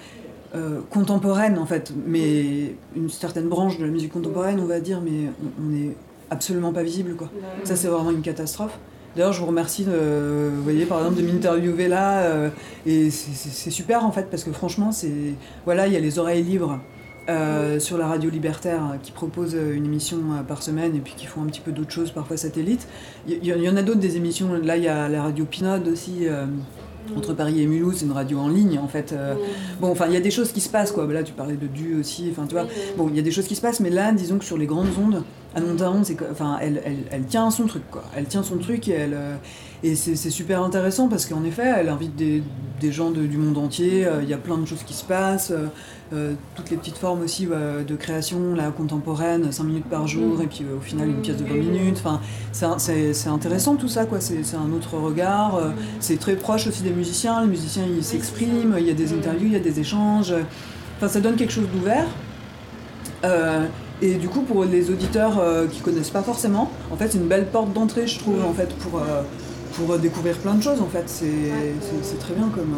[0.55, 5.03] euh, contemporaine en fait, mais une certaine branche de la musique contemporaine, on va dire,
[5.03, 5.31] mais
[5.61, 5.95] on n'est
[6.31, 7.29] absolument pas visible quoi.
[7.65, 8.79] Ça c'est vraiment une catastrophe.
[9.15, 12.49] D'ailleurs, je vous remercie, de, vous par exemple, de m'interviewer là, euh,
[12.87, 14.91] et c'est super en fait parce que franchement,
[15.67, 16.79] voilà, il y a les oreilles libres.
[17.29, 21.43] Euh, sur la radio libertaire qui propose une émission par semaine et puis qui font
[21.43, 22.89] un petit peu d'autres choses, parfois satellites.
[23.27, 26.27] Il y, en a d'autres des émissions, là il y a la radio Pinode aussi,
[27.17, 29.13] entre Paris et Mulhouse, c'est une radio en ligne en fait.
[29.13, 29.35] Euh.
[29.81, 31.07] Bon, enfin, il y a des choses qui se passent quoi.
[31.07, 32.29] Là, tu parlais de Du aussi.
[32.31, 32.67] Enfin, tu vois.
[32.97, 34.67] Bon, il y a des choses qui se passent, mais là, disons que sur les
[34.67, 35.23] grandes ondes,
[35.55, 38.05] à Montaron, c'est enfin, elle, elle, elle, tient son truc quoi.
[38.15, 39.15] Elle tient son truc et elle.
[39.15, 39.37] Euh,
[39.85, 42.43] et c'est super intéressant parce qu'en effet, elle invite des,
[42.81, 44.07] des gens du monde entier.
[44.07, 45.53] Euh, il y a plein de choses qui se passent.
[46.13, 50.43] Euh, toutes les petites formes aussi de création la contemporaine, 5 minutes par jour, mm.
[50.43, 52.03] et puis au final une pièce de 20 minutes.
[52.05, 52.21] Enfin,
[52.79, 54.21] c'est intéressant tout ça, quoi.
[54.21, 55.55] C'est un autre regard.
[55.57, 55.71] Euh,
[56.01, 57.43] c'est très proche aussi des musiciens.
[57.43, 60.35] Les musiciens ils s'expriment, il y a des interviews, il y a des échanges.
[60.97, 62.07] Enfin, ça donne quelque chose d'ouvert.
[64.01, 67.47] Et du coup, pour les auditeurs qui connaissent pas forcément, en fait, c'est une belle
[67.47, 69.01] porte d'entrée, je trouve, en fait, pour,
[69.75, 70.81] pour découvrir plein de choses.
[70.81, 72.75] En fait, c'est très bien comme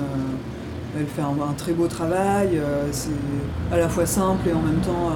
[0.98, 3.10] elle fait un, très beau travail, euh, c'est
[3.72, 5.12] à la fois simple et en même temps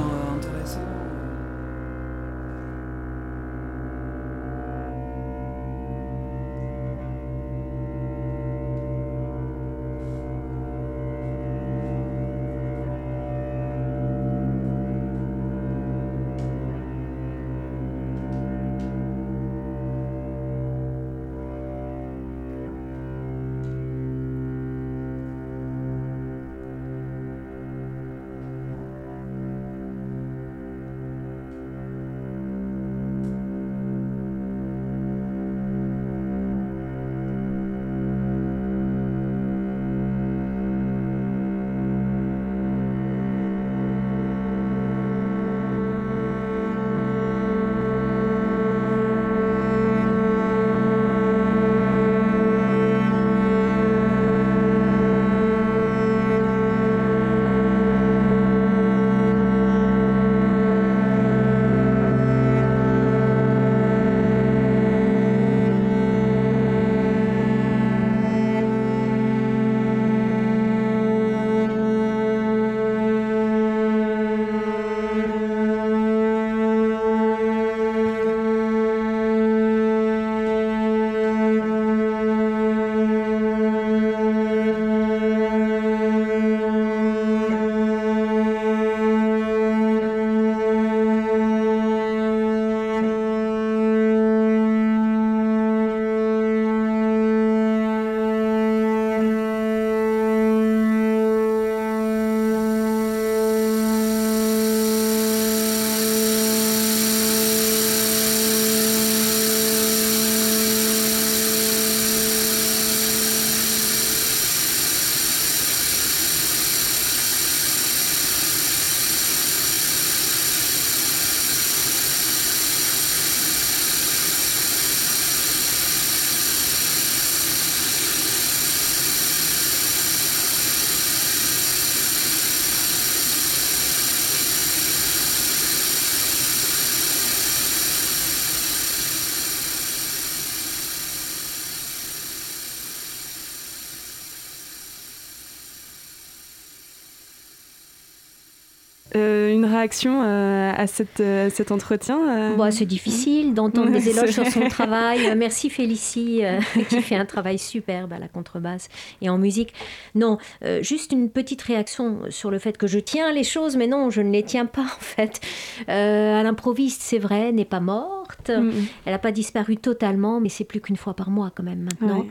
[149.74, 155.34] réaction à, cette, cet entretien bah, C'est difficile d'entendre des éloges sur son travail.
[155.36, 156.42] Merci Félicie
[156.88, 158.88] qui fait un travail superbe à la contrebasse
[159.20, 159.72] et en musique.
[160.14, 160.38] Non,
[160.80, 164.20] juste une petite réaction sur le fait que je tiens les choses, mais non, je
[164.20, 165.40] ne les tiens pas en fait.
[165.88, 167.80] à l'improviste, c'est vrai, n'est pas
[168.24, 168.50] morte.
[168.50, 168.86] Mm, mm.
[169.04, 172.26] Elle n'a pas disparu totalement, mais c'est plus qu'une fois par mois quand même maintenant.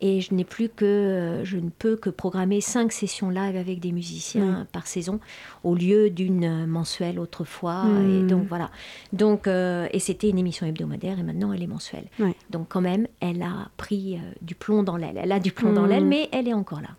[0.00, 3.92] Et je n'ai plus que, je ne peux que programmer cinq sessions live avec des
[3.92, 5.20] musiciens par saison,
[5.64, 7.84] au lieu d'une mensuelle autrefois.
[7.86, 8.26] Et mm.
[8.26, 8.70] donc voilà.
[9.12, 12.06] Donc euh, et c'était une émission hebdomadaire et maintenant elle est mensuelle.
[12.50, 15.18] Donc quand même, elle a pris euh, du plomb dans l'aile.
[15.22, 16.90] Elle a du plomb dans l'aile, mais elle est encore là.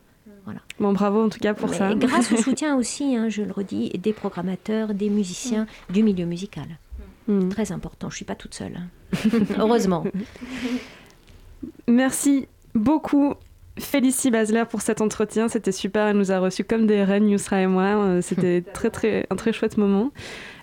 [0.45, 0.59] Voilà.
[0.79, 1.95] Bon, bravo en tout cas pour ça.
[1.95, 6.67] Grâce au soutien aussi, hein, je le redis, des programmateurs, des musiciens, du milieu musical.
[7.27, 7.49] Mm.
[7.49, 8.77] Très important, je ne suis pas toute seule.
[8.77, 9.29] Hein.
[9.57, 10.03] Heureusement.
[11.87, 13.35] Merci beaucoup
[13.79, 17.61] Félicie Basler pour cet entretien, c'était super, elle nous a reçus comme des reines, Yousra
[17.61, 20.11] et moi, euh, c'était très, très, un très chouette moment.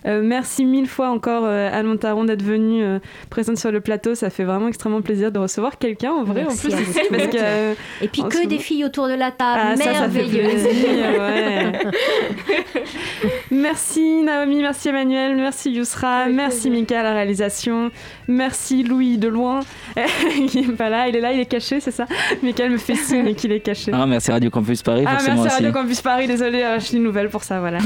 [0.05, 2.83] Euh, merci mille fois encore euh, Anne Montaron d'être venue
[3.29, 6.47] présente sur le plateau, ça fait vraiment extrêmement plaisir de recevoir quelqu'un en vrai en
[6.47, 6.69] plus.
[6.69, 6.99] ici.
[7.09, 10.61] Parce que, et puis que des filles autour de la table, ah, merveilleuse.
[13.51, 17.91] merci Naomi, merci Emmanuel, merci Yousra, merci Mika à la réalisation,
[18.31, 19.61] merci Louis de loin,
[20.47, 22.05] qui n'est pas là, il est là, il est caché, c'est ça?
[22.41, 23.91] Mika me fait mais qu'il est caché.
[23.93, 25.03] Ah, merci Radio Campus Paris.
[25.07, 27.79] Ah, merci Radio Campus Paris, désolé, euh, je suis une nouvelle pour ça, voilà.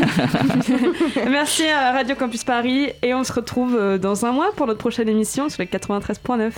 [1.30, 4.80] merci à Radio Campus Paris et on se retrouve euh, dans un mois pour notre
[4.80, 6.52] prochaine émission sur les 93.9.